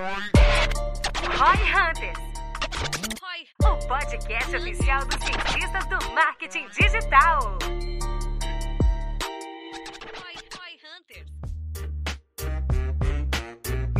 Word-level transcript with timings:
Roy 0.00 1.58
Hunters. 1.74 2.18
O 3.62 3.76
podcast 3.86 4.56
oficial 4.56 5.04
dos 5.04 5.20
cientistas 5.22 5.84
do 5.88 5.98
marketing 6.14 6.66
digital. 6.74 7.79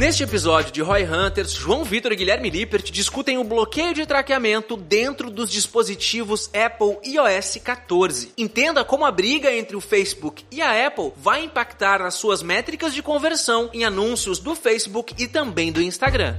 Neste 0.00 0.22
episódio 0.22 0.72
de 0.72 0.80
Roy 0.80 1.04
Hunters, 1.04 1.52
João 1.52 1.84
Vitor 1.84 2.10
e 2.12 2.16
Guilherme 2.16 2.48
Lippert 2.48 2.90
discutem 2.90 3.36
o 3.36 3.44
bloqueio 3.44 3.92
de 3.92 4.06
traqueamento 4.06 4.74
dentro 4.74 5.30
dos 5.30 5.50
dispositivos 5.50 6.48
Apple 6.54 6.96
iOS 7.04 7.58
14. 7.62 8.32
Entenda 8.38 8.82
como 8.82 9.04
a 9.04 9.10
briga 9.10 9.54
entre 9.54 9.76
o 9.76 9.80
Facebook 9.80 10.42
e 10.50 10.62
a 10.62 10.86
Apple 10.86 11.12
vai 11.18 11.44
impactar 11.44 11.98
nas 11.98 12.14
suas 12.14 12.42
métricas 12.42 12.94
de 12.94 13.02
conversão 13.02 13.68
em 13.74 13.84
anúncios 13.84 14.38
do 14.38 14.54
Facebook 14.54 15.14
e 15.18 15.28
também 15.28 15.70
do 15.70 15.82
Instagram. 15.82 16.34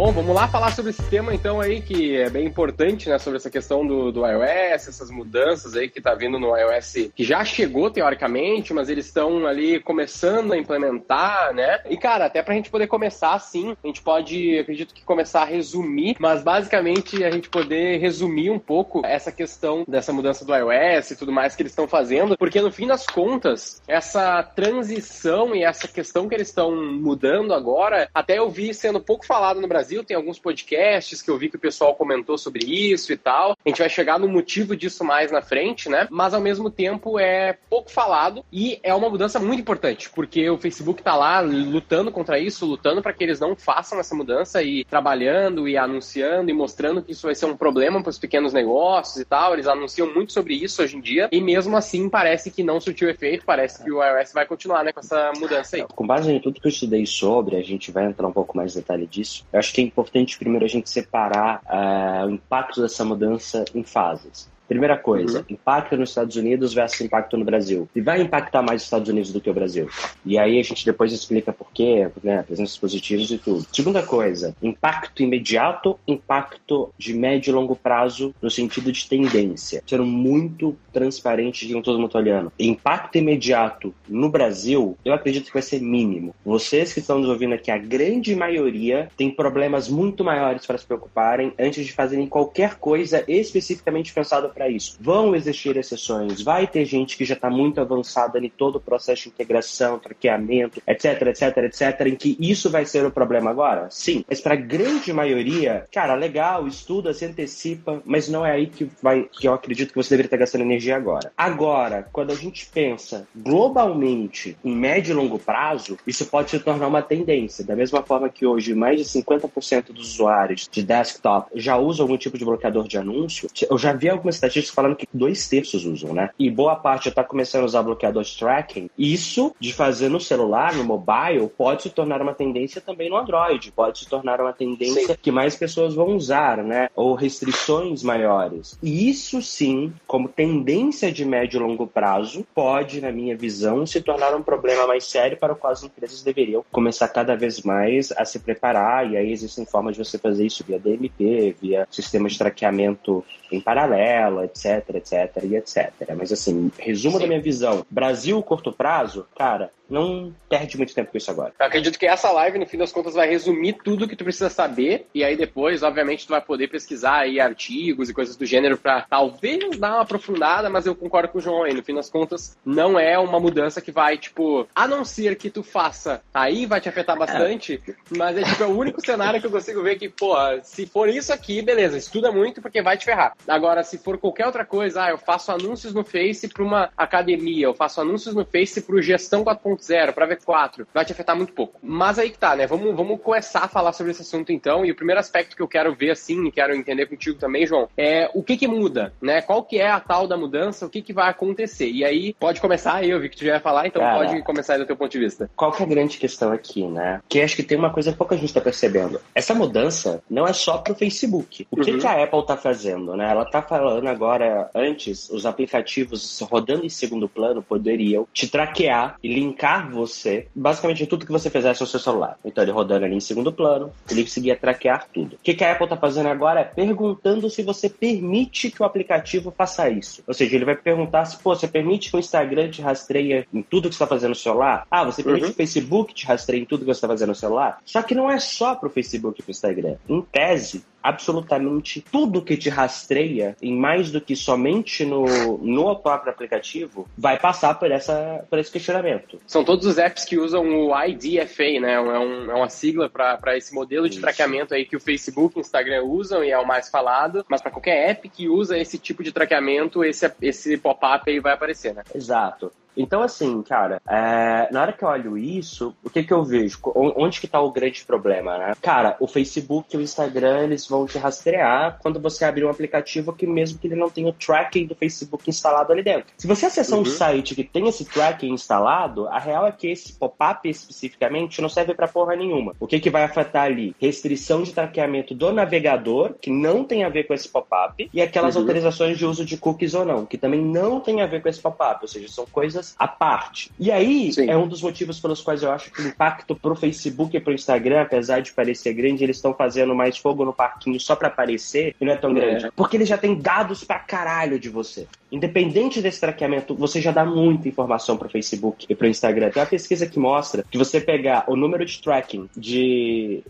Bom, 0.00 0.12
vamos 0.12 0.32
lá 0.32 0.46
falar 0.46 0.70
sobre 0.70 0.92
esse 0.92 1.02
tema 1.10 1.34
então 1.34 1.60
aí 1.60 1.80
que 1.80 2.16
é 2.16 2.30
bem 2.30 2.46
importante, 2.46 3.08
né, 3.08 3.18
sobre 3.18 3.36
essa 3.36 3.50
questão 3.50 3.84
do, 3.84 4.12
do 4.12 4.24
iOS, 4.24 4.86
essas 4.86 5.10
mudanças 5.10 5.74
aí 5.74 5.88
que 5.88 6.00
tá 6.00 6.14
vindo 6.14 6.38
no 6.38 6.56
iOS, 6.56 7.10
que 7.16 7.24
já 7.24 7.44
chegou 7.44 7.90
teoricamente, 7.90 8.72
mas 8.72 8.88
eles 8.88 9.06
estão 9.06 9.44
ali 9.44 9.80
começando 9.80 10.52
a 10.52 10.56
implementar, 10.56 11.52
né? 11.52 11.80
E 11.90 11.96
cara, 11.96 12.26
até 12.26 12.44
pra 12.44 12.54
gente 12.54 12.70
poder 12.70 12.86
começar 12.86 13.34
assim, 13.34 13.76
a 13.82 13.86
gente 13.88 14.00
pode, 14.00 14.56
acredito 14.60 14.94
que 14.94 15.02
começar 15.02 15.42
a 15.42 15.46
resumir, 15.46 16.14
mas 16.20 16.44
basicamente 16.44 17.24
a 17.24 17.30
gente 17.32 17.48
poder 17.48 17.98
resumir 17.98 18.50
um 18.50 18.58
pouco 18.60 19.04
essa 19.04 19.32
questão 19.32 19.84
dessa 19.88 20.12
mudança 20.12 20.44
do 20.44 20.54
iOS 20.54 21.10
e 21.10 21.16
tudo 21.16 21.32
mais 21.32 21.56
que 21.56 21.62
eles 21.62 21.72
estão 21.72 21.88
fazendo, 21.88 22.38
porque 22.38 22.60
no 22.60 22.70
fim 22.70 22.86
das 22.86 23.04
contas, 23.04 23.82
essa 23.88 24.44
transição 24.44 25.56
e 25.56 25.64
essa 25.64 25.88
questão 25.88 26.28
que 26.28 26.36
eles 26.36 26.46
estão 26.46 26.70
mudando 26.76 27.52
agora, 27.52 28.08
até 28.14 28.38
eu 28.38 28.48
vi 28.48 28.72
sendo 28.72 29.00
pouco 29.00 29.26
falado 29.26 29.60
no 29.60 29.66
Brasil 29.66 29.87
Brasil, 29.88 30.04
tem 30.04 30.14
alguns 30.14 30.38
podcasts 30.38 31.22
que 31.22 31.30
eu 31.30 31.38
vi 31.38 31.48
que 31.48 31.56
o 31.56 31.58
pessoal 31.58 31.94
comentou 31.94 32.36
sobre 32.36 32.62
isso 32.62 33.10
e 33.10 33.16
tal. 33.16 33.56
A 33.64 33.68
gente 33.68 33.78
vai 33.78 33.88
chegar 33.88 34.18
no 34.18 34.28
motivo 34.28 34.76
disso 34.76 35.02
mais 35.02 35.32
na 35.32 35.40
frente, 35.40 35.88
né? 35.88 36.06
Mas 36.10 36.34
ao 36.34 36.42
mesmo 36.42 36.68
tempo 36.68 37.18
é 37.18 37.56
pouco 37.70 37.90
falado 37.90 38.44
e 38.52 38.78
é 38.82 38.94
uma 38.94 39.08
mudança 39.08 39.40
muito 39.40 39.60
importante, 39.60 40.10
porque 40.10 40.50
o 40.50 40.58
Facebook 40.58 41.02
tá 41.02 41.16
lá 41.16 41.40
lutando 41.40 42.12
contra 42.12 42.38
isso, 42.38 42.66
lutando 42.66 43.00
para 43.00 43.14
que 43.14 43.24
eles 43.24 43.40
não 43.40 43.56
façam 43.56 43.98
essa 43.98 44.14
mudança 44.14 44.62
e 44.62 44.84
trabalhando 44.84 45.66
e 45.66 45.78
anunciando 45.78 46.50
e 46.50 46.52
mostrando 46.52 47.02
que 47.02 47.12
isso 47.12 47.26
vai 47.26 47.34
ser 47.34 47.46
um 47.46 47.56
problema 47.56 48.02
para 48.02 48.10
os 48.10 48.18
pequenos 48.18 48.52
negócios 48.52 49.16
e 49.16 49.24
tal. 49.24 49.54
Eles 49.54 49.66
anunciam 49.66 50.12
muito 50.12 50.34
sobre 50.34 50.52
isso 50.52 50.82
hoje 50.82 50.98
em 50.98 51.00
dia 51.00 51.30
e 51.32 51.40
mesmo 51.40 51.74
assim 51.78 52.10
parece 52.10 52.50
que 52.50 52.62
não 52.62 52.78
surtiu 52.78 53.08
efeito, 53.08 53.46
parece 53.46 53.82
que 53.82 53.90
o 53.90 54.04
iOS 54.04 54.34
vai 54.34 54.44
continuar, 54.44 54.84
né, 54.84 54.92
com 54.92 55.00
essa 55.00 55.32
mudança 55.38 55.76
aí. 55.76 55.86
Com 55.94 56.06
base 56.06 56.30
em 56.30 56.38
tudo 56.38 56.60
que 56.60 56.66
eu 56.66 56.70
estudei 56.70 57.06
sobre, 57.06 57.56
a 57.56 57.62
gente 57.62 57.90
vai 57.90 58.04
entrar 58.04 58.28
um 58.28 58.32
pouco 58.32 58.54
mais 58.54 58.76
em 58.76 58.80
detalhe 58.80 59.06
disso. 59.06 59.46
Eu 59.50 59.58
acho 59.58 59.67
que 59.72 59.80
é 59.80 59.84
importante 59.84 60.38
primeiro 60.38 60.64
a 60.64 60.68
gente 60.68 60.88
separar 60.88 61.62
uh, 61.64 62.26
o 62.26 62.30
impacto 62.30 62.80
dessa 62.80 63.04
mudança 63.04 63.64
em 63.74 63.82
fases. 63.82 64.48
Primeira 64.68 64.96
coisa, 64.96 65.38
uhum. 65.38 65.44
impacto 65.50 65.96
nos 65.96 66.10
Estados 66.10 66.36
Unidos 66.36 66.74
versus 66.74 67.00
impacto 67.00 67.36
no 67.36 67.44
Brasil. 67.44 67.88
E 67.96 68.00
vai 68.00 68.20
impactar 68.20 68.62
mais 68.62 68.82
os 68.82 68.86
Estados 68.86 69.08
Unidos 69.08 69.32
do 69.32 69.40
que 69.40 69.48
o 69.48 69.54
Brasil. 69.54 69.88
E 70.24 70.38
aí 70.38 70.60
a 70.60 70.62
gente 70.62 70.84
depois 70.84 71.12
explica 71.12 71.52
por 71.52 71.72
quê, 71.72 72.08
né, 72.22 72.42
presenças 72.42 72.76
positivos 72.76 73.30
e 73.30 73.38
tudo. 73.38 73.66
Segunda 73.72 74.02
coisa, 74.02 74.54
impacto 74.62 75.22
imediato, 75.22 75.98
impacto 76.06 76.90
de 76.98 77.14
médio 77.14 77.50
e 77.50 77.54
longo 77.54 77.74
prazo 77.74 78.34
no 78.42 78.50
sentido 78.50 78.92
de 78.92 79.08
tendência. 79.08 79.82
Sendo 79.86 80.04
muito 80.04 80.76
transparente 80.92 81.66
de 81.66 81.80
todo 81.80 81.98
mundo 81.98 82.16
olhando. 82.16 82.52
Impacto 82.58 83.16
imediato 83.16 83.94
no 84.08 84.28
Brasil, 84.28 84.98
eu 85.04 85.14
acredito 85.14 85.46
que 85.46 85.52
vai 85.52 85.62
ser 85.62 85.80
mínimo. 85.80 86.34
Vocês 86.44 86.92
que 86.92 87.00
estão 87.00 87.18
nos 87.18 87.28
ouvindo 87.28 87.54
aqui, 87.54 87.70
a 87.70 87.78
grande 87.78 88.34
maioria 88.36 89.08
tem 89.16 89.30
problemas 89.30 89.88
muito 89.88 90.22
maiores 90.22 90.66
para 90.66 90.76
se 90.76 90.84
preocuparem 90.84 91.52
antes 91.58 91.86
de 91.86 91.92
fazerem 91.92 92.26
qualquer 92.26 92.74
coisa 92.76 93.24
especificamente 93.26 94.12
pensada 94.12 94.48
para 94.58 94.68
isso. 94.68 94.98
Vão 95.00 95.36
existir 95.36 95.76
exceções, 95.76 96.42
vai 96.42 96.66
ter 96.66 96.84
gente 96.84 97.16
que 97.16 97.24
já 97.24 97.34
está 97.34 97.48
muito 97.48 97.80
avançada 97.80 98.40
em 98.40 98.48
todo 98.48 98.76
o 98.76 98.80
processo 98.80 99.24
de 99.24 99.28
integração, 99.28 100.00
traqueamento, 100.00 100.82
etc, 100.84 101.22
etc, 101.28 101.56
etc, 101.58 102.06
em 102.08 102.16
que 102.16 102.36
isso 102.40 102.68
vai 102.68 102.84
ser 102.84 103.06
o 103.06 103.10
problema 103.10 103.50
agora? 103.50 103.86
Sim. 103.88 104.24
Mas 104.28 104.40
para 104.40 104.54
a 104.54 104.56
grande 104.56 105.12
maioria, 105.12 105.84
cara, 105.92 106.14
legal, 106.14 106.66
estuda, 106.66 107.14
se 107.14 107.24
antecipa, 107.24 108.02
mas 108.04 108.28
não 108.28 108.44
é 108.44 108.50
aí 108.50 108.66
que 108.66 108.90
vai, 109.00 109.28
que 109.30 109.46
eu 109.46 109.54
acredito 109.54 109.90
que 109.90 109.96
você 109.96 110.10
deveria 110.10 110.26
estar 110.26 110.36
gastando 110.36 110.62
energia 110.62 110.96
agora. 110.96 111.30
Agora, 111.36 112.08
quando 112.12 112.32
a 112.32 112.34
gente 112.34 112.66
pensa 112.66 113.28
globalmente 113.36 114.56
em 114.64 114.74
médio 114.74 115.12
e 115.12 115.14
longo 115.14 115.38
prazo, 115.38 115.96
isso 116.04 116.26
pode 116.26 116.50
se 116.50 116.58
tornar 116.58 116.88
uma 116.88 117.02
tendência. 117.02 117.64
Da 117.64 117.76
mesma 117.76 118.02
forma 118.02 118.28
que 118.28 118.44
hoje 118.44 118.74
mais 118.74 118.98
de 118.98 119.04
50% 119.04 119.92
dos 119.92 120.14
usuários 120.14 120.68
de 120.68 120.82
desktop 120.82 121.50
já 121.54 121.76
usam 121.76 122.04
algum 122.04 122.16
tipo 122.16 122.36
de 122.36 122.44
bloqueador 122.44 122.88
de 122.88 122.98
anúncio, 122.98 123.48
eu 123.70 123.78
já 123.78 123.92
vi 123.92 124.08
algumas 124.08 124.40
estatísticas 124.48 124.74
falando 124.74 124.96
que 124.96 125.08
dois 125.12 125.48
terços 125.48 125.84
usam, 125.84 126.12
né? 126.12 126.30
E 126.38 126.50
boa 126.50 126.76
parte 126.76 127.04
já 127.04 127.10
está 127.10 127.24
começando 127.24 127.62
a 127.62 127.66
usar 127.66 127.82
bloqueador 127.82 128.22
de 128.22 128.36
tracking. 128.36 128.90
Isso 128.98 129.54
de 129.60 129.72
fazer 129.72 130.08
no 130.08 130.20
celular, 130.20 130.74
no 130.74 130.84
mobile, 130.84 131.48
pode 131.56 131.84
se 131.84 131.90
tornar 131.90 132.20
uma 132.20 132.34
tendência 132.34 132.80
também 132.80 133.08
no 133.08 133.16
Android, 133.16 133.72
pode 133.72 134.00
se 134.00 134.08
tornar 134.08 134.40
uma 134.40 134.52
tendência 134.52 135.14
sim. 135.14 135.16
que 135.20 135.30
mais 135.30 135.56
pessoas 135.56 135.94
vão 135.94 136.16
usar, 136.16 136.58
né? 136.58 136.88
Ou 136.94 137.14
restrições 137.14 138.02
maiores. 138.02 138.78
E 138.82 139.08
isso 139.08 139.40
sim, 139.42 139.92
como 140.06 140.28
tendência 140.28 141.12
de 141.12 141.24
médio 141.24 141.58
e 141.58 141.62
longo 141.62 141.86
prazo, 141.86 142.46
pode, 142.54 143.00
na 143.00 143.12
minha 143.12 143.36
visão, 143.36 143.86
se 143.86 144.00
tornar 144.00 144.34
um 144.34 144.42
problema 144.42 144.86
mais 144.86 145.04
sério 145.04 145.36
para 145.36 145.52
o 145.52 145.56
qual 145.56 145.72
as 145.72 145.82
empresas 145.82 146.22
deveriam 146.22 146.64
começar 146.70 147.08
cada 147.08 147.36
vez 147.36 147.62
mais 147.62 148.12
a 148.12 148.24
se 148.24 148.38
preparar. 148.38 149.10
E 149.10 149.16
aí 149.16 149.30
existem 149.30 149.64
formas 149.64 149.96
de 149.96 150.04
você 150.04 150.18
fazer 150.18 150.46
isso 150.46 150.64
via 150.66 150.78
DMP, 150.78 151.56
via 151.60 151.86
sistema 151.90 152.28
de 152.28 152.38
traqueamento 152.38 153.24
em 153.50 153.60
paralelo, 153.60 154.37
etc, 154.44 154.94
etc 154.94 155.42
e 155.44 155.56
etc. 155.56 155.92
Mas 156.16 156.32
assim, 156.32 156.70
resumo 156.78 157.16
Sim. 157.16 157.22
da 157.22 157.28
minha 157.28 157.42
visão: 157.42 157.84
Brasil, 157.90 158.42
curto 158.42 158.72
prazo, 158.72 159.26
cara, 159.36 159.70
não 159.88 160.34
perde 160.48 160.76
muito 160.76 160.94
tempo 160.94 161.10
com 161.10 161.18
isso 161.18 161.30
agora. 161.30 161.52
Eu 161.58 161.66
acredito 161.66 161.98
que 161.98 162.06
essa 162.06 162.30
live, 162.30 162.58
no 162.58 162.66
fim 162.66 162.78
das 162.78 162.92
contas, 162.92 163.14
vai 163.14 163.28
resumir 163.28 163.74
tudo 163.84 164.08
que 164.08 164.16
tu 164.16 164.24
precisa 164.24 164.50
saber. 164.50 165.06
E 165.14 165.24
aí 165.24 165.36
depois, 165.36 165.82
obviamente, 165.82 166.26
tu 166.26 166.30
vai 166.30 166.40
poder 166.40 166.68
pesquisar 166.68 167.20
aí 167.20 167.40
artigos 167.40 168.08
e 168.08 168.14
coisas 168.14 168.36
do 168.36 168.46
gênero 168.46 168.76
para 168.76 169.02
talvez 169.02 169.78
dar 169.78 169.94
uma 169.94 170.02
aprofundada, 170.02 170.68
mas 170.68 170.86
eu 170.86 170.94
concordo 170.94 171.28
com 171.28 171.38
o 171.38 171.40
João 171.40 171.64
aí. 171.64 171.74
No 171.74 171.82
fim 171.82 171.94
das 171.94 172.10
contas, 172.10 172.56
não 172.64 172.98
é 172.98 173.18
uma 173.18 173.40
mudança 173.40 173.80
que 173.80 173.92
vai, 173.92 174.18
tipo, 174.18 174.66
a 174.74 174.86
não 174.86 175.04
ser 175.04 175.36
que 175.36 175.50
tu 175.50 175.62
faça, 175.62 176.22
aí 176.32 176.66
vai 176.66 176.80
te 176.80 176.88
afetar 176.88 177.16
bastante. 177.16 177.82
É. 177.86 177.94
Mas 178.16 178.36
é 178.36 178.42
tipo, 178.42 178.62
é 178.62 178.66
o 178.66 178.76
único 178.76 179.04
cenário 179.04 179.40
que 179.40 179.46
eu 179.46 179.50
consigo 179.50 179.82
ver 179.82 179.98
que, 179.98 180.08
pô, 180.08 180.34
se 180.62 180.86
for 180.86 181.08
isso 181.08 181.32
aqui, 181.32 181.62
beleza, 181.62 181.96
estuda 181.96 182.30
muito 182.30 182.60
porque 182.60 182.82
vai 182.82 182.96
te 182.96 183.04
ferrar. 183.04 183.34
Agora, 183.46 183.82
se 183.82 183.98
for 183.98 184.18
qualquer 184.18 184.46
outra 184.46 184.64
coisa, 184.64 185.04
ah, 185.04 185.10
eu 185.10 185.18
faço 185.18 185.52
anúncios 185.52 185.94
no 185.94 186.04
Face 186.04 186.48
para 186.48 186.62
uma 186.62 186.90
academia, 186.96 187.66
eu 187.66 187.74
faço 187.74 188.00
anúncios 188.00 188.34
no 188.34 188.44
Face 188.44 188.80
para 188.82 188.96
o 188.96 189.02
Gestão 189.02 189.44
4.0, 189.44 189.77
para 190.14 190.28
V4, 190.28 190.86
vai 190.92 191.04
te 191.04 191.12
afetar 191.12 191.36
muito 191.36 191.52
pouco. 191.52 191.78
Mas 191.82 192.18
aí 192.18 192.30
que 192.30 192.38
tá, 192.38 192.54
né? 192.56 192.66
Vamos, 192.66 192.94
vamos 192.94 193.20
começar 193.20 193.64
a 193.64 193.68
falar 193.68 193.92
sobre 193.92 194.12
esse 194.12 194.22
assunto 194.22 194.52
então. 194.52 194.84
E 194.84 194.90
o 194.90 194.96
primeiro 194.96 195.20
aspecto 195.20 195.56
que 195.56 195.62
eu 195.62 195.68
quero 195.68 195.94
ver 195.94 196.10
assim, 196.10 196.46
e 196.46 196.52
quero 196.52 196.74
entender 196.74 197.06
contigo 197.06 197.38
também, 197.38 197.66
João, 197.66 197.88
é 197.96 198.30
o 198.34 198.42
que 198.42 198.56
que 198.56 198.66
muda, 198.66 199.12
né? 199.20 199.40
Qual 199.42 199.62
que 199.62 199.78
é 199.78 199.88
a 199.88 200.00
tal 200.00 200.26
da 200.26 200.36
mudança, 200.36 200.86
o 200.86 200.90
que 200.90 201.02
que 201.02 201.12
vai 201.12 201.28
acontecer? 201.28 201.90
E 201.90 202.04
aí, 202.04 202.34
pode 202.38 202.60
começar 202.60 202.94
aí, 202.94 203.10
eu 203.10 203.20
vi 203.20 203.28
que 203.28 203.36
tu 203.36 203.44
já 203.44 203.54
ia 203.54 203.60
falar, 203.60 203.86
então 203.86 204.02
Cara, 204.02 204.18
pode 204.18 204.42
começar 204.42 204.74
aí 204.74 204.78
do 204.78 204.86
teu 204.86 204.96
ponto 204.96 205.10
de 205.10 205.18
vista. 205.18 205.50
Qual 205.56 205.72
que 205.72 205.82
é 205.82 205.86
a 205.86 205.88
grande 205.88 206.18
questão 206.18 206.52
aqui, 206.52 206.86
né? 206.86 207.20
Que 207.28 207.40
acho 207.40 207.56
que 207.56 207.62
tem 207.62 207.78
uma 207.78 207.92
coisa 207.92 208.12
que 208.12 208.18
pouca 208.18 208.36
gente 208.36 208.46
está 208.46 208.60
percebendo. 208.60 209.20
Essa 209.34 209.54
mudança 209.54 210.22
não 210.28 210.46
é 210.46 210.52
só 210.52 210.78
pro 210.78 210.94
Facebook. 210.94 211.66
O 211.70 211.76
que, 211.76 211.92
uhum. 211.92 211.98
que 211.98 212.06
a 212.06 212.22
Apple 212.22 212.46
tá 212.46 212.56
fazendo, 212.56 213.16
né? 213.16 213.30
Ela 213.30 213.44
tá 213.44 213.62
falando 213.62 214.06
agora, 214.08 214.70
antes, 214.74 215.28
os 215.30 215.46
aplicativos 215.46 216.40
rodando 216.40 216.84
em 216.84 216.88
segundo 216.88 217.28
plano 217.28 217.62
poderiam 217.62 218.26
te 218.32 218.48
traquear 218.48 219.16
e 219.22 219.32
linkar 219.32 219.67
você, 219.76 220.48
basicamente 220.54 221.06
tudo 221.06 221.26
que 221.26 221.32
você 221.32 221.50
fizesse 221.50 221.80
no 221.80 221.86
seu 221.86 222.00
celular. 222.00 222.38
Então 222.44 222.62
ele 222.62 222.72
rodando 222.72 223.04
ali 223.04 223.14
em 223.14 223.20
segundo 223.20 223.52
plano, 223.52 223.92
ele 224.10 224.22
conseguia 224.22 224.56
traquear 224.56 225.08
tudo. 225.12 225.34
O 225.34 225.38
que, 225.38 225.62
a 225.64 225.72
Apple 225.72 225.88
tá 225.88 225.96
fazendo 225.96 226.28
agora 226.28 226.60
é 226.60 226.64
perguntando 226.64 227.50
se 227.50 227.62
você 227.62 227.88
permite 227.88 228.70
que 228.70 228.82
o 228.82 228.86
aplicativo 228.86 229.52
faça 229.56 229.88
isso. 229.88 230.22
Ou 230.26 230.34
seja, 230.34 230.56
ele 230.56 230.64
vai 230.64 230.76
perguntar 230.76 231.24
se, 231.24 231.38
pô, 231.38 231.54
você 231.54 231.68
permite 231.68 232.10
que 232.10 232.16
o 232.16 232.20
Instagram 232.20 232.70
te 232.70 232.82
rastreie 232.82 233.46
em 233.52 233.62
tudo 233.62 233.88
que 233.88 233.94
você 233.94 234.02
está 234.02 234.06
fazendo 234.06 234.30
no 234.30 234.34
celular? 234.34 234.86
Ah, 234.90 235.04
você 235.04 235.22
permite 235.22 235.44
uhum. 235.44 235.48
que 235.48 235.54
o 235.54 235.56
Facebook 235.56 236.14
te 236.14 236.26
rastreie 236.26 236.62
em 236.62 236.64
tudo 236.64 236.80
que 236.80 236.86
você 236.86 236.92
está 236.92 237.08
fazendo 237.08 237.30
no 237.30 237.34
celular? 237.34 237.78
Só 237.84 238.02
que 238.02 238.14
não 238.14 238.30
é 238.30 238.38
só 238.38 238.74
pro 238.74 238.90
Facebook 238.90 239.40
e 239.40 239.42
pro 239.42 239.50
Instagram. 239.50 239.96
Em 240.08 240.22
tese, 240.22 240.84
absolutamente 241.02 242.00
tudo 242.00 242.42
que 242.42 242.56
te 242.56 242.68
rastreia, 242.68 243.56
em 243.62 243.76
mais 243.76 244.10
do 244.10 244.20
que 244.20 244.36
somente 244.36 245.04
no, 245.04 245.58
no 245.58 245.96
próprio 245.96 246.32
aplicativo, 246.32 247.08
vai 247.16 247.38
passar 247.38 247.74
por, 247.78 247.90
essa, 247.90 248.44
por 248.48 248.58
esse 248.58 248.70
questionamento. 248.70 249.38
São 249.46 249.64
todos 249.64 249.86
os 249.86 249.98
apps 249.98 250.24
que 250.24 250.38
usam 250.38 250.64
o 250.66 251.04
IDFA, 251.04 251.80
né? 251.80 251.94
É, 251.94 252.00
um, 252.00 252.50
é 252.50 252.54
uma 252.54 252.68
sigla 252.68 253.08
para 253.08 253.56
esse 253.56 253.74
modelo 253.74 254.08
de 254.08 254.14
Isso. 254.14 254.20
traqueamento 254.20 254.74
aí 254.74 254.84
que 254.84 254.96
o 254.96 255.00
Facebook 255.00 255.56
e 255.56 255.60
o 255.60 255.62
Instagram 255.62 256.04
usam 256.04 256.44
e 256.44 256.50
é 256.50 256.58
o 256.58 256.66
mais 256.66 256.88
falado, 256.88 257.44
mas 257.48 257.60
para 257.60 257.70
qualquer 257.70 258.10
app 258.10 258.28
que 258.28 258.48
usa 258.48 258.78
esse 258.78 258.98
tipo 258.98 259.22
de 259.22 259.32
traqueamento, 259.32 260.04
esse, 260.04 260.30
esse 260.42 260.76
pop-up 260.76 261.30
aí 261.30 261.40
vai 261.40 261.54
aparecer, 261.54 261.94
né? 261.94 262.02
Exato. 262.14 262.70
Então, 262.98 263.22
assim, 263.22 263.62
cara, 263.62 264.02
é, 264.08 264.68
na 264.72 264.82
hora 264.82 264.92
que 264.92 265.04
eu 265.04 265.08
olho 265.08 265.38
isso, 265.38 265.94
o 266.02 266.10
que 266.10 266.24
que 266.24 266.32
eu 266.32 266.42
vejo? 266.42 266.78
Onde 266.94 267.40
que 267.40 267.46
tá 267.46 267.60
o 267.60 267.70
grande 267.70 268.04
problema, 268.04 268.58
né? 268.58 268.74
Cara, 268.82 269.16
o 269.20 269.28
Facebook 269.28 269.94
e 269.94 269.98
o 269.98 270.02
Instagram, 270.02 270.64
eles 270.64 270.86
vão 270.88 271.06
te 271.06 271.16
rastrear 271.16 271.98
quando 272.02 272.18
você 272.18 272.44
abrir 272.44 272.64
um 272.64 272.70
aplicativo 272.70 273.32
que 273.32 273.46
mesmo 273.46 273.78
que 273.78 273.86
ele 273.86 273.94
não 273.94 274.10
tenha 274.10 274.28
o 274.28 274.32
tracking 274.32 274.86
do 274.86 274.96
Facebook 274.96 275.48
instalado 275.48 275.92
ali 275.92 276.02
dentro. 276.02 276.32
Se 276.36 276.46
você 276.46 276.66
acessar 276.66 276.98
uhum. 276.98 277.02
um 277.02 277.06
site 277.06 277.54
que 277.54 277.62
tem 277.62 277.86
esse 277.86 278.04
tracking 278.04 278.52
instalado, 278.52 279.28
a 279.28 279.38
real 279.38 279.66
é 279.66 279.72
que 279.72 279.88
esse 279.88 280.12
pop-up 280.12 280.68
especificamente 280.68 281.62
não 281.62 281.68
serve 281.68 281.94
para 281.94 282.08
porra 282.08 282.34
nenhuma. 282.34 282.74
O 282.80 282.86
que 282.86 282.98
que 282.98 283.10
vai 283.10 283.22
afetar 283.22 283.64
ali? 283.64 283.94
Restrição 284.00 284.62
de 284.62 284.72
traqueamento 284.72 285.34
do 285.34 285.52
navegador, 285.52 286.34
que 286.40 286.50
não 286.50 286.82
tem 286.82 287.04
a 287.04 287.08
ver 287.08 287.24
com 287.24 287.34
esse 287.34 287.48
pop-up, 287.48 288.10
e 288.12 288.20
aquelas 288.20 288.56
uhum. 288.56 288.62
autorizações 288.62 289.16
de 289.16 289.24
uso 289.24 289.44
de 289.44 289.56
cookies 289.56 289.94
ou 289.94 290.04
não, 290.04 290.26
que 290.26 290.36
também 290.36 290.60
não 290.60 290.98
tem 290.98 291.22
a 291.22 291.26
ver 291.26 291.42
com 291.42 291.48
esse 291.48 291.60
pop-up, 291.60 291.98
ou 292.02 292.08
seja, 292.08 292.28
são 292.28 292.44
coisas 292.46 292.87
à 292.98 293.08
parte. 293.08 293.70
E 293.78 293.90
aí 293.90 294.32
Sim. 294.32 294.48
é 294.48 294.56
um 294.56 294.68
dos 294.68 294.82
motivos 294.82 295.18
pelos 295.18 295.40
quais 295.40 295.62
eu 295.62 295.70
acho 295.70 295.90
que 295.90 296.02
o 296.02 296.08
impacto 296.08 296.54
pro 296.54 296.74
Facebook 296.74 297.36
e 297.36 297.40
pro 297.40 297.52
Instagram, 297.52 298.02
apesar 298.02 298.40
de 298.40 298.52
parecer 298.52 298.92
grande, 298.94 299.24
eles 299.24 299.36
estão 299.36 299.54
fazendo 299.54 299.94
mais 299.94 300.16
fogo 300.16 300.44
no 300.44 300.52
parquinho 300.52 300.98
só 301.00 301.16
para 301.16 301.28
aparecer 301.28 301.94
e 302.00 302.04
não 302.04 302.12
é 302.12 302.16
tão 302.16 302.30
é. 302.30 302.34
grande. 302.34 302.70
Porque 302.74 302.96
eles 302.96 303.08
já 303.08 303.18
têm 303.18 303.34
dados 303.34 303.84
pra 303.84 303.98
caralho 303.98 304.58
de 304.58 304.68
você. 304.68 305.06
Independente 305.30 306.00
desse 306.00 306.20
traqueamento, 306.20 306.74
você 306.74 307.00
já 307.00 307.12
dá 307.12 307.24
muita 307.24 307.68
informação 307.68 308.16
pro 308.16 308.28
Facebook 308.28 308.86
e 308.88 308.94
pro 308.94 309.06
Instagram. 309.06 309.50
Tem 309.50 309.62
uma 309.62 309.68
pesquisa 309.68 310.06
que 310.06 310.18
mostra 310.18 310.64
que 310.70 310.78
você 310.78 311.00
pegar 311.00 311.44
o 311.48 311.56
número 311.56 311.84
de 311.84 312.00
tracking 312.00 312.48
de 312.56 313.42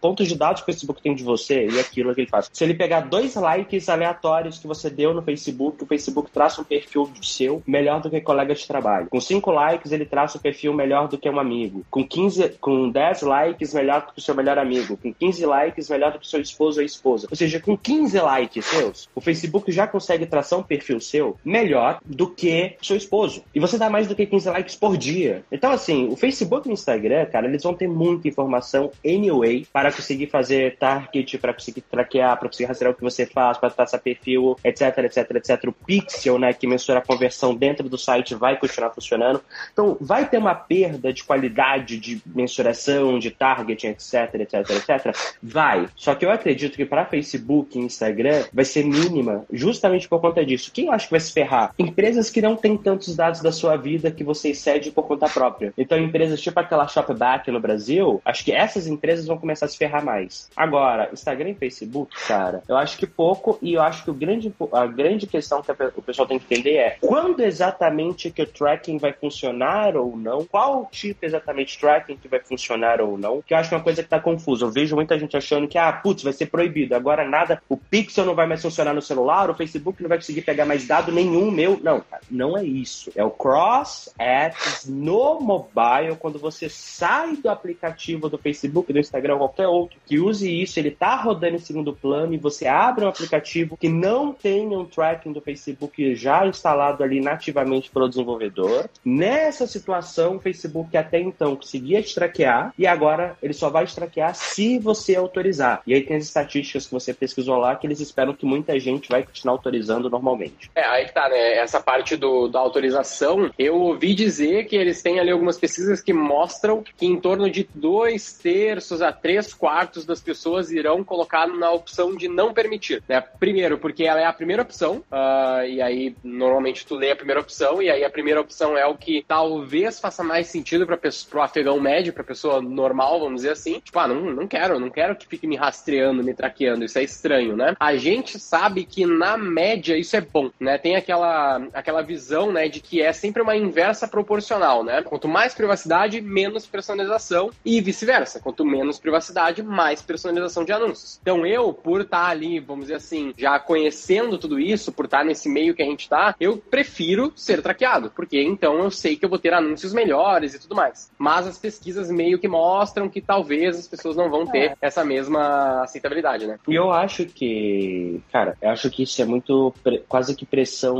pontos 0.00 0.28
de 0.28 0.36
dados 0.36 0.60
que 0.60 0.70
o 0.70 0.72
Facebook 0.72 1.02
tem 1.02 1.14
de 1.14 1.24
você 1.24 1.66
e 1.66 1.80
aquilo 1.80 2.14
que 2.14 2.22
ele 2.22 2.30
faz. 2.30 2.50
Se 2.52 2.64
ele 2.64 2.74
pegar 2.74 3.00
dois 3.00 3.34
likes 3.34 3.88
aleatórios 3.88 4.58
que 4.58 4.66
você 4.66 4.90
deu 4.90 5.14
no 5.14 5.22
Facebook, 5.22 5.82
o 5.82 5.86
Facebook 5.86 6.30
traça 6.30 6.60
um 6.60 6.64
perfil 6.64 7.10
seu 7.22 7.62
melhor 7.66 8.00
do 8.00 8.10
que 8.10 8.20
colega 8.20 8.54
de 8.54 8.66
trabalho. 8.66 9.08
Com 9.08 9.20
cinco 9.20 9.50
likes, 9.50 9.92
ele 9.92 10.04
traça 10.04 10.38
um 10.38 10.40
perfil 10.40 10.74
melhor 10.74 11.08
do 11.08 11.18
que 11.18 11.28
um 11.28 11.38
amigo. 11.38 11.84
Com 11.90 12.06
15, 12.06 12.56
com 12.60 12.90
10 12.90 13.22
likes, 13.22 13.74
melhor 13.74 14.06
do 14.06 14.12
que 14.12 14.18
o 14.18 14.22
seu 14.22 14.34
melhor 14.34 14.58
amigo. 14.58 14.96
Com 14.96 15.12
15 15.12 15.46
likes, 15.46 15.88
melhor 15.88 16.12
do 16.12 16.18
que 16.18 16.26
o 16.26 16.28
seu 16.28 16.40
esposo 16.40 16.80
ou 16.80 16.86
esposa. 16.86 17.28
Ou 17.30 17.36
seja, 17.36 17.60
com 17.60 17.76
15 17.76 18.18
likes 18.20 18.64
seus, 18.66 19.08
o 19.14 19.20
Facebook 19.20 19.70
já 19.72 19.86
consegue 19.86 20.26
traçar 20.26 20.58
um 20.58 20.62
perfil 20.62 20.81
seu 21.00 21.38
melhor 21.44 22.00
do 22.04 22.28
que 22.28 22.76
seu 22.82 22.96
esposo. 22.96 23.44
E 23.54 23.60
você 23.60 23.78
dá 23.78 23.90
mais 23.90 24.06
do 24.06 24.14
que 24.14 24.26
15 24.26 24.48
likes 24.50 24.76
por 24.76 24.96
dia. 24.96 25.44
Então, 25.50 25.70
assim, 25.70 26.08
o 26.08 26.16
Facebook 26.16 26.68
e 26.68 26.70
o 26.70 26.74
Instagram, 26.74 27.26
cara, 27.26 27.46
eles 27.46 27.62
vão 27.62 27.74
ter 27.74 27.88
muita 27.88 28.28
informação 28.28 28.90
anyway 29.04 29.66
para 29.72 29.92
conseguir 29.92 30.26
fazer 30.28 30.76
target, 30.76 31.38
para 31.38 31.52
conseguir 31.52 31.82
traquear, 31.82 32.38
para 32.38 32.48
conseguir 32.48 32.68
rastrear 32.68 32.92
o 32.92 32.96
que 32.96 33.02
você 33.02 33.26
faz, 33.26 33.58
para 33.58 33.70
traçar 33.70 34.00
perfil, 34.00 34.56
etc, 34.64 34.98
etc, 34.98 35.30
etc. 35.36 35.64
O 35.68 35.72
Pixel, 35.72 36.38
né, 36.38 36.52
que 36.52 36.66
mensura 36.66 36.98
a 36.98 37.02
conversão 37.02 37.54
dentro 37.54 37.88
do 37.88 37.98
site, 37.98 38.34
vai 38.34 38.58
continuar 38.58 38.90
funcionando. 38.90 39.40
Então, 39.72 39.96
vai 40.00 40.28
ter 40.28 40.38
uma 40.38 40.54
perda 40.54 41.12
de 41.12 41.22
qualidade 41.24 41.98
de 41.98 42.20
mensuração, 42.26 43.18
de 43.18 43.30
target, 43.30 43.86
etc, 43.86 44.34
etc, 44.34 44.54
etc. 44.70 45.16
Vai. 45.42 45.88
Só 45.96 46.14
que 46.14 46.24
eu 46.24 46.30
acredito 46.30 46.76
que 46.76 46.84
para 46.84 47.04
Facebook 47.04 47.78
e 47.78 47.82
Instagram 47.82 48.44
vai 48.52 48.64
ser 48.64 48.84
mínima, 48.84 49.44
justamente 49.52 50.08
por 50.08 50.20
conta 50.20 50.44
disso. 50.44 50.71
Quem 50.72 50.86
eu 50.86 50.92
acho 50.92 51.06
que 51.06 51.12
vai 51.12 51.20
se 51.20 51.32
ferrar? 51.32 51.74
Empresas 51.78 52.30
que 52.30 52.40
não 52.40 52.56
têm 52.56 52.76
tantos 52.76 53.14
dados 53.16 53.40
da 53.40 53.52
sua 53.52 53.76
vida 53.76 54.10
que 54.10 54.24
você 54.24 54.50
excede 54.50 54.90
por 54.90 55.06
conta 55.06 55.28
própria. 55.28 55.72
Então, 55.76 55.98
empresas 55.98 56.40
tipo 56.40 56.58
aquela 56.58 56.86
Shopback 56.88 57.50
no 57.50 57.60
Brasil, 57.60 58.20
acho 58.24 58.44
que 58.44 58.52
essas 58.52 58.86
empresas 58.86 59.26
vão 59.26 59.38
começar 59.38 59.66
a 59.66 59.68
se 59.68 59.76
ferrar 59.76 60.04
mais. 60.04 60.50
Agora, 60.56 61.10
Instagram 61.12 61.50
e 61.50 61.54
Facebook, 61.54 62.14
cara, 62.26 62.62
eu 62.68 62.76
acho 62.76 62.96
que 62.96 63.06
pouco 63.06 63.58
e 63.60 63.74
eu 63.74 63.82
acho 63.82 64.04
que 64.04 64.10
o 64.10 64.14
grande, 64.14 64.52
a 64.72 64.86
grande 64.86 65.26
questão 65.26 65.62
que 65.62 65.72
o 65.96 66.02
pessoal 66.02 66.28
tem 66.28 66.38
que 66.38 66.44
entender 66.52 66.76
é 66.76 66.96
quando 67.00 67.40
exatamente 67.40 68.30
que 68.30 68.42
o 68.42 68.46
tracking 68.46 68.98
vai 68.98 69.12
funcionar 69.12 69.96
ou 69.96 70.16
não, 70.16 70.44
qual 70.44 70.88
tipo 70.90 71.24
exatamente 71.24 71.72
de 71.72 71.78
tracking 71.78 72.16
que 72.16 72.28
vai 72.28 72.40
funcionar 72.40 73.00
ou 73.00 73.16
não, 73.16 73.42
que 73.42 73.54
eu 73.54 73.58
acho 73.58 73.68
que 73.68 73.74
é 73.74 73.78
uma 73.78 73.84
coisa 73.84 74.02
que 74.02 74.08
tá 74.08 74.20
confusa. 74.20 74.64
Eu 74.64 74.70
vejo 74.70 74.94
muita 74.94 75.18
gente 75.18 75.36
achando 75.36 75.68
que, 75.68 75.78
ah, 75.78 75.92
putz, 75.92 76.22
vai 76.22 76.32
ser 76.32 76.46
proibido, 76.46 76.94
agora 76.94 77.28
nada, 77.28 77.62
o 77.68 77.76
Pixel 77.76 78.24
não 78.24 78.34
vai 78.34 78.46
mais 78.46 78.62
funcionar 78.62 78.94
no 78.94 79.02
celular, 79.02 79.50
o 79.50 79.54
Facebook 79.54 80.02
não 80.02 80.08
vai 80.08 80.18
conseguir 80.18 80.42
pegar 80.42 80.61
mais 80.64 80.86
dado 80.86 81.12
nenhum 81.12 81.50
meu. 81.50 81.78
Não, 81.82 82.00
cara, 82.00 82.22
não 82.30 82.56
é 82.56 82.64
isso. 82.64 83.10
É 83.14 83.24
o 83.24 83.30
cross 83.30 84.12
apps 84.18 84.86
no 84.88 85.40
mobile, 85.40 86.16
quando 86.18 86.38
você 86.38 86.68
sai 86.68 87.36
do 87.36 87.48
aplicativo 87.48 88.28
do 88.28 88.38
Facebook, 88.38 88.92
do 88.92 88.98
Instagram, 88.98 89.38
qualquer 89.38 89.66
outro 89.66 89.98
que 90.06 90.18
use 90.18 90.50
isso, 90.62 90.78
ele 90.78 90.90
tá 90.90 91.16
rodando 91.16 91.56
em 91.56 91.60
segundo 91.60 91.92
plano 91.92 92.34
e 92.34 92.38
você 92.38 92.66
abre 92.66 93.04
um 93.04 93.08
aplicativo 93.08 93.76
que 93.76 93.88
não 93.88 94.32
tenha 94.32 94.78
um 94.78 94.84
tracking 94.84 95.32
do 95.32 95.40
Facebook 95.40 96.14
já 96.14 96.46
instalado 96.46 97.02
ali 97.02 97.20
nativamente 97.20 97.90
pelo 97.90 98.08
desenvolvedor. 98.08 98.88
Nessa 99.04 99.66
situação, 99.66 100.36
o 100.36 100.40
Facebook 100.40 100.96
até 100.96 101.20
então 101.20 101.56
conseguia 101.56 102.02
te 102.02 102.14
traquear 102.14 102.72
e 102.78 102.86
agora 102.86 103.36
ele 103.42 103.52
só 103.52 103.70
vai 103.70 103.86
te 103.86 103.94
traquear 103.94 104.34
se 104.34 104.78
você 104.78 105.14
autorizar. 105.16 105.82
E 105.86 105.94
aí 105.94 106.02
tem 106.02 106.16
as 106.16 106.24
estatísticas 106.24 106.86
que 106.86 106.92
você 106.92 107.12
pesquisou 107.12 107.56
lá 107.56 107.74
que 107.76 107.86
eles 107.86 108.00
esperam 108.00 108.34
que 108.34 108.46
muita 108.46 108.78
gente 108.78 109.08
vai 109.08 109.22
continuar 109.22 109.54
autorizando 109.54 110.10
normalmente. 110.10 110.51
É, 110.74 110.84
aí 110.84 111.06
que 111.06 111.14
tá, 111.14 111.28
né? 111.28 111.54
Essa 111.54 111.80
parte 111.80 112.16
do, 112.16 112.48
da 112.48 112.58
autorização, 112.58 113.50
eu 113.58 113.76
ouvi 113.76 114.14
dizer 114.14 114.66
que 114.66 114.76
eles 114.76 115.02
têm 115.02 115.20
ali 115.20 115.30
algumas 115.30 115.58
pesquisas 115.58 116.00
que 116.00 116.12
mostram 116.12 116.82
que 116.96 117.06
em 117.06 117.20
torno 117.20 117.50
de 117.50 117.68
dois 117.74 118.32
terços 118.32 119.02
a 119.02 119.12
três 119.12 119.52
quartos 119.52 120.04
das 120.04 120.20
pessoas 120.20 120.70
irão 120.70 121.04
colocar 121.04 121.46
na 121.46 121.70
opção 121.70 122.14
de 122.14 122.28
não 122.28 122.52
permitir. 122.52 123.02
Né? 123.08 123.20
Primeiro, 123.20 123.78
porque 123.78 124.04
ela 124.04 124.20
é 124.20 124.24
a 124.24 124.32
primeira 124.32 124.62
opção, 124.62 125.02
uh, 125.10 125.64
e 125.66 125.80
aí 125.80 126.14
normalmente 126.22 126.86
tu 126.86 126.94
lê 126.94 127.10
a 127.10 127.16
primeira 127.16 127.40
opção, 127.40 127.82
e 127.82 127.90
aí 127.90 128.04
a 128.04 128.10
primeira 128.10 128.40
opção 128.40 128.76
é 128.76 128.86
o 128.86 128.96
que 128.96 129.24
talvez 129.26 130.00
faça 130.00 130.22
mais 130.22 130.46
sentido 130.46 130.86
para 130.86 130.98
o 130.98 131.40
afegão 131.40 131.80
médio, 131.80 132.12
para 132.12 132.24
pessoa 132.24 132.60
normal, 132.60 133.20
vamos 133.20 133.42
dizer 133.42 133.52
assim. 133.52 133.80
Tipo, 133.80 133.98
ah, 133.98 134.08
não, 134.08 134.20
não 134.32 134.46
quero, 134.46 134.78
não 134.78 134.90
quero 134.90 135.16
que 135.16 135.26
fique 135.26 135.46
me 135.46 135.56
rastreando, 135.56 136.22
me 136.22 136.34
traqueando, 136.34 136.84
isso 136.84 136.98
é 136.98 137.02
estranho, 137.02 137.56
né? 137.56 137.74
A 137.78 137.96
gente 137.96 138.38
sabe 138.38 138.84
que 138.84 139.06
na 139.06 139.36
média 139.36 139.96
isso 139.96 140.16
é 140.16 140.20
bom, 140.20 140.41
né? 140.58 140.78
Tem 140.78 140.96
aquela, 140.96 141.66
aquela 141.72 142.02
visão, 142.02 142.50
né, 142.50 142.68
de 142.68 142.80
que 142.80 143.02
é 143.02 143.12
sempre 143.12 143.42
uma 143.42 143.56
inversa 143.56 144.08
proporcional, 144.08 144.82
né? 144.82 145.02
Quanto 145.02 145.28
mais 145.28 145.54
privacidade, 145.54 146.20
menos 146.20 146.66
personalização 146.66 147.50
e 147.64 147.80
vice-versa. 147.80 148.40
Quanto 148.40 148.64
menos 148.64 148.98
privacidade, 148.98 149.62
mais 149.62 150.00
personalização 150.00 150.64
de 150.64 150.72
anúncios. 150.72 151.18
Então 151.20 151.46
eu, 151.46 151.72
por 151.72 152.00
estar 152.00 152.28
ali, 152.28 152.60
vamos 152.60 152.84
dizer 152.84 152.96
assim, 152.96 153.32
já 153.36 153.58
conhecendo 153.58 154.38
tudo 154.38 154.58
isso, 154.58 154.92
por 154.92 155.04
estar 155.04 155.24
nesse 155.24 155.48
meio 155.48 155.74
que 155.74 155.82
a 155.82 155.86
gente 155.86 156.02
está, 156.02 156.34
eu 156.40 156.56
prefiro 156.56 157.32
ser 157.36 157.62
traqueado, 157.62 158.10
porque 158.10 158.40
então 158.40 158.78
eu 158.78 158.90
sei 158.90 159.16
que 159.16 159.24
eu 159.24 159.28
vou 159.28 159.38
ter 159.38 159.52
anúncios 159.52 159.92
melhores 159.92 160.54
e 160.54 160.60
tudo 160.60 160.74
mais. 160.74 161.10
Mas 161.18 161.46
as 161.46 161.58
pesquisas 161.58 162.10
meio 162.10 162.38
que 162.38 162.48
mostram 162.48 163.08
que 163.08 163.20
talvez 163.20 163.78
as 163.78 163.88
pessoas 163.88 164.16
não 164.16 164.30
vão 164.30 164.46
ter 164.46 164.72
é. 164.72 164.76
essa 164.80 165.04
mesma 165.04 165.82
aceitabilidade, 165.82 166.46
né? 166.46 166.58
E 166.68 166.74
eu 166.74 166.92
acho 166.92 167.26
que, 167.26 168.20
cara, 168.30 168.56
eu 168.60 168.70
acho 168.70 168.90
que 168.90 169.02
isso 169.02 169.20
é 169.20 169.24
muito 169.24 169.74
quase 170.08 170.31
que 170.34 170.46
pressão 170.46 170.96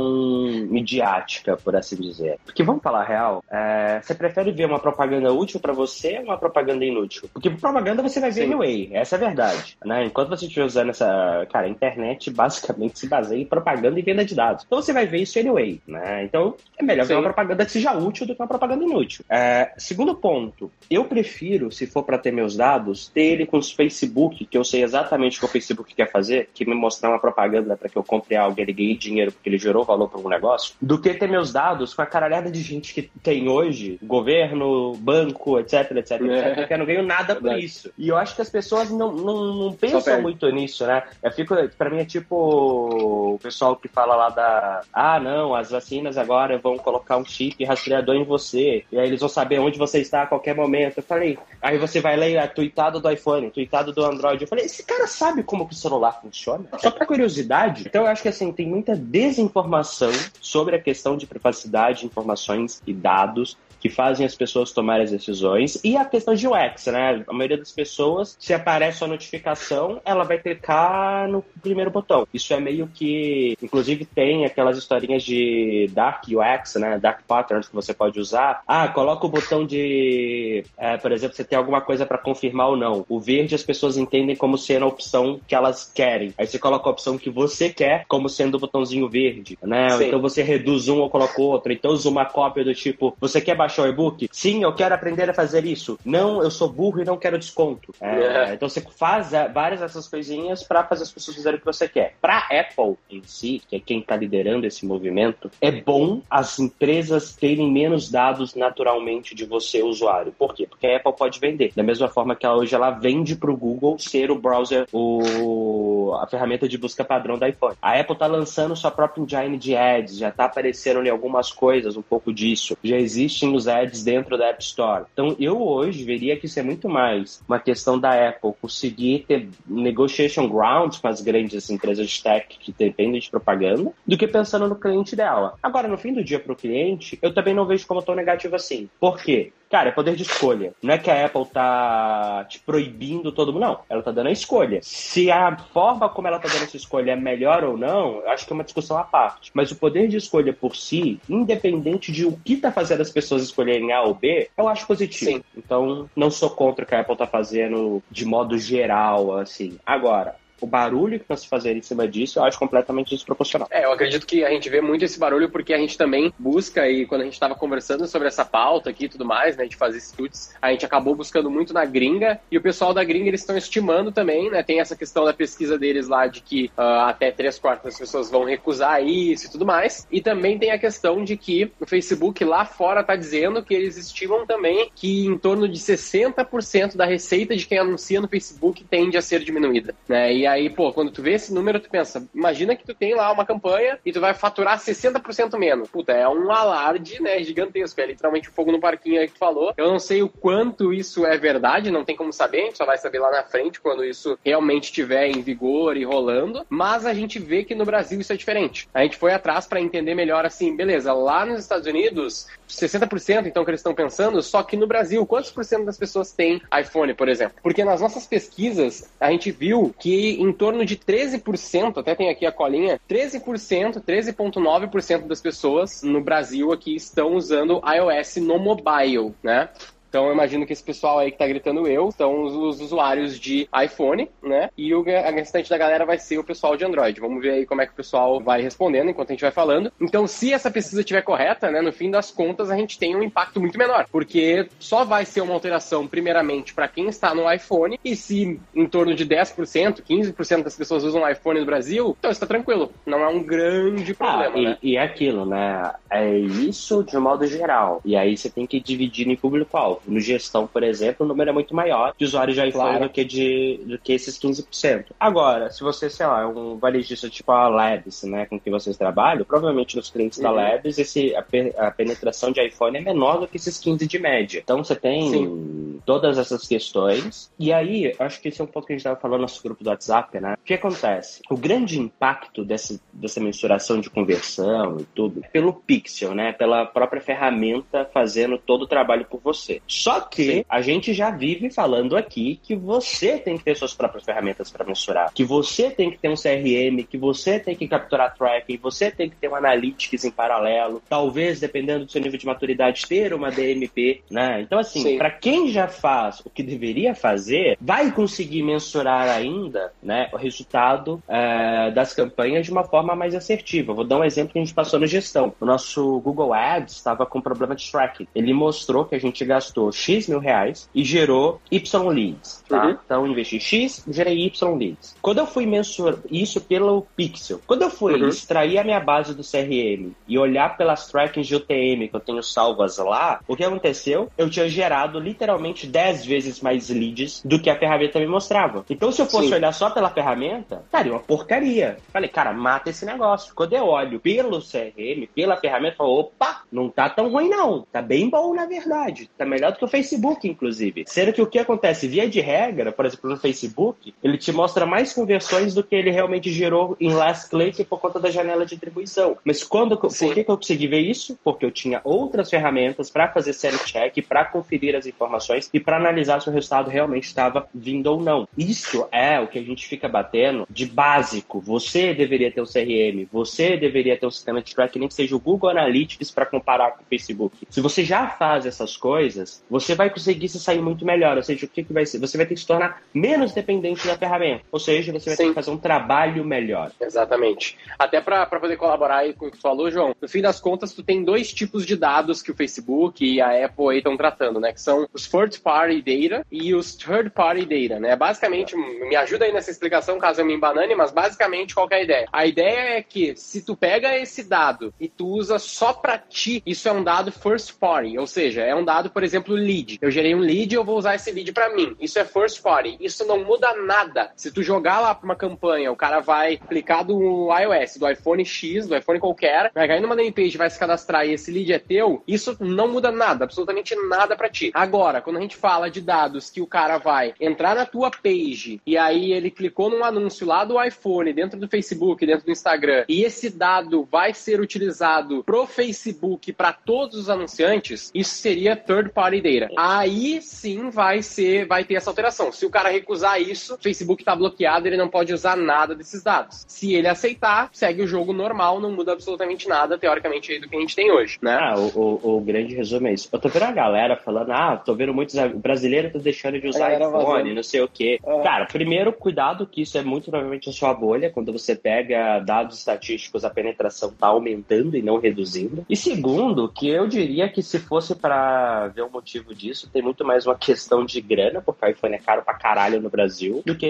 midiática, 0.69 1.57
por 1.57 1.75
assim 1.75 1.95
dizer. 1.95 2.37
Porque 2.45 2.63
vamos 2.63 2.81
falar 2.81 3.01
a 3.01 3.05
real, 3.05 3.43
é, 3.49 4.01
você 4.01 4.13
prefere 4.13 4.51
ver 4.51 4.65
uma 4.65 4.79
propaganda 4.79 5.31
útil 5.33 5.59
para 5.59 5.73
você 5.73 6.17
ou 6.19 6.25
uma 6.25 6.37
propaganda 6.37 6.85
inútil? 6.85 7.29
Porque 7.33 7.49
propaganda 7.49 8.01
você 8.01 8.19
vai 8.19 8.31
ver 8.31 8.41
Sim. 8.41 8.47
anyway, 8.47 8.89
essa 8.93 9.15
é 9.15 9.17
a 9.17 9.25
verdade. 9.27 9.77
Né? 9.83 10.05
Enquanto 10.05 10.29
você 10.29 10.45
estiver 10.45 10.65
usando 10.65 10.89
essa. 10.89 11.47
Cara, 11.51 11.67
a 11.67 11.69
internet 11.69 12.29
basicamente 12.31 12.99
se 12.99 13.07
baseia 13.07 13.41
em 13.41 13.45
propaganda 13.45 13.99
e 13.99 14.03
venda 14.03 14.25
de 14.25 14.35
dados. 14.35 14.63
Então 14.65 14.81
você 14.81 14.93
vai 14.93 15.05
ver 15.05 15.21
isso 15.21 15.39
anyway. 15.39 15.81
Né? 15.87 16.23
Então 16.23 16.55
é 16.77 16.83
melhor 16.83 17.03
Sim. 17.03 17.09
ver 17.09 17.15
uma 17.15 17.23
propaganda 17.23 17.65
que 17.65 17.71
seja 17.71 17.93
útil 17.93 18.27
do 18.27 18.35
que 18.35 18.41
uma 18.41 18.47
propaganda 18.47 18.83
inútil. 18.83 19.23
É, 19.29 19.71
segundo 19.77 20.15
ponto, 20.15 20.71
eu 20.89 21.05
prefiro, 21.05 21.71
se 21.71 21.87
for 21.87 22.03
para 22.03 22.17
ter 22.17 22.31
meus 22.31 22.55
dados, 22.55 23.07
ter 23.09 23.21
ele 23.21 23.45
com 23.45 23.57
os 23.57 23.71
Facebook, 23.71 24.45
que 24.45 24.57
eu 24.57 24.63
sei 24.63 24.83
exatamente 24.83 25.37
o 25.37 25.39
que 25.39 25.45
o 25.45 25.49
Facebook 25.49 25.93
quer 25.93 26.11
fazer, 26.11 26.49
que 26.53 26.65
me 26.65 26.75
mostrar 26.75 27.09
uma 27.09 27.19
propaganda 27.19 27.75
para 27.75 27.89
que 27.89 27.97
eu 27.97 28.03
compre 28.03 28.35
algo 28.35 28.59
e 28.59 28.61
ele 28.61 28.73
ganhe 28.73 28.97
dinheiro 28.97 29.22
porque 29.31 29.49
ele 29.49 29.57
gerou 29.57 29.83
valor 29.83 30.07
para 30.07 30.17
algum 30.17 30.29
negócio, 30.29 30.75
do 30.81 30.99
que 30.99 31.13
ter 31.13 31.27
meus 31.27 31.51
dados 31.51 31.93
com 31.93 32.01
a 32.01 32.05
caralhada 32.05 32.51
de 32.51 32.61
gente 32.61 32.93
que 32.93 33.03
tem 33.21 33.47
hoje, 33.47 33.99
governo, 34.03 34.93
banco, 34.95 35.59
etc, 35.59 35.91
etc, 35.91 36.11
é. 36.21 36.51
etc, 36.51 36.67
que 36.67 36.73
eu 36.73 36.77
não 36.77 36.85
ganho 36.85 37.03
nada 37.03 37.35
por 37.35 37.57
isso. 37.57 37.91
E 37.97 38.09
eu 38.09 38.17
acho 38.17 38.35
que 38.35 38.41
as 38.41 38.49
pessoas 38.49 38.89
não, 38.89 39.11
não, 39.11 39.53
não 39.55 39.73
pensam 39.73 40.21
muito 40.21 40.49
nisso, 40.49 40.85
né? 40.85 41.03
Eu 41.21 41.31
fico, 41.31 41.55
pra 41.77 41.89
mim 41.89 41.99
é 41.99 42.05
tipo 42.05 43.33
o 43.33 43.39
pessoal 43.39 43.75
que 43.75 43.87
fala 43.87 44.15
lá 44.15 44.29
da, 44.29 44.81
ah, 44.91 45.19
não, 45.19 45.55
as 45.55 45.71
vacinas 45.71 46.17
agora 46.17 46.57
vão 46.57 46.77
colocar 46.77 47.17
um 47.17 47.25
chip 47.25 47.63
rastreador 47.63 48.15
em 48.15 48.23
você, 48.23 48.83
e 48.91 48.97
aí 48.97 49.07
eles 49.07 49.19
vão 49.19 49.29
saber 49.29 49.59
onde 49.59 49.77
você 49.77 49.99
está 49.99 50.23
a 50.23 50.27
qualquer 50.27 50.55
momento. 50.55 50.97
Eu 50.97 51.03
falei, 51.03 51.37
aí 51.61 51.77
você 51.77 51.99
vai 51.99 52.15
ler 52.15 52.37
a 52.37 52.47
tweetada 52.47 52.99
do 52.99 53.09
iPhone, 53.09 53.51
tweetada 53.51 53.91
do 53.91 54.03
Android. 54.03 54.41
Eu 54.41 54.47
falei, 54.47 54.65
esse 54.65 54.83
cara 54.83 55.07
sabe 55.07 55.43
como 55.43 55.67
que 55.67 55.73
o 55.73 55.77
celular 55.77 56.19
funciona? 56.21 56.65
Só 56.77 56.91
pra 56.91 57.05
curiosidade. 57.05 57.83
Então 57.87 58.03
eu 58.03 58.07
acho 58.07 58.21
que 58.21 58.29
assim, 58.29 58.51
tem 58.51 58.67
muita 58.67 58.95
desinformação 59.03 60.11
sobre 60.41 60.75
a 60.75 60.81
questão 60.81 61.17
de 61.17 61.27
privacidade, 61.27 62.05
informações 62.05 62.81
e 62.87 62.93
dados 62.93 63.57
que 63.83 63.89
fazem 63.89 64.25
as 64.25 64.33
pessoas 64.33 64.71
tomarem 64.71 65.03
as 65.03 65.11
decisões. 65.11 65.77
E 65.83 65.97
a 65.97 66.05
questão 66.05 66.33
de 66.33 66.47
UX, 66.47 66.85
né? 66.85 67.21
A 67.27 67.33
maioria 67.33 67.57
das 67.57 67.73
pessoas, 67.73 68.37
se 68.39 68.53
aparece 68.53 69.03
a 69.03 69.07
notificação, 69.07 69.99
ela 70.05 70.23
vai 70.23 70.37
clicar 70.37 71.27
no 71.27 71.41
primeiro 71.61 71.91
botão. 71.91 72.25
Isso 72.33 72.53
é 72.53 72.61
meio 72.61 72.87
que. 72.87 73.57
Inclusive, 73.61 74.05
tem 74.05 74.45
aquelas 74.45 74.77
historinhas 74.77 75.21
de 75.21 75.89
Dark 75.91 76.23
UX, 76.29 76.75
né? 76.75 76.97
Dark 76.97 77.23
Patterns 77.27 77.67
que 77.67 77.75
você 77.75 77.93
pode 77.93 78.21
usar. 78.21 78.61
Ah, 78.65 78.87
coloca 78.87 79.25
o 79.25 79.29
botão 79.29 79.65
de. 79.65 80.63
É, 80.77 80.95
por 80.95 81.11
exemplo, 81.11 81.35
você 81.35 81.43
tem 81.43 81.57
alguma 81.57 81.81
coisa 81.81 82.05
para 82.05 82.17
confirmar 82.17 82.69
ou 82.69 82.77
não. 82.77 83.05
O 83.09 83.19
verde 83.19 83.53
as 83.53 83.63
pessoas 83.63 83.97
entendem 83.97 84.33
como 84.33 84.57
sendo 84.57 84.85
a 84.85 84.87
opção 84.87 85.41
que 85.45 85.53
elas 85.53 85.91
querem. 85.93 86.33
Aí 86.37 86.47
você 86.47 86.57
coloca 86.57 86.87
a 86.87 86.91
opção 86.93 87.17
que 87.17 87.29
você 87.29 87.69
quer 87.69 88.05
como 88.07 88.29
sendo 88.29 88.55
o 88.55 88.59
botãozinho 88.61 89.09
verde, 89.09 89.57
né? 89.61 89.87
Então 90.01 90.21
você 90.21 90.41
reduz 90.41 90.87
um 90.87 90.99
ou 90.99 91.09
coloca 91.09 91.41
outro. 91.41 91.73
Então 91.73 91.91
usa 91.91 92.07
uma 92.07 92.23
cópia 92.23 92.63
do 92.63 92.73
tipo: 92.73 93.13
você 93.19 93.41
quer 93.41 93.57
baixar 93.57 93.72
o 93.81 93.87
e-book? 93.87 94.29
Sim, 94.31 94.63
eu 94.63 94.73
quero 94.73 94.93
aprender 94.93 95.29
a 95.29 95.33
fazer 95.33 95.65
isso. 95.65 95.97
Não, 96.05 96.41
eu 96.41 96.51
sou 96.51 96.69
burro 96.69 97.01
e 97.01 97.05
não 97.05 97.17
quero 97.17 97.37
desconto. 97.37 97.93
É, 97.99 98.15
yeah. 98.15 98.53
Então 98.53 98.69
você 98.69 98.81
faz 98.81 99.33
é, 99.33 99.47
várias 99.47 99.79
dessas 99.81 100.07
coisinhas 100.07 100.63
para 100.63 100.83
fazer 100.83 101.03
as 101.03 101.11
pessoas 101.11 101.37
fazerem 101.37 101.57
o 101.57 101.59
que 101.59 101.65
você 101.65 101.87
quer. 101.87 102.15
Para 102.21 102.39
Apple 102.39 102.97
em 103.09 103.21
si, 103.23 103.61
que 103.67 103.75
é 103.75 103.79
quem 103.79 103.99
está 103.99 104.15
liderando 104.15 104.65
esse 104.65 104.85
movimento, 104.85 105.49
é 105.61 105.71
bom 105.71 106.21
as 106.29 106.59
empresas 106.59 107.35
terem 107.35 107.71
menos 107.71 108.09
dados 108.09 108.55
naturalmente 108.55 109.35
de 109.35 109.45
você, 109.45 109.81
usuário. 109.81 110.33
Por 110.37 110.53
quê? 110.53 110.67
Porque 110.67 110.87
a 110.87 110.97
Apple 110.97 111.13
pode 111.13 111.39
vender. 111.39 111.71
Da 111.75 111.83
mesma 111.83 112.07
forma 112.07 112.35
que 112.35 112.45
ela, 112.45 112.57
hoje 112.57 112.75
ela 112.75 112.91
vende 112.91 113.35
para 113.35 113.51
o 113.51 113.57
Google 113.57 113.97
ser 113.99 114.31
o 114.31 114.35
browser, 114.37 114.85
o, 114.91 116.13
a 116.21 116.27
ferramenta 116.27 116.67
de 116.67 116.77
busca 116.77 117.03
padrão 117.03 117.37
da 117.37 117.49
iPhone. 117.49 117.75
A 117.81 117.99
Apple 117.99 118.13
está 118.13 118.27
lançando 118.27 118.75
sua 118.75 118.91
própria 118.91 119.21
engine 119.21 119.57
de 119.57 119.75
ads, 119.75 120.17
já 120.17 120.29
está 120.29 120.45
aparecendo 120.45 120.99
ali 120.99 121.09
algumas 121.09 121.51
coisas, 121.51 121.97
um 121.97 122.01
pouco 122.01 122.33
disso. 122.33 122.77
Já 122.83 122.97
existem 122.97 123.55
os 123.55 123.62
ads 123.67 124.03
dentro 124.03 124.37
da 124.37 124.47
App 124.47 124.63
Store. 124.63 125.05
Então 125.13 125.35
eu 125.39 125.61
hoje 125.61 126.03
veria 126.03 126.37
que 126.37 126.45
isso 126.45 126.59
é 126.59 126.63
muito 126.63 126.87
mais 126.89 127.41
uma 127.47 127.59
questão 127.59 127.99
da 127.99 128.29
Apple 128.29 128.53
conseguir 128.61 129.25
ter 129.27 129.49
negotiation 129.67 130.47
grounds 130.47 130.99
com 130.99 131.07
as 131.07 131.21
grandes 131.21 131.69
empresas 131.69 132.09
de 132.09 132.23
tech 132.23 132.57
que 132.59 132.71
dependem 132.71 133.19
de 133.19 133.29
propaganda, 133.29 133.91
do 134.05 134.17
que 134.17 134.27
pensando 134.27 134.67
no 134.67 134.75
cliente 134.75 135.15
dela. 135.15 135.55
Agora, 135.61 135.87
no 135.87 135.97
fim 135.97 136.13
do 136.13 136.23
dia 136.23 136.39
para 136.39 136.53
o 136.53 136.55
cliente, 136.55 137.17
eu 137.21 137.33
também 137.33 137.53
não 137.53 137.65
vejo 137.65 137.87
como 137.87 138.01
tão 138.01 138.15
negativo 138.15 138.55
assim. 138.55 138.89
Por 138.99 139.21
quê? 139.21 139.51
Cara, 139.73 139.89
é 139.89 139.91
poder 139.91 140.15
de 140.15 140.21
escolha. 140.21 140.71
Não 140.83 140.93
é 140.93 140.99
que 140.99 141.09
a 141.09 141.25
Apple 141.25 141.47
tá 141.47 142.45
te 142.47 142.59
proibindo 142.59 143.31
todo 143.31 143.51
mundo, 143.51 143.63
não. 143.63 143.79
Ela 143.89 144.03
tá 144.03 144.11
dando 144.11 144.27
a 144.27 144.31
escolha. 144.31 144.79
Se 144.83 145.31
a 145.31 145.57
forma 145.57 146.07
como 146.07 146.27
ela 146.27 146.37
tá 146.37 146.47
dando 146.47 146.65
essa 146.65 146.77
escolha 146.77 147.13
é 147.13 147.15
melhor 147.15 147.63
ou 147.63 147.75
não, 147.75 148.19
eu 148.19 148.29
acho 148.29 148.45
que 148.45 148.53
é 148.53 148.55
uma 148.55 148.63
discussão 148.63 148.99
à 148.99 149.03
parte. 149.03 149.49
Mas 149.51 149.71
o 149.71 149.75
poder 149.75 150.07
de 150.07 150.15
escolha 150.15 150.53
por 150.53 150.75
si, 150.75 151.19
independente 151.27 152.11
de 152.11 152.23
o 152.23 152.37
que 152.45 152.57
tá 152.57 152.71
fazendo 152.71 153.01
as 153.01 153.09
pessoas 153.09 153.41
escolherem 153.41 153.91
A 153.91 154.03
ou 154.03 154.13
B, 154.13 154.47
eu 154.55 154.67
acho 154.67 154.85
positivo. 154.85 155.31
Sim. 155.31 155.43
Então, 155.57 156.07
não 156.15 156.29
sou 156.29 156.51
contra 156.51 156.85
o 156.85 156.87
que 156.87 156.93
a 156.93 156.99
Apple 156.99 157.17
tá 157.17 157.25
fazendo 157.25 158.03
de 158.11 158.25
modo 158.25 158.59
geral, 158.59 159.39
assim. 159.39 159.79
Agora, 159.83 160.35
o 160.63 160.67
barulho 160.67 161.19
que 161.19 161.25
nós 161.29 161.43
fazer 161.43 161.75
em 161.75 161.81
cima 161.81 162.07
disso, 162.07 162.39
eu 162.39 162.43
acho 162.45 162.57
completamente 162.57 163.09
desproporcional. 163.09 163.67
É, 163.69 163.83
eu 163.83 163.91
acredito 163.91 164.25
que 164.25 164.45
a 164.45 164.49
gente 164.49 164.69
vê 164.69 164.79
muito 164.79 165.03
esse 165.03 165.19
barulho 165.19 165.49
porque 165.49 165.73
a 165.73 165.77
gente 165.77 165.97
também 165.97 166.33
busca, 166.39 166.89
e 166.89 167.05
quando 167.05 167.21
a 167.21 167.23
gente 167.25 167.33
estava 167.33 167.53
conversando 167.53 168.07
sobre 168.07 168.29
essa 168.29 168.45
pauta 168.45 168.89
aqui 168.89 169.05
e 169.05 169.09
tudo 169.09 169.25
mais, 169.25 169.57
né, 169.57 169.65
de 169.65 169.75
fazer 169.75 169.97
estudos, 169.97 170.51
a 170.61 170.71
gente 170.71 170.85
acabou 170.85 171.15
buscando 171.15 171.49
muito 171.49 171.73
na 171.73 171.83
gringa, 171.83 172.39
e 172.49 172.57
o 172.57 172.61
pessoal 172.61 172.93
da 172.93 173.03
gringa, 173.03 173.27
eles 173.27 173.41
estão 173.41 173.57
estimando 173.57 174.11
também, 174.11 174.49
né, 174.49 174.63
tem 174.63 174.79
essa 174.79 174.95
questão 174.95 175.25
da 175.25 175.33
pesquisa 175.33 175.77
deles 175.77 176.07
lá 176.07 176.27
de 176.27 176.41
que 176.41 176.71
uh, 176.77 177.07
até 177.07 177.29
três 177.29 177.59
quartos 177.59 177.83
das 177.83 177.99
pessoas 177.99 178.31
vão 178.31 178.45
recusar 178.45 179.03
isso 179.05 179.47
e 179.47 179.51
tudo 179.51 179.65
mais, 179.65 180.07
e 180.09 180.21
também 180.21 180.57
tem 180.57 180.71
a 180.71 180.79
questão 180.79 181.23
de 181.23 181.35
que 181.35 181.71
o 181.79 181.85
Facebook 181.85 182.43
lá 182.45 182.65
fora 182.65 183.01
está 183.01 183.15
dizendo 183.15 183.63
que 183.63 183.73
eles 183.73 183.97
estimam 183.97 184.45
também 184.45 184.89
que 184.95 185.25
em 185.25 185.37
torno 185.37 185.67
de 185.67 185.79
60% 185.79 186.95
da 186.95 187.05
receita 187.05 187.55
de 187.55 187.65
quem 187.65 187.77
anuncia 187.77 188.21
no 188.21 188.27
Facebook 188.27 188.83
tende 188.85 189.17
a 189.17 189.21
ser 189.21 189.41
diminuída, 189.41 189.93
né, 190.07 190.33
e 190.33 190.47
aí, 190.53 190.69
pô, 190.69 190.93
quando 190.93 191.11
tu 191.11 191.21
vê 191.21 191.33
esse 191.33 191.53
número, 191.53 191.79
tu 191.79 191.89
pensa, 191.89 192.27
imagina 192.33 192.75
que 192.75 192.85
tu 192.85 192.93
tem 192.93 193.13
lá 193.15 193.31
uma 193.31 193.45
campanha 193.45 193.99
e 194.05 194.11
tu 194.11 194.19
vai 194.19 194.33
faturar 194.33 194.79
60% 194.79 195.57
menos. 195.57 195.89
Puta, 195.89 196.13
é 196.13 196.27
um 196.27 196.51
alarde, 196.51 197.21
né, 197.21 197.41
gigantesco. 197.43 197.99
É 197.99 198.07
literalmente 198.07 198.49
o 198.49 198.51
fogo 198.51 198.71
no 198.71 198.79
parquinho 198.79 199.19
aí 199.19 199.27
que 199.27 199.33
tu 199.33 199.39
falou. 199.39 199.73
Eu 199.77 199.89
não 199.89 199.99
sei 199.99 200.21
o 200.21 200.29
quanto 200.29 200.93
isso 200.93 201.25
é 201.25 201.37
verdade, 201.37 201.91
não 201.91 202.05
tem 202.05 202.15
como 202.15 202.31
saber, 202.31 202.61
a 202.61 202.65
gente 202.65 202.77
só 202.77 202.85
vai 202.85 202.97
saber 202.97 203.19
lá 203.19 203.31
na 203.31 203.43
frente 203.43 203.81
quando 203.81 204.03
isso 204.03 204.37
realmente 204.43 204.85
estiver 204.85 205.27
em 205.27 205.41
vigor 205.41 205.97
e 205.97 206.03
rolando. 206.03 206.65
Mas 206.69 207.05
a 207.05 207.13
gente 207.13 207.39
vê 207.39 207.63
que 207.63 207.75
no 207.75 207.85
Brasil 207.85 208.19
isso 208.19 208.33
é 208.33 208.37
diferente. 208.37 208.87
A 208.93 209.03
gente 209.03 209.17
foi 209.17 209.33
atrás 209.33 209.65
para 209.65 209.81
entender 209.81 210.15
melhor 210.15 210.45
assim, 210.45 210.75
beleza, 210.75 211.13
lá 211.13 211.45
nos 211.45 211.59
Estados 211.59 211.87
Unidos, 211.87 212.47
60% 212.69 213.45
então 213.45 213.63
que 213.63 213.71
eles 213.71 213.79
estão 213.79 213.93
pensando, 213.93 214.41
só 214.41 214.63
que 214.63 214.77
no 214.77 214.87
Brasil, 214.87 215.25
quantos 215.25 215.51
por 215.51 215.63
cento 215.63 215.85
das 215.85 215.97
pessoas 215.97 216.31
têm 216.31 216.61
iPhone, 216.79 217.13
por 217.13 217.27
exemplo? 217.27 217.57
Porque 217.61 217.83
nas 217.83 218.01
nossas 218.01 218.25
pesquisas, 218.25 219.11
a 219.19 219.29
gente 219.31 219.51
viu 219.51 219.93
que 219.99 220.41
em 220.43 220.53
torno 220.53 220.85
de 220.85 220.97
13%, 220.97 221.97
até 221.97 222.15
tem 222.15 222.29
aqui 222.29 222.45
a 222.45 222.51
colinha, 222.51 222.99
13%, 223.09 224.01
13,9% 224.01 225.27
das 225.27 225.41
pessoas 225.41 226.03
no 226.03 226.21
Brasil 226.21 226.71
aqui 226.71 226.95
estão 226.95 227.35
usando 227.35 227.81
iOS 227.85 228.37
no 228.37 228.59
mobile, 228.59 229.33
né? 229.41 229.69
Então 230.13 230.27
eu 230.27 230.33
imagino 230.33 230.63
que 230.63 230.71
esse 230.71 230.83
pessoal 230.83 231.17
aí 231.17 231.31
que 231.31 231.39
tá 231.39 231.47
gritando 231.47 231.87
eu 231.87 232.11
são 232.11 232.43
os, 232.43 232.53
os 232.53 232.79
usuários 232.79 233.39
de 233.39 233.67
iPhone, 233.83 234.29
né? 234.43 234.69
E 234.77 234.93
o 234.93 235.03
a 235.09 235.31
restante 235.31 235.71
da 235.71 235.75
galera 235.75 236.05
vai 236.05 236.19
ser 236.19 236.37
o 236.37 236.43
pessoal 236.43 236.77
de 236.77 236.85
Android. 236.85 237.19
Vamos 237.19 237.41
ver 237.41 237.49
aí 237.49 237.65
como 237.65 237.81
é 237.81 237.87
que 237.87 237.93
o 237.93 237.95
pessoal 237.95 238.39
vai 238.39 238.61
respondendo 238.61 239.09
enquanto 239.09 239.31
a 239.31 239.33
gente 239.33 239.41
vai 239.41 239.49
falando. 239.49 239.91
Então, 239.99 240.27
se 240.27 240.53
essa 240.53 240.69
pesquisa 240.69 241.01
estiver 241.01 241.23
correta, 241.23 241.71
né, 241.71 241.81
no 241.81 241.91
fim 241.91 242.11
das 242.11 242.29
contas 242.29 242.69
a 242.69 242.77
gente 242.77 242.99
tem 242.99 243.15
um 243.15 243.23
impacto 243.23 243.59
muito 243.59 243.75
menor, 243.75 244.05
porque 244.11 244.67
só 244.77 245.03
vai 245.03 245.25
ser 245.25 245.41
uma 245.41 245.55
alteração 245.55 246.07
primeiramente 246.07 246.75
para 246.75 246.87
quem 246.87 247.07
está 247.07 247.33
no 247.33 247.51
iPhone 247.51 247.99
e 248.05 248.15
se 248.15 248.59
em 248.75 248.85
torno 248.87 249.15
de 249.15 249.25
10%, 249.25 250.03
15% 250.03 250.63
das 250.63 250.77
pessoas 250.77 251.03
usam 251.03 251.27
iPhone 251.27 251.59
no 251.59 251.65
Brasil, 251.65 252.15
então 252.19 252.29
está 252.29 252.45
tranquilo. 252.45 252.91
Não 253.03 253.17
é 253.23 253.27
um 253.27 253.41
grande 253.41 254.13
problema, 254.13 254.55
ah, 254.55 254.59
e, 254.59 254.63
né? 254.63 254.77
E 254.83 254.95
é 254.95 255.01
aquilo, 255.01 255.43
né? 255.43 255.91
É 256.07 256.37
isso 256.37 257.03
de 257.03 257.17
um 257.17 257.21
modo 257.21 257.47
geral. 257.47 257.99
E 258.05 258.15
aí 258.15 258.37
você 258.37 258.47
tem 258.47 258.67
que 258.67 258.79
dividir 258.79 259.27
em 259.27 259.35
público-alvo 259.35 260.02
no 260.05 260.19
gestão, 260.19 260.67
por 260.67 260.83
exemplo, 260.83 261.25
o 261.25 261.29
número 261.29 261.49
é 261.49 261.53
muito 261.53 261.75
maior 261.75 262.13
de 262.17 262.25
usuários 262.25 262.55
de 262.55 262.67
iPhone 262.67 262.89
claro. 262.89 263.03
do, 263.03 263.09
que 263.09 263.23
de, 263.23 263.79
do 263.85 263.97
que 263.97 264.13
esses 264.13 264.37
15%. 264.37 265.07
Agora, 265.19 265.71
se 265.71 265.81
você, 265.81 266.09
sei 266.09 266.25
lá, 266.25 266.41
é 266.41 266.45
um 266.45 266.77
varejista 266.77 267.29
tipo 267.29 267.51
a 267.51 267.67
Labs, 267.67 268.23
né, 268.23 268.45
com 268.45 268.59
que 268.59 268.69
vocês 268.69 268.97
trabalham, 268.97 269.45
provavelmente 269.45 269.95
nos 269.95 270.09
clientes 270.09 270.37
uhum. 270.37 270.43
da 270.43 270.51
Labs 270.51 270.97
esse, 270.97 271.35
a, 271.35 271.45
a, 271.87 271.91
penetração 271.91 272.51
de 272.51 272.65
iPhone 272.65 272.97
é 272.97 273.01
menor 273.01 273.39
do 273.39 273.47
que 273.47 273.57
esses 273.57 273.81
15% 273.81 274.07
de 274.07 274.19
média. 274.19 274.61
Então 274.63 274.83
você 274.83 274.95
tem 274.95 275.29
Sim. 275.29 276.01
todas 276.05 276.37
essas 276.37 276.67
questões. 276.67 277.51
E 277.57 277.71
aí, 277.71 278.13
acho 278.19 278.41
que 278.41 278.49
esse 278.49 278.61
é 278.61 278.63
um 278.63 278.67
ponto 278.67 278.87
que 278.87 278.93
a 278.93 278.95
gente 278.95 279.01
estava 279.01 279.19
falando 279.19 279.37
no 279.37 279.43
nosso 279.43 279.61
grupo 279.63 279.83
do 279.83 279.89
WhatsApp, 279.89 280.39
né? 280.39 280.55
O 280.59 280.63
que 280.63 280.73
acontece? 280.73 281.41
O 281.49 281.57
grande 281.57 281.99
impacto 281.99 282.63
dessa, 282.63 282.99
dessa 283.11 283.39
mensuração 283.39 283.99
de 283.99 284.09
conversão 284.09 284.97
e 284.99 285.03
tudo 285.05 285.41
é 285.43 285.47
pelo 285.47 285.73
pixel, 285.73 286.33
né? 286.33 286.51
Pela 286.53 286.85
própria 286.85 287.21
ferramenta 287.21 288.09
fazendo 288.13 288.57
todo 288.57 288.83
o 288.83 288.87
trabalho 288.87 289.25
por 289.25 289.39
você. 289.41 289.81
Só 289.93 290.21
que 290.21 290.43
Sim. 290.43 290.65
a 290.67 290.81
gente 290.81 291.13
já 291.13 291.29
vive 291.29 291.69
falando 291.69 292.17
aqui 292.17 292.59
que 292.63 292.75
você 292.75 293.37
tem 293.37 293.57
que 293.57 293.63
ter 293.63 293.77
suas 293.77 293.93
próprias 293.93 294.23
ferramentas 294.23 294.71
para 294.71 294.83
mensurar, 294.83 295.31
que 295.31 295.43
você 295.43 295.91
tem 295.91 296.09
que 296.09 296.17
ter 296.17 296.29
um 296.29 296.35
CRM, 296.35 297.05
que 297.07 297.15
você 297.15 297.59
tem 297.59 297.75
que 297.75 297.87
capturar 297.87 298.35
tracking, 298.35 298.77
você 298.77 299.11
tem 299.11 299.29
que 299.29 299.35
ter 299.35 299.47
um 299.47 299.55
analytics 299.55 300.25
em 300.25 300.31
paralelo, 300.31 300.99
talvez 301.07 301.59
dependendo 301.59 302.05
do 302.05 302.11
seu 302.11 302.19
nível 302.19 302.39
de 302.39 302.45
maturidade 302.45 303.05
ter 303.07 303.35
uma 303.35 303.51
DMP, 303.51 304.23
né? 304.31 304.61
Então 304.61 304.79
assim, 304.79 305.15
para 305.15 305.29
quem 305.29 305.69
já 305.69 305.87
faz 305.87 306.41
o 306.43 306.49
que 306.49 306.63
deveria 306.63 307.13
fazer, 307.13 307.77
vai 307.79 308.11
conseguir 308.11 308.63
mensurar 308.63 309.29
ainda, 309.29 309.93
né, 310.01 310.27
o 310.33 310.37
resultado 310.37 311.21
é, 311.27 311.91
das 311.91 312.15
campanhas 312.15 312.65
de 312.65 312.71
uma 312.71 312.83
forma 312.83 313.15
mais 313.15 313.35
assertiva. 313.35 313.93
Vou 313.93 314.03
dar 314.03 314.17
um 314.17 314.23
exemplo 314.23 314.53
que 314.53 314.59
a 314.59 314.63
gente 314.63 314.73
passou 314.73 314.99
na 314.99 315.05
gestão. 315.05 315.53
O 315.61 315.65
nosso 315.65 316.19
Google 316.21 316.51
Ads 316.51 316.95
estava 316.95 317.27
com 317.27 317.39
problema 317.39 317.75
de 317.75 317.91
tracking. 317.91 318.27
Ele 318.33 318.53
mostrou 318.53 319.05
que 319.05 319.13
a 319.13 319.19
gente 319.19 319.45
gastou 319.45 319.82
X 319.91 320.27
mil 320.27 320.39
reais 320.39 320.89
e 320.93 321.03
gerou 321.03 321.59
Y 321.71 322.09
leads, 322.09 322.63
tá? 322.67 322.85
Uhum. 322.85 322.97
Então, 323.05 323.27
investi 323.27 323.59
X, 323.59 324.03
gerei 324.09 324.45
Y 324.45 324.77
leads. 324.77 325.15
Quando 325.21 325.39
eu 325.39 325.45
fui 325.45 325.65
mensurar 325.65 326.17
isso 326.29 326.61
pelo 326.61 327.05
Pixel, 327.15 327.61
quando 327.65 327.83
eu 327.83 327.89
fui 327.89 328.21
uhum. 328.21 328.27
extrair 328.27 328.77
a 328.77 328.83
minha 328.83 328.99
base 328.99 329.33
do 329.33 329.43
CRM 329.43 330.11
e 330.27 330.37
olhar 330.37 330.77
pelas 330.77 331.07
trackings 331.07 331.47
de 331.47 331.55
UTM 331.55 332.07
que 332.07 332.15
eu 332.15 332.19
tenho 332.19 332.43
salvas 332.43 332.97
lá, 332.97 333.39
o 333.47 333.55
que 333.55 333.63
aconteceu? 333.63 334.29
Eu 334.37 334.49
tinha 334.49 334.67
gerado 334.67 335.19
literalmente 335.19 335.87
10 335.87 336.25
vezes 336.25 336.61
mais 336.61 336.89
leads 336.89 337.41
do 337.43 337.59
que 337.59 337.69
a 337.69 337.77
ferramenta 337.77 338.19
me 338.19 338.27
mostrava. 338.27 338.85
Então, 338.89 339.11
se 339.11 339.21
eu 339.21 339.25
fosse 339.25 339.47
Sim. 339.47 339.55
olhar 339.55 339.71
só 339.71 339.89
pela 339.89 340.09
ferramenta, 340.09 340.81
estaria 340.85 341.11
uma 341.11 341.19
porcaria. 341.19 341.97
Falei, 342.11 342.29
cara, 342.29 342.53
mata 342.53 342.89
esse 342.89 343.05
negócio. 343.05 343.53
Quando 343.55 343.73
eu 343.73 343.85
olho 343.85 344.19
pelo 344.19 344.59
CRM, 344.59 345.27
pela 345.33 345.57
ferramenta, 345.57 345.97
falo, 345.97 346.19
opa, 346.19 346.63
não 346.71 346.89
tá 346.89 347.09
tão 347.09 347.29
ruim 347.29 347.49
não. 347.49 347.85
Tá 347.91 348.01
bem 348.01 348.29
bom, 348.29 348.53
na 348.53 348.65
verdade. 348.65 349.29
Tá 349.37 349.45
melhor 349.45 349.62
melhor 349.63 349.71
do 349.71 349.77
que 349.77 349.85
o 349.85 349.87
Facebook, 349.87 350.47
inclusive. 350.47 351.05
Sendo 351.07 351.31
que 351.31 351.41
o 351.41 351.47
que 351.47 351.57
acontece, 351.57 352.07
via 352.07 352.27
de 352.27 352.41
regra, 352.41 352.91
por 352.91 353.05
exemplo, 353.05 353.29
no 353.29 353.37
Facebook, 353.37 354.13
ele 354.21 354.37
te 354.37 354.51
mostra 354.51 354.85
mais 354.85 355.13
conversões 355.13 355.73
do 355.73 355.83
que 355.83 355.95
ele 355.95 356.11
realmente 356.11 356.51
gerou 356.51 356.97
em 356.99 357.13
last 357.13 357.49
click 357.49 357.83
por 357.85 357.99
conta 357.99 358.19
da 358.19 358.29
janela 358.29 358.65
de 358.65 358.75
atribuição. 358.75 359.37
Mas 359.45 359.63
quando, 359.63 359.97
por 359.97 360.09
que, 360.09 360.43
que 360.43 360.51
eu 360.51 360.57
consegui 360.57 360.87
ver 360.87 360.99
isso? 360.99 361.37
Porque 361.43 361.65
eu 361.65 361.71
tinha 361.71 362.01
outras 362.03 362.49
ferramentas 362.49 363.09
para 363.09 363.29
fazer 363.29 363.53
série 363.53 363.77
check, 363.79 364.25
para 364.27 364.45
conferir 364.45 364.95
as 364.95 365.05
informações 365.05 365.69
e 365.73 365.79
para 365.79 365.97
analisar 365.97 366.41
se 366.41 366.49
o 366.49 366.51
resultado 366.51 366.89
realmente 366.89 367.25
estava 367.25 367.67
vindo 367.73 368.07
ou 368.07 368.21
não. 368.21 368.47
Isso 368.57 369.07
é 369.11 369.39
o 369.39 369.47
que 369.47 369.59
a 369.59 369.63
gente 369.63 369.87
fica 369.87 370.09
batendo 370.09 370.67
de 370.69 370.85
básico. 370.85 371.61
Você 371.61 372.13
deveria 372.13 372.51
ter 372.51 372.61
um 372.61 372.65
CRM, 372.65 373.27
você 373.31 373.77
deveria 373.77 374.17
ter 374.17 374.25
um 374.25 374.31
sistema 374.31 374.61
de 374.61 374.73
track, 374.75 374.99
nem 374.99 375.07
que 375.07 375.13
seja 375.13 375.35
o 375.35 375.39
Google 375.39 375.69
Analytics 375.69 376.31
para 376.31 376.45
comparar 376.45 376.91
com 376.91 377.03
o 377.03 377.05
Facebook. 377.05 377.65
Se 377.69 377.79
você 377.79 378.03
já 378.03 378.27
faz 378.27 378.65
essas 378.65 378.97
coisas, 378.97 379.52
você 379.69 379.95
vai 379.95 380.09
conseguir 380.09 380.49
se 380.49 380.59
sair 380.59 380.81
muito 380.81 381.05
melhor. 381.05 381.37
Ou 381.37 381.43
seja, 381.43 381.65
o 381.65 381.69
que, 381.69 381.83
que 381.83 381.93
vai 381.93 382.05
ser? 382.05 382.19
Você 382.19 382.37
vai 382.37 382.45
ter 382.45 382.55
que 382.55 382.61
se 382.61 382.67
tornar 382.67 383.01
menos 383.13 383.53
dependente 383.53 384.05
da 384.07 384.17
ferramenta. 384.17 384.63
Ou 384.71 384.79
seja, 384.79 385.11
você 385.11 385.29
vai 385.29 385.37
Sim. 385.37 385.43
ter 385.43 385.49
que 385.49 385.55
fazer 385.55 385.71
um 385.71 385.77
trabalho 385.77 386.43
melhor. 386.43 386.91
Exatamente. 386.99 387.77
Até 387.97 388.21
para 388.21 388.45
poder 388.45 388.77
colaborar 388.77 389.17
aí 389.17 389.33
com 389.33 389.47
o 389.47 389.51
que 389.51 389.57
tu 389.57 389.61
falou, 389.61 389.91
João, 389.91 390.15
no 390.21 390.27
fim 390.27 390.41
das 390.41 390.59
contas, 390.59 390.93
tu 390.93 391.03
tem 391.03 391.23
dois 391.23 391.51
tipos 391.53 391.85
de 391.85 391.95
dados 391.95 392.41
que 392.41 392.51
o 392.51 392.55
Facebook 392.55 393.25
e 393.25 393.41
a 393.41 393.65
Apple 393.65 393.89
aí 393.89 393.97
estão 393.97 394.15
tratando, 394.15 394.59
né? 394.59 394.73
Que 394.73 394.81
são 394.81 395.07
os 395.13 395.25
first 395.25 395.61
party 395.61 396.01
data 396.01 396.45
e 396.51 396.73
os 396.73 396.95
third 396.95 397.29
party 397.29 397.65
data, 397.65 397.99
né? 397.99 398.15
Basicamente, 398.15 398.75
me 398.75 399.15
ajuda 399.15 399.45
aí 399.45 399.51
nessa 399.51 399.71
explicação 399.71 400.19
caso 400.19 400.41
eu 400.41 400.45
me 400.45 400.53
embanane, 400.53 400.95
mas 400.95 401.11
basicamente 401.11 401.73
qual 401.73 401.87
é 401.91 401.95
a 401.95 402.03
ideia? 402.03 402.27
A 402.31 402.45
ideia 402.45 402.97
é 402.97 403.03
que 403.03 403.35
se 403.35 403.61
tu 403.61 403.75
pega 403.75 404.17
esse 404.17 404.43
dado 404.43 404.93
e 404.99 405.07
tu 405.07 405.27
usa 405.27 405.59
só 405.59 405.93
para 405.93 406.17
ti, 406.17 406.61
isso 406.65 406.87
é 406.87 406.91
um 406.91 407.03
dado 407.03 407.31
first 407.31 407.77
party, 407.79 408.17
ou 408.17 408.27
seja, 408.27 408.61
é 408.61 408.73
um 408.73 408.83
dado, 408.83 409.09
por 409.09 409.23
exemplo, 409.23 409.42
lead. 409.51 409.97
Eu 410.01 410.09
gerei 410.09 410.33
um 410.33 410.39
lead 410.39 410.73
e 410.73 410.77
eu 410.77 410.83
vou 410.83 410.97
usar 410.97 411.15
esse 411.15 411.31
lead 411.31 411.51
para 411.51 411.75
mim. 411.75 411.95
Isso 411.99 412.17
é 412.17 412.23
first 412.23 412.61
party. 412.61 412.97
Isso 412.99 413.25
não 413.25 413.43
muda 413.43 413.73
nada. 413.75 414.31
Se 414.35 414.51
tu 414.51 414.63
jogar 414.63 414.99
lá 414.99 415.13
para 415.13 415.25
uma 415.25 415.35
campanha, 415.35 415.91
o 415.91 415.95
cara 415.95 416.19
vai 416.19 416.57
clicar 416.57 417.03
do 417.03 417.49
iOS, 417.51 417.97
do 417.97 418.09
iPhone 418.09 418.45
X, 418.45 418.87
do 418.87 418.95
iPhone 418.95 419.19
qualquer, 419.19 419.71
vai 419.73 419.87
cair 419.87 420.01
numa 420.01 420.15
landing 420.15 420.31
page, 420.31 420.57
vai 420.57 420.69
se 420.69 420.79
cadastrar 420.79 421.25
e 421.25 421.33
esse 421.33 421.51
lead 421.51 421.73
é 421.73 421.79
teu, 421.79 422.23
isso 422.27 422.55
não 422.59 422.87
muda 422.87 423.11
nada, 423.11 423.45
absolutamente 423.45 423.95
nada 424.07 424.35
para 424.35 424.49
ti. 424.49 424.71
Agora, 424.73 425.21
quando 425.21 425.37
a 425.37 425.41
gente 425.41 425.55
fala 425.55 425.89
de 425.89 426.01
dados 426.01 426.49
que 426.49 426.61
o 426.61 426.67
cara 426.67 426.97
vai 426.97 427.33
entrar 427.39 427.75
na 427.75 427.85
tua 427.85 428.11
page 428.11 428.81
e 428.85 428.97
aí 428.97 429.31
ele 429.31 429.49
clicou 429.49 429.89
num 429.89 430.03
anúncio 430.03 430.45
lá 430.45 430.63
do 430.63 430.81
iPhone, 430.81 431.33
dentro 431.33 431.59
do 431.59 431.67
Facebook, 431.67 432.25
dentro 432.25 432.45
do 432.45 432.51
Instagram, 432.51 433.05
e 433.07 433.23
esse 433.23 433.49
dado 433.49 434.07
vai 434.09 434.33
ser 434.33 434.59
utilizado 434.59 435.43
pro 435.43 435.65
Facebook 435.65 436.51
para 436.53 436.73
todos 436.73 437.17
os 437.17 437.29
anunciantes, 437.29 438.11
isso 438.13 438.35
seria 438.35 438.75
third 438.75 439.09
party 439.11 439.32
Aí 439.77 440.41
sim 440.41 440.89
vai 440.89 441.21
ser, 441.21 441.65
vai 441.65 441.83
ter 441.83 441.95
essa 441.95 442.09
alteração. 442.09 442.51
Se 442.51 442.65
o 442.65 442.69
cara 442.69 442.89
recusar 442.89 443.41
isso, 443.41 443.75
o 443.75 443.77
Facebook 443.77 444.21
está 444.21 444.35
bloqueado, 444.35 444.87
ele 444.87 444.97
não 444.97 445.09
pode 445.09 445.33
usar 445.33 445.55
nada 445.55 445.95
desses 445.95 446.23
dados. 446.23 446.63
Se 446.67 446.93
ele 446.93 447.07
aceitar, 447.07 447.69
segue 447.71 448.01
o 448.01 448.07
jogo 448.07 448.33
normal, 448.33 448.79
não 448.79 448.91
muda 448.91 449.13
absolutamente 449.13 449.67
nada, 449.67 449.97
teoricamente, 449.97 450.51
aí 450.51 450.59
do 450.59 450.69
que 450.69 450.75
a 450.75 450.79
gente 450.79 450.95
tem 450.95 451.11
hoje, 451.11 451.37
né? 451.41 451.57
Ah, 451.59 451.75
o, 451.77 452.19
o, 452.23 452.37
o 452.37 452.41
grande 452.41 452.75
resumo 452.75 453.07
é 453.07 453.13
isso. 453.13 453.29
Eu 453.31 453.39
tô 453.39 453.49
vendo 453.49 453.63
a 453.63 453.71
galera 453.71 454.15
falando, 454.17 454.51
ah, 454.51 454.77
tô 454.77 454.93
vendo 454.95 455.13
muitos 455.13 455.35
brasileiros 455.55 456.13
tá 456.13 456.19
deixando 456.19 456.59
de 456.59 456.67
usar 456.67 456.93
iPhone, 456.93 457.11
vazando. 457.11 457.55
não 457.55 457.63
sei 457.63 457.81
o 457.81 457.87
quê. 457.87 458.19
É. 458.25 458.41
Cara, 458.41 458.65
primeiro, 458.65 459.11
cuidado 459.13 459.65
que 459.65 459.81
isso 459.81 459.97
é 459.97 460.03
muito 460.03 460.29
provavelmente 460.29 460.69
a 460.69 460.73
sua 460.73 460.93
bolha. 460.93 461.29
Quando 461.29 461.51
você 461.51 461.75
pega 461.75 462.39
dados 462.39 462.77
estatísticos, 462.77 463.43
a 463.43 463.49
penetração 463.49 464.11
tá 464.11 464.27
aumentando 464.27 464.97
e 464.97 465.01
não 465.01 465.19
reduzindo. 465.19 465.85
E 465.89 465.95
segundo, 465.95 466.69
que 466.69 466.87
eu 466.87 467.07
diria 467.07 467.49
que 467.49 467.61
se 467.61 467.79
fosse 467.79 468.15
para 468.15 468.87
ver 468.87 469.01
o 469.01 469.09
motivo 469.23 469.55
disso, 469.55 469.89
tem 469.89 470.01
muito 470.01 470.25
mais 470.25 470.45
uma 470.45 470.55
questão 470.55 471.05
de 471.05 471.21
grana, 471.21 471.61
porque 471.61 471.85
o 471.85 471.89
iPhone 471.89 472.15
é 472.15 472.19
caro 472.19 472.43
pra 472.43 472.53
caralho 472.53 473.01
no 473.01 473.09
Brasil, 473.09 473.63
do 473.65 473.75
que 473.75 473.89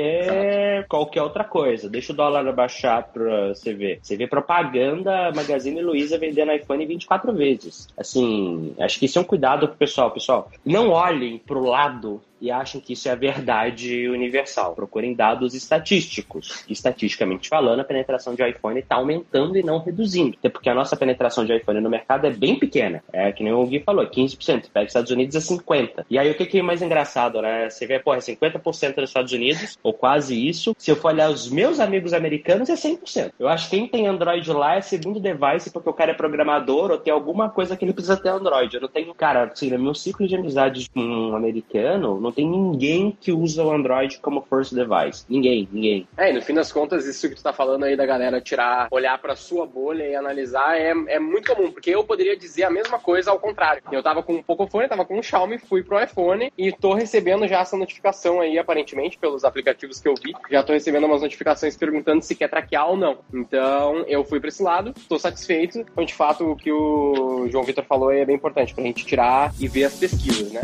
qualquer 0.87 1.23
outra 1.23 1.43
coisa. 1.43 1.89
Deixa 1.89 2.13
o 2.13 2.15
dólar 2.15 2.43
baixar 2.53 3.03
pra 3.11 3.49
você 3.49 3.73
ver. 3.73 3.99
Você 4.01 4.15
vê 4.15 4.27
propaganda 4.27 5.31
Magazine 5.35 5.81
Luiza 5.81 6.19
vendendo 6.19 6.51
iPhone 6.51 6.85
24 6.85 7.33
vezes. 7.33 7.87
Assim, 7.97 8.75
acho 8.79 8.99
que 8.99 9.05
isso 9.07 9.17
é 9.17 9.21
um 9.21 9.25
cuidado 9.25 9.67
pro 9.67 9.77
pessoal. 9.77 10.11
Pessoal, 10.11 10.51
não 10.63 10.91
olhem 10.91 11.39
pro 11.39 11.65
lado 11.65 12.21
e 12.43 12.51
acham 12.51 12.81
que 12.81 12.91
isso 12.91 13.07
é 13.07 13.11
a 13.11 13.15
verdade 13.15 14.09
universal. 14.09 14.75
Procurem 14.75 15.13
dados 15.13 15.53
estatísticos. 15.53 16.65
Estatisticamente 16.69 17.47
falando, 17.47 17.79
a 17.79 17.85
penetração 17.85 18.35
de 18.35 18.45
iPhone 18.45 18.81
está 18.81 18.97
aumentando 18.97 19.57
e 19.57 19.63
não 19.63 19.79
reduzindo. 19.79 20.35
Até 20.37 20.49
porque 20.49 20.69
a 20.69 20.75
nossa 20.75 20.97
penetração 20.97 21.45
de 21.45 21.55
iPhone 21.55 21.79
no 21.79 21.89
mercado 21.89 22.27
é 22.27 22.29
bem 22.29 22.59
pequena. 22.59 23.01
É 23.13 23.31
que 23.31 23.45
nem 23.45 23.53
o 23.53 23.65
Gui 23.65 23.79
falou, 23.79 24.05
15%. 24.05 24.71
Pega 24.73 24.85
os 24.85 24.89
Estados 24.89 25.09
Unidos 25.09 25.37
é 25.37 25.39
50%. 25.39 26.03
E 26.09 26.19
aí 26.19 26.29
o 26.29 26.35
que, 26.35 26.45
que 26.45 26.59
é 26.59 26.61
mais 26.61 26.81
engraçado, 26.81 27.41
né? 27.41 27.69
Você 27.69 27.87
vê, 27.87 27.93
é 27.93 27.99
50% 28.01 28.97
nos 28.97 29.09
Estados 29.09 29.31
Unidos, 29.31 29.79
ou 29.81 29.93
quase 29.93 30.35
isso. 30.35 30.75
Se 30.77 30.91
eu 30.91 30.97
for 30.97 31.13
olhar 31.13 31.29
os 31.29 31.49
meus 31.49 31.79
amigos 31.79 32.11
americanos, 32.11 32.69
é 32.69 32.73
100%. 32.73 33.31
Eu 33.39 33.47
acho 33.47 33.69
que 33.69 33.77
quem 33.77 33.87
tem 33.87 34.05
Android 34.05 34.51
lá 34.51 34.75
é 34.75 34.81
segundo 34.81 35.17
device 35.17 35.71
porque 35.71 35.89
o 35.89 35.93
cara 35.93 36.11
é 36.11 36.13
programador 36.13 36.91
ou 36.91 36.97
tem 36.97 37.13
alguma 37.13 37.49
coisa 37.49 37.77
que 37.77 37.85
ele 37.85 37.93
precisa 37.93 38.17
ter 38.17 38.27
Android. 38.27 38.75
Eu 38.75 38.81
não 38.81 38.89
tenho, 38.89 39.13
cara, 39.13 39.45
assim, 39.45 39.69
no 39.69 39.79
meu 39.79 39.95
ciclo 39.95 40.27
de 40.27 40.35
amizade 40.35 40.89
com 40.93 40.99
um 40.99 41.35
americano, 41.37 42.19
não 42.19 42.32
tem 42.33 42.49
ninguém 42.49 43.17
que 43.19 43.31
usa 43.31 43.63
o 43.63 43.71
Android 43.71 44.19
como 44.19 44.41
first 44.41 44.73
device. 44.73 45.25
Ninguém, 45.29 45.67
ninguém. 45.71 46.07
É, 46.17 46.31
e 46.31 46.33
no 46.33 46.41
fim 46.41 46.53
das 46.53 46.71
contas, 46.71 47.05
isso 47.05 47.29
que 47.29 47.35
tu 47.35 47.43
tá 47.43 47.53
falando 47.53 47.83
aí 47.83 47.95
da 47.95 48.05
galera 48.05 48.41
tirar, 48.41 48.87
olhar 48.91 49.17
pra 49.19 49.35
sua 49.35 49.65
bolha 49.65 50.03
e 50.03 50.15
analisar 50.15 50.77
é, 50.77 50.93
é 51.07 51.19
muito 51.19 51.53
comum, 51.53 51.71
porque 51.71 51.91
eu 51.91 52.03
poderia 52.03 52.35
dizer 52.35 52.63
a 52.63 52.69
mesma 52.69 52.99
coisa 52.99 53.31
ao 53.31 53.39
contrário. 53.39 53.83
Eu 53.91 54.03
tava 54.03 54.23
com 54.23 54.35
um 54.35 54.43
Pocophone, 54.43 54.87
tava 54.87 55.05
com 55.05 55.17
um 55.17 55.23
Xiaomi, 55.23 55.57
fui 55.57 55.83
pro 55.83 56.01
iPhone 56.01 56.51
e 56.57 56.71
tô 56.71 56.93
recebendo 56.93 57.47
já 57.47 57.59
essa 57.59 57.77
notificação 57.77 58.41
aí, 58.41 58.57
aparentemente, 58.57 59.17
pelos 59.17 59.43
aplicativos 59.43 59.99
que 59.99 60.07
eu 60.07 60.15
vi. 60.15 60.33
Já 60.49 60.63
tô 60.63 60.73
recebendo 60.73 61.05
umas 61.05 61.21
notificações 61.21 61.77
perguntando 61.77 62.21
se 62.23 62.35
quer 62.35 62.49
traquear 62.49 62.89
ou 62.89 62.97
não. 62.97 63.19
Então, 63.33 64.03
eu 64.07 64.23
fui 64.23 64.39
pra 64.39 64.49
esse 64.49 64.63
lado, 64.63 64.93
tô 65.07 65.17
satisfeito. 65.19 65.79
Então, 65.79 66.05
de 66.05 66.13
fato, 66.13 66.51
o 66.51 66.55
que 66.55 66.71
o 66.71 67.47
João 67.49 67.63
Vitor 67.63 67.83
falou 67.83 68.11
é 68.11 68.25
bem 68.25 68.35
importante 68.35 68.73
pra 68.73 68.83
gente 68.83 69.05
tirar 69.05 69.53
e 69.59 69.67
ver 69.67 69.85
as 69.85 69.97
pesquisas, 69.97 70.51
né? 70.51 70.61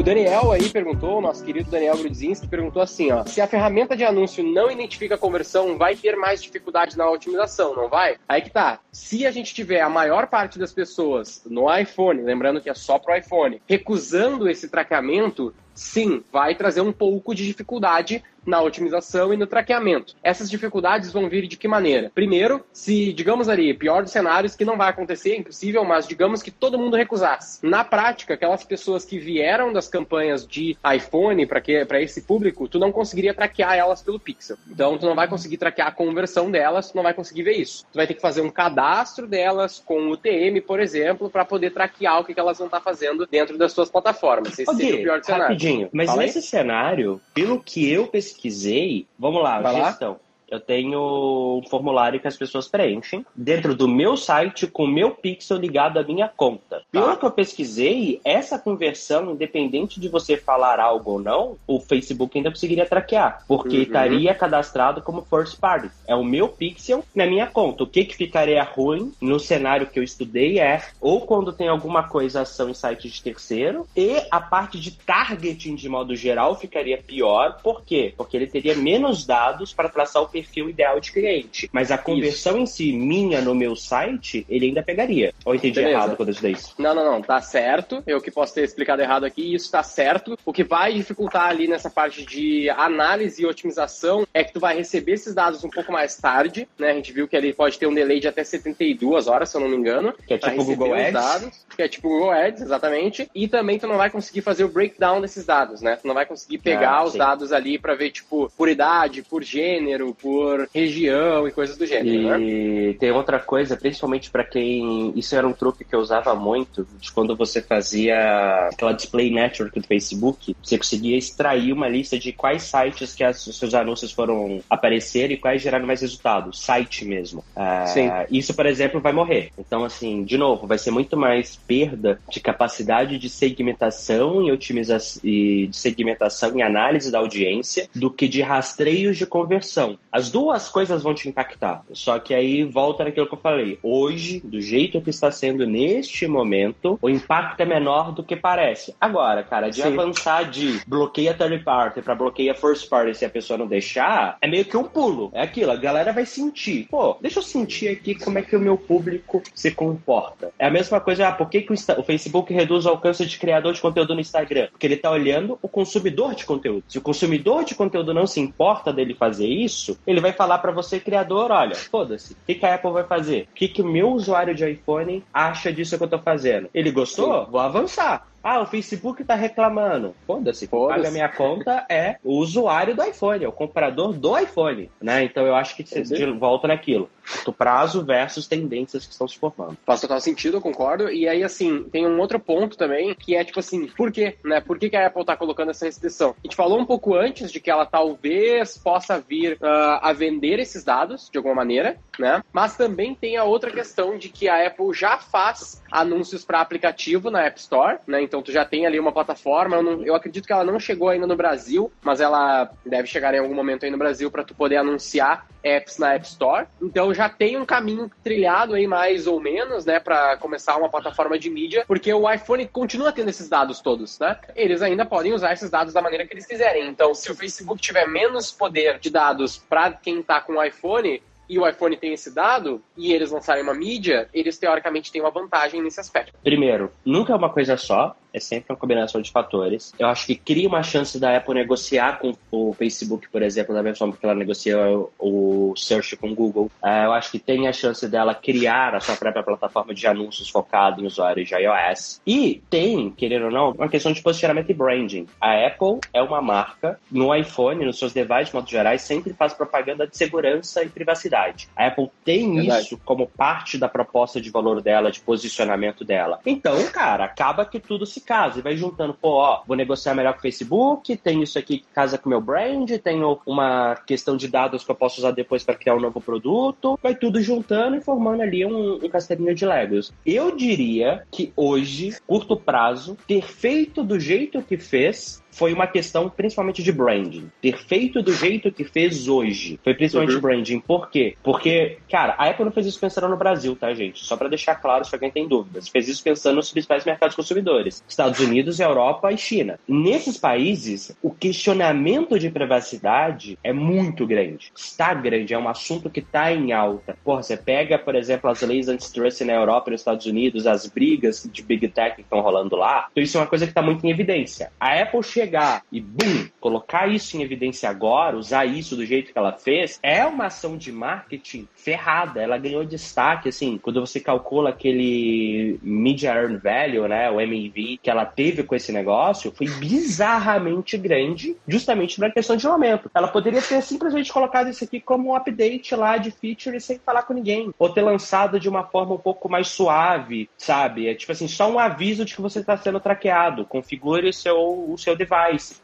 O 0.00 0.02
Daniel 0.02 0.50
aí 0.50 0.66
perguntou, 0.70 1.18
o 1.18 1.20
nosso 1.20 1.44
querido 1.44 1.70
Daniel 1.70 1.94
Grudzinski 1.98 2.48
perguntou 2.48 2.80
assim, 2.80 3.12
ó, 3.12 3.22
se 3.26 3.38
a 3.38 3.46
ferramenta 3.46 3.94
de 3.94 4.02
anúncio 4.02 4.42
não 4.42 4.70
identifica 4.70 5.14
a 5.14 5.18
conversão, 5.18 5.76
vai 5.76 5.94
ter 5.94 6.16
mais 6.16 6.42
dificuldade 6.42 6.96
na 6.96 7.10
otimização, 7.10 7.76
não 7.76 7.86
vai? 7.86 8.16
Aí 8.26 8.40
que 8.40 8.48
tá. 8.48 8.80
Se 8.90 9.26
a 9.26 9.30
gente 9.30 9.52
tiver 9.52 9.82
a 9.82 9.90
maior 9.90 10.26
parte 10.28 10.58
das 10.58 10.72
pessoas 10.72 11.42
no 11.44 11.70
iPhone, 11.70 12.22
lembrando 12.22 12.62
que 12.62 12.70
é 12.70 12.74
só 12.74 12.98
pro 12.98 13.14
iPhone, 13.14 13.60
recusando 13.68 14.48
esse 14.48 14.70
traqueamento, 14.70 15.52
sim, 15.74 16.22
vai 16.32 16.54
trazer 16.54 16.80
um 16.80 16.92
pouco 16.92 17.34
de 17.34 17.46
dificuldade 17.46 18.22
na 18.44 18.60
otimização 18.62 19.32
e 19.32 19.36
no 19.36 19.46
traqueamento. 19.46 20.14
Essas 20.22 20.50
dificuldades 20.50 21.12
vão 21.12 21.28
vir 21.28 21.46
de 21.46 21.56
que 21.56 21.68
maneira? 21.68 22.10
Primeiro, 22.14 22.64
se, 22.72 23.12
digamos 23.12 23.48
ali, 23.48 23.74
pior 23.74 24.02
dos 24.02 24.12
cenários, 24.12 24.56
que 24.56 24.64
não 24.64 24.76
vai 24.76 24.90
acontecer, 24.90 25.32
é 25.32 25.36
impossível, 25.36 25.84
mas 25.84 26.06
digamos 26.06 26.42
que 26.42 26.50
todo 26.50 26.78
mundo 26.78 26.96
recusasse. 26.96 27.64
Na 27.64 27.84
prática, 27.84 28.34
aquelas 28.34 28.64
pessoas 28.64 29.04
que 29.04 29.18
vieram 29.18 29.72
das 29.72 29.88
campanhas 29.88 30.46
de 30.46 30.76
iPhone 30.94 31.46
para 31.46 32.00
esse 32.00 32.22
público, 32.22 32.68
tu 32.68 32.78
não 32.78 32.92
conseguiria 32.92 33.34
traquear 33.34 33.74
elas 33.74 34.02
pelo 34.02 34.18
Pixel. 34.18 34.56
Então, 34.68 34.98
tu 34.98 35.06
não 35.06 35.14
vai 35.14 35.28
conseguir 35.28 35.58
traquear 35.58 35.88
a 35.88 35.92
conversão 35.92 36.50
delas, 36.50 36.90
tu 36.90 36.96
não 36.96 37.02
vai 37.02 37.14
conseguir 37.14 37.42
ver 37.42 37.56
isso. 37.56 37.84
Tu 37.92 37.96
vai 37.96 38.06
ter 38.06 38.14
que 38.14 38.20
fazer 38.20 38.40
um 38.40 38.50
cadastro 38.50 39.26
delas 39.26 39.82
com 39.84 40.08
o 40.08 40.16
TM, 40.16 40.60
por 40.60 40.80
exemplo, 40.80 41.28
para 41.28 41.44
poder 41.44 41.70
traquear 41.70 42.20
o 42.20 42.24
que, 42.24 42.38
elas 42.40 42.58
vão 42.58 42.68
estar 42.68 42.78
tá 42.78 42.84
fazendo 42.84 43.26
dentro 43.26 43.58
das 43.58 43.72
suas 43.72 43.90
plataformas. 43.90 44.58
Esse 44.58 44.70
okay, 44.70 44.86
seria 44.86 45.00
o 45.00 45.02
pior 45.02 45.18
dos 45.18 45.26
cenários. 45.26 45.59
Rapidinho, 45.60 45.88
mas 45.92 46.06
Fala 46.08 46.22
nesse 46.22 46.38
aí? 46.38 46.44
cenário, 46.44 47.20
pelo 47.34 47.60
que 47.60 47.88
eu 47.90 48.06
pesquisei, 48.06 49.06
vamos 49.18 49.42
lá, 49.42 49.60
Vai 49.60 49.74
gestão. 49.74 50.12
Lá? 50.12 50.20
Eu 50.50 50.60
tenho 50.60 51.60
um 51.64 51.68
formulário 51.68 52.20
que 52.20 52.28
as 52.28 52.36
pessoas 52.36 52.68
preenchem 52.68 53.24
dentro 53.34 53.74
do 53.74 53.86
meu 53.86 54.16
site 54.16 54.66
com 54.66 54.84
o 54.84 54.88
meu 54.88 55.12
pixel 55.12 55.58
ligado 55.58 55.98
à 55.98 56.02
minha 56.02 56.28
conta. 56.28 56.82
Pelo 56.90 57.06
tá. 57.06 57.16
que 57.16 57.24
eu 57.24 57.30
pesquisei, 57.30 58.20
essa 58.24 58.58
conversão, 58.58 59.32
independente 59.32 60.00
de 60.00 60.08
você 60.08 60.36
falar 60.36 60.80
algo 60.80 61.12
ou 61.12 61.20
não, 61.20 61.56
o 61.66 61.80
Facebook 61.80 62.36
ainda 62.36 62.50
conseguiria 62.50 62.86
traquear, 62.86 63.44
porque 63.46 63.76
uhum. 63.76 63.82
estaria 63.82 64.34
cadastrado 64.34 65.02
como 65.02 65.22
first 65.22 65.58
party. 65.58 65.90
É 66.06 66.14
o 66.14 66.24
meu 66.24 66.48
pixel 66.48 67.04
na 67.14 67.26
minha 67.26 67.46
conta. 67.46 67.84
O 67.84 67.86
que, 67.86 68.04
que 68.04 68.16
ficaria 68.16 68.62
ruim 68.62 69.12
no 69.20 69.38
cenário 69.38 69.86
que 69.86 69.98
eu 69.98 70.02
estudei 70.02 70.58
é 70.58 70.82
ou 71.00 71.22
quando 71.22 71.52
tem 71.52 71.68
alguma 71.68 72.08
coisa 72.08 72.40
ação 72.40 72.68
em 72.68 72.74
site 72.74 73.08
de 73.08 73.22
terceiro, 73.22 73.86
e 73.96 74.20
a 74.30 74.40
parte 74.40 74.80
de 74.80 74.92
targeting 74.92 75.74
de 75.74 75.88
modo 75.88 76.16
geral 76.16 76.58
ficaria 76.58 76.98
pior. 76.98 77.60
Por 77.62 77.82
quê? 77.82 78.12
Porque 78.16 78.36
ele 78.36 78.46
teria 78.46 78.74
menos 78.74 79.24
dados 79.24 79.72
para 79.72 79.88
traçar 79.88 80.22
o 80.22 80.28
perfil 80.28 80.39
ideal 80.68 81.00
de 81.00 81.12
cliente. 81.12 81.68
Mas 81.72 81.90
a 81.90 81.98
conversão 81.98 82.54
isso. 82.54 82.62
em 82.62 82.66
si, 82.66 82.92
minha 82.92 83.40
no 83.40 83.54
meu 83.54 83.76
site, 83.76 84.46
ele 84.48 84.66
ainda 84.66 84.82
pegaria. 84.82 85.32
Ou 85.44 85.54
entendi 85.54 85.80
Beleza. 85.80 85.96
errado 85.96 86.16
quando 86.16 86.28
eu 86.28 86.34
disse 86.34 86.50
isso? 86.50 86.74
Não, 86.78 86.94
não, 86.94 87.04
não. 87.04 87.22
Tá 87.22 87.40
certo. 87.40 88.02
Eu 88.06 88.20
que 88.20 88.30
posso 88.30 88.54
ter 88.54 88.64
explicado 88.64 89.02
errado 89.02 89.24
aqui, 89.24 89.54
isso 89.54 89.70
tá 89.70 89.82
certo. 89.82 90.38
O 90.44 90.52
que 90.52 90.64
vai 90.64 90.94
dificultar 90.94 91.46
ali 91.46 91.68
nessa 91.68 91.90
parte 91.90 92.24
de 92.24 92.68
análise 92.70 93.42
e 93.42 93.46
otimização 93.46 94.26
é 94.32 94.44
que 94.44 94.52
tu 94.52 94.60
vai 94.60 94.76
receber 94.76 95.12
esses 95.12 95.34
dados 95.34 95.64
um 95.64 95.70
pouco 95.70 95.92
mais 95.92 96.16
tarde, 96.16 96.68
né? 96.78 96.90
A 96.90 96.94
gente 96.94 97.12
viu 97.12 97.28
que 97.28 97.36
ele 97.36 97.52
pode 97.52 97.78
ter 97.78 97.86
um 97.86 97.94
delay 97.94 98.20
de 98.20 98.28
até 98.28 98.44
72 98.44 99.26
horas, 99.26 99.48
se 99.48 99.56
eu 99.56 99.60
não 99.60 99.68
me 99.68 99.76
engano. 99.76 100.14
Que 100.26 100.34
é 100.34 100.38
tipo 100.38 100.62
o 100.62 100.64
Google 100.64 100.94
Ads. 100.94 101.12
Dados, 101.12 101.66
que 101.76 101.82
é 101.82 101.88
tipo 101.88 102.08
o 102.08 102.10
Google 102.10 102.30
Ads, 102.30 102.62
exatamente. 102.62 103.30
E 103.34 103.48
também 103.48 103.78
tu 103.78 103.86
não 103.86 103.96
vai 103.96 104.10
conseguir 104.10 104.42
fazer 104.42 104.64
o 104.64 104.68
breakdown 104.68 105.20
desses 105.20 105.44
dados, 105.44 105.80
né? 105.80 105.96
Tu 105.96 106.06
não 106.06 106.14
vai 106.14 106.26
conseguir 106.26 106.58
pegar 106.58 106.92
ah, 106.92 107.04
os 107.04 107.14
dados 107.14 107.52
ali 107.52 107.78
para 107.78 107.94
ver, 107.94 108.10
tipo, 108.10 108.50
por 108.56 108.68
idade, 108.68 109.22
por 109.22 109.42
gênero, 109.42 110.14
por 110.14 110.29
região 110.74 111.46
e 111.46 111.52
coisas 111.52 111.76
do 111.76 111.86
gênero, 111.86 112.40
e 112.40 112.88
né? 112.88 112.96
tem 112.98 113.10
outra 113.10 113.38
coisa, 113.38 113.76
principalmente 113.76 114.30
para 114.30 114.44
quem. 114.44 115.12
Isso 115.16 115.34
era 115.34 115.46
um 115.46 115.52
truque 115.52 115.84
que 115.84 115.94
eu 115.94 116.00
usava 116.00 116.34
muito, 116.34 116.86
de 116.98 117.12
quando 117.12 117.36
você 117.36 117.60
fazia 117.60 118.68
aquela 118.72 118.92
display 118.92 119.30
network 119.30 119.78
do 119.78 119.86
Facebook, 119.86 120.56
você 120.62 120.78
conseguia 120.78 121.16
extrair 121.16 121.72
uma 121.72 121.88
lista 121.88 122.18
de 122.18 122.32
quais 122.32 122.62
sites 122.62 123.14
que 123.14 123.24
as, 123.24 123.46
os 123.46 123.58
seus 123.58 123.74
anúncios 123.74 124.12
foram 124.12 124.60
aparecer 124.68 125.30
e 125.30 125.36
quais 125.36 125.62
geraram 125.62 125.86
mais 125.86 126.00
resultados. 126.00 126.60
Site 126.60 127.04
mesmo. 127.04 127.44
Sim. 127.86 128.10
Isso, 128.30 128.54
por 128.54 128.66
exemplo, 128.66 129.00
vai 129.00 129.12
morrer. 129.12 129.50
Então, 129.58 129.84
assim, 129.84 130.24
de 130.24 130.36
novo, 130.36 130.66
vai 130.66 130.78
ser 130.78 130.90
muito 130.90 131.16
mais 131.16 131.56
perda 131.56 132.20
de 132.28 132.40
capacidade 132.40 133.18
de 133.18 133.28
segmentação 133.28 134.46
e 134.46 134.52
otimização 134.52 135.20
e 135.24 135.66
de 135.66 135.76
segmentação 135.76 136.56
e 136.56 136.62
análise 136.62 137.10
da 137.10 137.18
audiência 137.18 137.88
do 137.94 138.10
que 138.10 138.28
de 138.28 138.42
rastreios 138.42 139.16
de 139.16 139.26
conversão. 139.26 139.98
As 140.20 140.30
duas 140.30 140.68
coisas 140.68 141.02
vão 141.02 141.14
te 141.14 141.30
impactar. 141.30 141.82
Só 141.94 142.18
que 142.18 142.34
aí 142.34 142.62
volta 142.62 143.04
naquilo 143.04 143.26
que 143.26 143.32
eu 143.32 143.38
falei. 143.38 143.78
Hoje, 143.82 144.40
do 144.44 144.60
jeito 144.60 145.00
que 145.00 145.08
está 145.08 145.30
sendo 145.30 145.66
neste 145.66 146.26
momento, 146.26 146.98
o 147.00 147.08
impacto 147.08 147.60
é 147.62 147.64
menor 147.64 148.12
do 148.12 148.22
que 148.22 148.36
parece. 148.36 148.94
Agora, 149.00 149.42
cara, 149.42 149.70
de 149.70 149.80
Sim. 149.80 149.88
avançar 149.88 150.50
de 150.50 150.82
bloqueia 150.86 151.32
third 151.32 151.64
party 151.64 152.02
para 152.02 152.14
bloqueia 152.14 152.54
first 152.54 152.86
party 152.90 153.14
se 153.14 153.24
a 153.24 153.30
pessoa 153.30 153.56
não 153.56 153.66
deixar, 153.66 154.36
é 154.42 154.46
meio 154.46 154.66
que 154.66 154.76
um 154.76 154.84
pulo. 154.84 155.30
É 155.32 155.40
aquilo, 155.40 155.72
a 155.72 155.76
galera 155.76 156.12
vai 156.12 156.26
sentir. 156.26 156.86
Pô, 156.90 157.16
deixa 157.18 157.38
eu 157.38 157.42
sentir 157.42 157.88
aqui 157.88 158.14
como 158.14 158.38
é 158.38 158.42
que 158.42 158.54
o 158.54 158.60
meu 158.60 158.76
público 158.76 159.42
se 159.54 159.70
comporta. 159.70 160.52
É 160.58 160.66
a 160.66 160.70
mesma 160.70 161.00
coisa, 161.00 161.28
ah, 161.28 161.32
por 161.32 161.48
que, 161.48 161.62
que 161.62 161.72
o, 161.72 161.76
o 161.98 162.02
Facebook 162.02 162.52
reduz 162.52 162.84
o 162.84 162.90
alcance 162.90 163.24
de 163.24 163.38
criador 163.38 163.72
de 163.72 163.80
conteúdo 163.80 164.14
no 164.14 164.20
Instagram? 164.20 164.68
Porque 164.70 164.86
ele 164.86 164.96
tá 164.98 165.10
olhando 165.10 165.58
o 165.62 165.68
consumidor 165.68 166.34
de 166.34 166.44
conteúdo. 166.44 166.84
Se 166.86 166.98
o 166.98 167.02
consumidor 167.02 167.64
de 167.64 167.74
conteúdo 167.74 168.12
não 168.12 168.26
se 168.26 168.38
importa 168.38 168.92
dele 168.92 169.14
fazer 169.14 169.48
isso, 169.48 169.98
ele 170.10 170.20
vai 170.20 170.32
falar 170.32 170.58
para 170.58 170.72
você, 170.72 170.98
criador, 170.98 171.50
olha, 171.50 171.74
foda-se, 171.74 172.32
o 172.32 172.36
que, 172.46 172.54
que 172.54 172.66
a 172.66 172.74
Apple 172.74 172.90
vai 172.90 173.04
fazer? 173.04 173.48
O 173.50 173.54
que, 173.54 173.68
que 173.68 173.82
o 173.82 173.86
meu 173.86 174.10
usuário 174.10 174.54
de 174.54 174.68
iPhone 174.68 175.24
acha 175.32 175.72
disso 175.72 175.96
que 175.96 176.04
eu 176.04 176.08
tô 176.08 176.18
fazendo? 176.18 176.68
Ele 176.74 176.90
gostou? 176.90 177.46
Vou 177.46 177.60
avançar. 177.60 178.26
Ah, 178.42 178.60
o 178.60 178.66
Facebook 178.66 179.22
tá 179.24 179.34
reclamando. 179.34 180.14
Foda-se, 180.26 180.66
quem 180.66 180.88
paga 180.88 181.08
a 181.08 181.10
minha 181.10 181.28
conta 181.28 181.86
é 181.88 182.16
o 182.24 182.38
usuário 182.38 182.94
do 182.94 183.02
iPhone, 183.04 183.44
é 183.44 183.48
o 183.48 183.52
comprador 183.52 184.12
do 184.12 184.38
iPhone, 184.38 184.90
né? 185.00 185.24
Então 185.24 185.46
eu 185.46 185.54
acho 185.54 185.76
que 185.76 185.84
você 185.84 186.32
volta 186.32 186.68
naquilo. 186.68 187.10
Do 187.44 187.52
prazo 187.52 188.04
versus 188.04 188.48
tendências 188.48 189.06
que 189.06 189.12
estão 189.12 189.28
se 189.28 189.38
formando. 189.38 189.76
Faz 189.86 190.00
total 190.00 190.20
sentido, 190.20 190.56
eu 190.56 190.60
concordo. 190.60 191.10
E 191.10 191.28
aí, 191.28 191.44
assim, 191.44 191.84
tem 191.84 192.06
um 192.06 192.18
outro 192.18 192.40
ponto 192.40 192.76
também, 192.76 193.14
que 193.14 193.36
é 193.36 193.44
tipo 193.44 193.60
assim, 193.60 193.86
por 193.88 194.10
quê? 194.10 194.36
Né? 194.44 194.60
Por 194.60 194.78
que, 194.78 194.90
que 194.90 194.96
a 194.96 195.06
Apple 195.06 195.24
tá 195.24 195.36
colocando 195.36 195.70
essa 195.70 195.84
restrição? 195.84 196.30
A 196.30 196.46
gente 196.46 196.56
falou 196.56 196.80
um 196.80 196.84
pouco 196.84 197.14
antes 197.14 197.52
de 197.52 197.60
que 197.60 197.70
ela 197.70 197.86
talvez 197.86 198.76
possa 198.76 199.20
vir 199.20 199.54
uh, 199.54 200.00
a 200.00 200.12
vender 200.12 200.58
esses 200.58 200.82
dados 200.82 201.28
de 201.30 201.38
alguma 201.38 201.54
maneira, 201.54 201.98
né? 202.18 202.42
Mas 202.52 202.76
também 202.76 203.14
tem 203.14 203.36
a 203.36 203.44
outra 203.44 203.70
questão 203.70 204.18
de 204.18 204.28
que 204.28 204.48
a 204.48 204.66
Apple 204.66 204.92
já 204.92 205.18
faz 205.18 205.82
anúncios 205.90 206.44
para 206.44 206.60
aplicativo 206.60 207.30
na 207.30 207.44
App 207.44 207.60
Store, 207.60 207.98
né? 208.06 208.22
Então 208.30 208.40
tu 208.40 208.52
já 208.52 208.64
tem 208.64 208.86
ali 208.86 209.00
uma 209.00 209.10
plataforma. 209.10 209.74
Eu, 209.74 209.82
não, 209.82 210.04
eu, 210.04 210.14
acredito 210.14 210.46
que 210.46 210.52
ela 210.52 210.62
não 210.62 210.78
chegou 210.78 211.08
ainda 211.08 211.26
no 211.26 211.34
Brasil, 211.34 211.90
mas 212.00 212.20
ela 212.20 212.70
deve 212.86 213.08
chegar 213.08 213.34
em 213.34 213.40
algum 213.40 213.54
momento 213.54 213.84
aí 213.84 213.90
no 213.90 213.98
Brasil 213.98 214.30
para 214.30 214.44
tu 214.44 214.54
poder 214.54 214.76
anunciar 214.76 215.48
apps 215.64 215.98
na 215.98 216.14
App 216.14 216.24
Store. 216.24 216.68
Então 216.80 217.12
já 217.12 217.28
tem 217.28 217.58
um 217.58 217.66
caminho 217.66 218.08
trilhado 218.22 218.74
aí 218.74 218.86
mais 218.86 219.26
ou 219.26 219.40
menos, 219.40 219.84
né, 219.84 219.98
para 219.98 220.36
começar 220.36 220.76
uma 220.76 220.88
plataforma 220.88 221.36
de 221.36 221.50
mídia, 221.50 221.84
porque 221.88 222.14
o 222.14 222.30
iPhone 222.30 222.66
continua 222.68 223.10
tendo 223.10 223.30
esses 223.30 223.48
dados 223.48 223.80
todos, 223.80 224.16
né? 224.20 224.38
Eles 224.54 224.80
ainda 224.80 225.04
podem 225.04 225.32
usar 225.32 225.52
esses 225.52 225.68
dados 225.68 225.92
da 225.92 226.00
maneira 226.00 226.24
que 226.24 226.32
eles 226.32 226.46
quiserem. 226.46 226.88
Então, 226.88 227.12
se 227.14 227.30
o 227.32 227.34
Facebook 227.34 227.82
tiver 227.82 228.06
menos 228.06 228.52
poder 228.52 229.00
de 229.00 229.10
dados 229.10 229.58
para 229.58 229.90
quem 229.92 230.22
tá 230.22 230.40
com 230.40 230.52
o 230.52 230.62
iPhone, 230.62 231.20
e 231.50 231.58
o 231.58 231.66
iPhone 231.68 231.96
tem 231.96 232.12
esse 232.12 232.32
dado, 232.32 232.80
e 232.96 233.12
eles 233.12 233.32
lançarem 233.32 233.60
uma 233.60 233.74
mídia, 233.74 234.28
eles 234.32 234.56
teoricamente 234.56 235.10
têm 235.10 235.20
uma 235.20 235.32
vantagem 235.32 235.82
nesse 235.82 235.98
aspecto. 235.98 236.32
Primeiro, 236.44 236.92
nunca 237.04 237.32
é 237.32 237.36
uma 237.36 237.50
coisa 237.50 237.76
só 237.76 238.14
é 238.32 238.40
sempre 238.40 238.72
uma 238.72 238.78
combinação 238.78 239.20
de 239.20 239.30
fatores. 239.30 239.92
Eu 239.98 240.06
acho 240.06 240.26
que 240.26 240.34
cria 240.34 240.68
uma 240.68 240.82
chance 240.82 241.18
da 241.18 241.36
Apple 241.36 241.54
negociar 241.54 242.18
com 242.18 242.32
o 242.50 242.72
Facebook, 242.72 243.28
por 243.28 243.42
exemplo, 243.42 243.74
da 243.74 243.82
mesma 243.82 243.98
forma 243.98 244.16
que 244.16 244.24
ela 244.24 244.34
negocia 244.34 244.78
o, 245.18 245.74
search 245.76 246.16
com 246.16 246.30
o 246.30 246.34
Google. 246.34 246.70
Uh, 246.82 247.04
eu 247.04 247.12
acho 247.12 247.30
que 247.30 247.38
tem 247.38 247.68
a 247.68 247.72
chance 247.72 248.06
dela 248.08 248.34
criar 248.34 248.94
a 248.94 249.00
sua 249.00 249.16
própria 249.16 249.42
plataforma 249.42 249.94
de 249.94 250.06
anúncios 250.06 250.48
focada 250.48 251.00
em 251.00 251.06
usuários 251.06 251.48
de 251.48 251.54
iOS. 251.54 252.20
E 252.26 252.62
tem, 252.68 253.10
querendo 253.10 253.46
ou 253.46 253.50
não, 253.50 253.70
uma 253.70 253.88
questão 253.88 254.12
de 254.12 254.22
posicionamento 254.22 254.70
e 254.70 254.74
branding. 254.74 255.26
A 255.40 255.66
Apple 255.66 256.00
é 256.12 256.22
uma 256.22 256.40
marca, 256.40 256.98
no 257.10 257.34
iPhone, 257.34 257.84
nos 257.84 257.98
seus 257.98 258.12
devices, 258.12 258.48
de 258.48 258.54
modo 258.54 258.70
gerais, 258.70 259.02
sempre 259.02 259.32
faz 259.32 259.52
propaganda 259.52 260.06
de 260.06 260.16
segurança 260.16 260.82
e 260.82 260.88
privacidade. 260.88 261.68
A 261.76 261.86
Apple 261.86 262.10
tem 262.24 262.54
Verdade. 262.54 262.84
isso 262.84 263.00
como 263.04 263.26
parte 263.26 263.78
da 263.78 263.88
proposta 263.88 264.40
de 264.40 264.50
valor 264.50 264.80
dela, 264.80 265.10
de 265.10 265.20
posicionamento 265.20 266.04
dela. 266.04 266.40
Então, 266.44 266.86
cara, 266.90 267.24
acaba 267.24 267.64
que 267.64 267.78
tudo 267.78 268.06
se 268.06 268.19
casa 268.20 268.58
e 268.58 268.62
vai 268.62 268.76
juntando, 268.76 269.14
pô, 269.14 269.34
ó, 269.34 269.62
vou 269.66 269.76
negociar 269.76 270.14
melhor 270.14 270.32
com 270.32 270.38
o 270.38 270.42
Facebook, 270.42 271.16
tenho 271.16 271.42
isso 271.42 271.58
aqui 271.58 271.78
que 271.78 271.86
casa 271.94 272.18
com 272.18 272.28
o 272.28 272.30
meu 272.30 272.40
brand, 272.40 272.90
tenho 273.02 273.40
uma 273.46 273.96
questão 274.06 274.36
de 274.36 274.48
dados 274.48 274.84
que 274.84 274.90
eu 274.90 274.94
posso 274.94 275.20
usar 275.20 275.30
depois 275.30 275.64
para 275.64 275.74
criar 275.74 275.94
um 275.94 276.00
novo 276.00 276.20
produto, 276.20 276.98
vai 277.02 277.14
tudo 277.14 277.40
juntando 277.42 277.96
e 277.96 278.00
formando 278.00 278.42
ali 278.42 278.64
um, 278.64 278.94
um 278.94 279.08
castelinho 279.08 279.54
de 279.54 279.64
Legos. 279.66 280.12
Eu 280.24 280.56
diria 280.56 281.24
que 281.30 281.52
hoje, 281.56 282.16
curto 282.26 282.56
prazo, 282.56 283.16
ter 283.26 283.42
feito 283.42 284.02
do 284.02 284.18
jeito 284.18 284.62
que 284.62 284.76
fez 284.76 285.42
foi 285.50 285.72
uma 285.72 285.86
questão 285.86 286.28
principalmente 286.28 286.82
de 286.82 286.92
branding. 286.92 287.50
Ter 287.60 287.78
feito 287.78 288.22
do 288.22 288.32
jeito 288.32 288.72
que 288.72 288.84
fez 288.84 289.28
hoje. 289.28 289.78
Foi 289.82 289.94
principalmente 289.94 290.34
uhum. 290.34 290.40
branding. 290.40 290.80
Por 290.80 291.10
quê? 291.10 291.34
Porque, 291.42 291.98
cara, 292.10 292.34
a 292.38 292.48
Apple 292.48 292.64
não 292.64 292.72
fez 292.72 292.86
isso 292.86 293.00
pensando 293.00 293.28
no 293.28 293.36
Brasil, 293.36 293.76
tá, 293.76 293.92
gente? 293.94 294.24
Só 294.24 294.36
para 294.36 294.48
deixar 294.48 294.76
claro 294.76 295.04
se 295.04 295.14
alguém 295.14 295.30
tem 295.30 295.46
dúvidas. 295.46 295.88
Fez 295.88 296.08
isso 296.08 296.22
pensando 296.22 296.56
nos 296.56 296.70
principais 296.70 297.04
mercados 297.04 297.36
consumidores: 297.36 298.02
Estados 298.08 298.40
Unidos, 298.40 298.80
Europa 298.80 299.32
e 299.32 299.36
China. 299.36 299.78
Nesses 299.86 300.36
países, 300.38 301.16
o 301.22 301.30
questionamento 301.30 302.38
de 302.38 302.50
privacidade 302.50 303.58
é 303.62 303.72
muito 303.72 304.26
grande. 304.26 304.72
Está 304.76 305.12
grande, 305.14 305.54
é 305.54 305.58
um 305.58 305.68
assunto 305.68 306.10
que 306.10 306.20
está 306.20 306.52
em 306.52 306.72
alta. 306.72 307.16
Porra, 307.24 307.42
você 307.42 307.56
pega, 307.56 307.98
por 307.98 308.14
exemplo, 308.14 308.50
as 308.50 308.60
leis 308.62 308.88
antitrust 308.88 309.42
na 309.44 309.54
Europa 309.54 309.90
e 309.90 309.92
nos 309.92 310.00
Estados 310.00 310.26
Unidos, 310.26 310.66
as 310.66 310.86
brigas 310.86 311.48
de 311.50 311.62
Big 311.62 311.88
Tech 311.88 312.16
que 312.16 312.22
estão 312.22 312.40
rolando 312.40 312.76
lá. 312.76 313.08
Então, 313.10 313.22
isso 313.22 313.36
é 313.36 313.40
uma 313.40 313.46
coisa 313.46 313.66
que 313.66 313.70
está 313.70 313.82
muito 313.82 314.04
em 314.06 314.10
evidência. 314.10 314.72
A 314.78 315.00
Apple 315.00 315.22
chegar 315.40 315.82
e, 315.90 316.00
bum, 316.00 316.46
colocar 316.60 317.08
isso 317.08 317.36
em 317.36 317.42
evidência 317.42 317.88
agora, 317.88 318.36
usar 318.36 318.66
isso 318.66 318.94
do 318.94 319.06
jeito 319.06 319.32
que 319.32 319.38
ela 319.38 319.52
fez, 319.52 319.98
é 320.02 320.24
uma 320.26 320.46
ação 320.46 320.76
de 320.76 320.92
marketing 320.92 321.66
ferrada. 321.74 322.42
Ela 322.42 322.58
ganhou 322.58 322.84
destaque, 322.84 323.48
assim, 323.48 323.78
quando 323.78 324.00
você 324.00 324.20
calcula 324.20 324.70
aquele 324.70 325.78
Media 325.82 326.34
Earn 326.34 326.58
Value, 326.58 327.08
né, 327.08 327.30
o 327.30 327.36
MEV, 327.36 327.98
que 328.02 328.10
ela 328.10 328.26
teve 328.26 328.62
com 328.62 328.74
esse 328.74 328.92
negócio, 328.92 329.52
foi 329.56 329.68
bizarramente 329.68 330.98
grande, 330.98 331.56
justamente 331.66 332.20
na 332.20 332.30
questão 332.30 332.56
de 332.56 332.66
aumento. 332.66 333.10
Ela 333.14 333.28
poderia 333.28 333.62
ter 333.62 333.80
simplesmente 333.82 334.32
colocado 334.32 334.68
isso 334.68 334.84
aqui 334.84 335.00
como 335.00 335.30
um 335.30 335.34
update 335.34 335.94
lá 335.94 336.18
de 336.18 336.30
feature 336.30 336.80
sem 336.80 336.98
falar 336.98 337.22
com 337.22 337.32
ninguém. 337.32 337.72
Ou 337.78 337.88
ter 337.88 338.02
lançado 338.02 338.60
de 338.60 338.68
uma 338.68 338.84
forma 338.84 339.14
um 339.14 339.18
pouco 339.18 339.48
mais 339.48 339.68
suave, 339.68 340.50
sabe? 340.56 341.08
É 341.08 341.14
tipo 341.14 341.32
assim, 341.32 341.48
só 341.48 341.70
um 341.70 341.78
aviso 341.78 342.24
de 342.24 342.34
que 342.34 342.42
você 342.42 342.60
está 342.60 342.76
sendo 342.76 343.00
traqueado. 343.00 343.64
Configure 343.64 344.28
o 344.28 344.32
seu, 344.32 344.90
o 344.90 344.98
seu 344.98 345.16
device. 345.16 345.29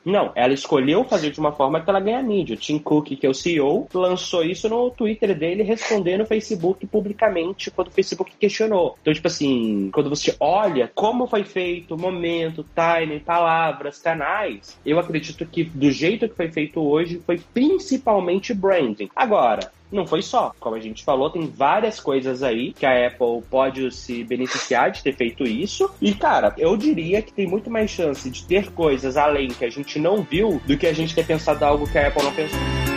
Não, 0.05 0.33
ela 0.35 0.53
escolheu 0.53 1.05
fazer 1.05 1.31
de 1.31 1.41
uma 1.41 1.53
forma 1.53 1.81
que 1.81 1.89
ela 1.89 2.01
ganha 2.01 2.23
mídia. 2.23 2.55
O 2.55 2.59
Tim 2.59 2.79
Cook, 2.79 3.17
que 3.17 3.27
é 3.27 3.31
o 3.31 3.35
CEO, 3.35 3.89
lançou 3.95 4.45
isso 4.45 4.69
no 4.69 4.91
Twitter 4.91 5.37
dele, 5.37 5.63
respondendo 5.63 6.21
no 6.21 6.27
Facebook 6.27 6.87
publicamente 6.87 7.71
quando 7.71 7.89
o 7.89 7.93
Facebook 7.93 8.33
questionou. 8.39 8.97
Então, 9.01 9.15
tipo 9.15 9.27
assim, 9.27 9.91
quando 9.93 10.11
você 10.11 10.35
olha 10.41 10.91
como 10.95 11.27
foi 11.27 11.45
feito, 11.45 11.97
momento, 11.97 12.65
timing, 12.75 13.21
palavras, 13.21 13.99
canais, 13.99 14.79
eu 14.85 14.99
acredito 14.99 15.47
que 15.47 15.65
do 15.65 15.91
jeito 15.91 16.29
que 16.29 16.35
foi 16.35 16.51
feito 16.51 16.81
hoje 16.81 17.23
foi 17.25 17.41
principalmente 17.53 18.53
branding. 18.53 19.09
Agora, 19.15 19.71
não 19.91 20.07
foi 20.07 20.23
só. 20.23 20.53
Como 20.59 20.77
a 20.77 20.81
gente 20.81 21.05
falou, 21.05 21.31
tem 21.31 21.47
várias 21.47 22.01
coisas 22.01 22.43
aí 22.43 22.73
que 22.73 22.87
a 22.87 23.07
Apple 23.07 23.43
pode 23.51 23.91
se 23.93 24.25
beneficiar 24.25 24.91
de 24.91 25.03
ter 25.03 25.15
feito 25.15 25.45
isso. 25.45 25.91
E, 26.01 26.15
cara, 26.15 26.55
eu 26.59 26.77
diria 26.77 27.23
que 27.23 27.33
tem 27.33 27.47
muito 27.47 27.71
mais 27.71 27.91
chance 27.91 28.29
de 28.31 28.45
ter 28.45 28.71
coisas 28.73 29.17
além 29.17 29.49
que 29.49 29.65
a 29.65 29.71
gente 29.71 29.99
não 29.99 30.23
viu 30.23 30.61
do 30.67 30.77
que 30.77 30.87
a 30.87 30.93
gente 30.93 31.15
ter 31.15 31.27
pensado 31.27 31.65
algo 31.65 31.91
que 31.91 31.99
a 31.99 32.09
Apple 32.09 32.23
não 32.23 32.33
pensou. 32.33 32.96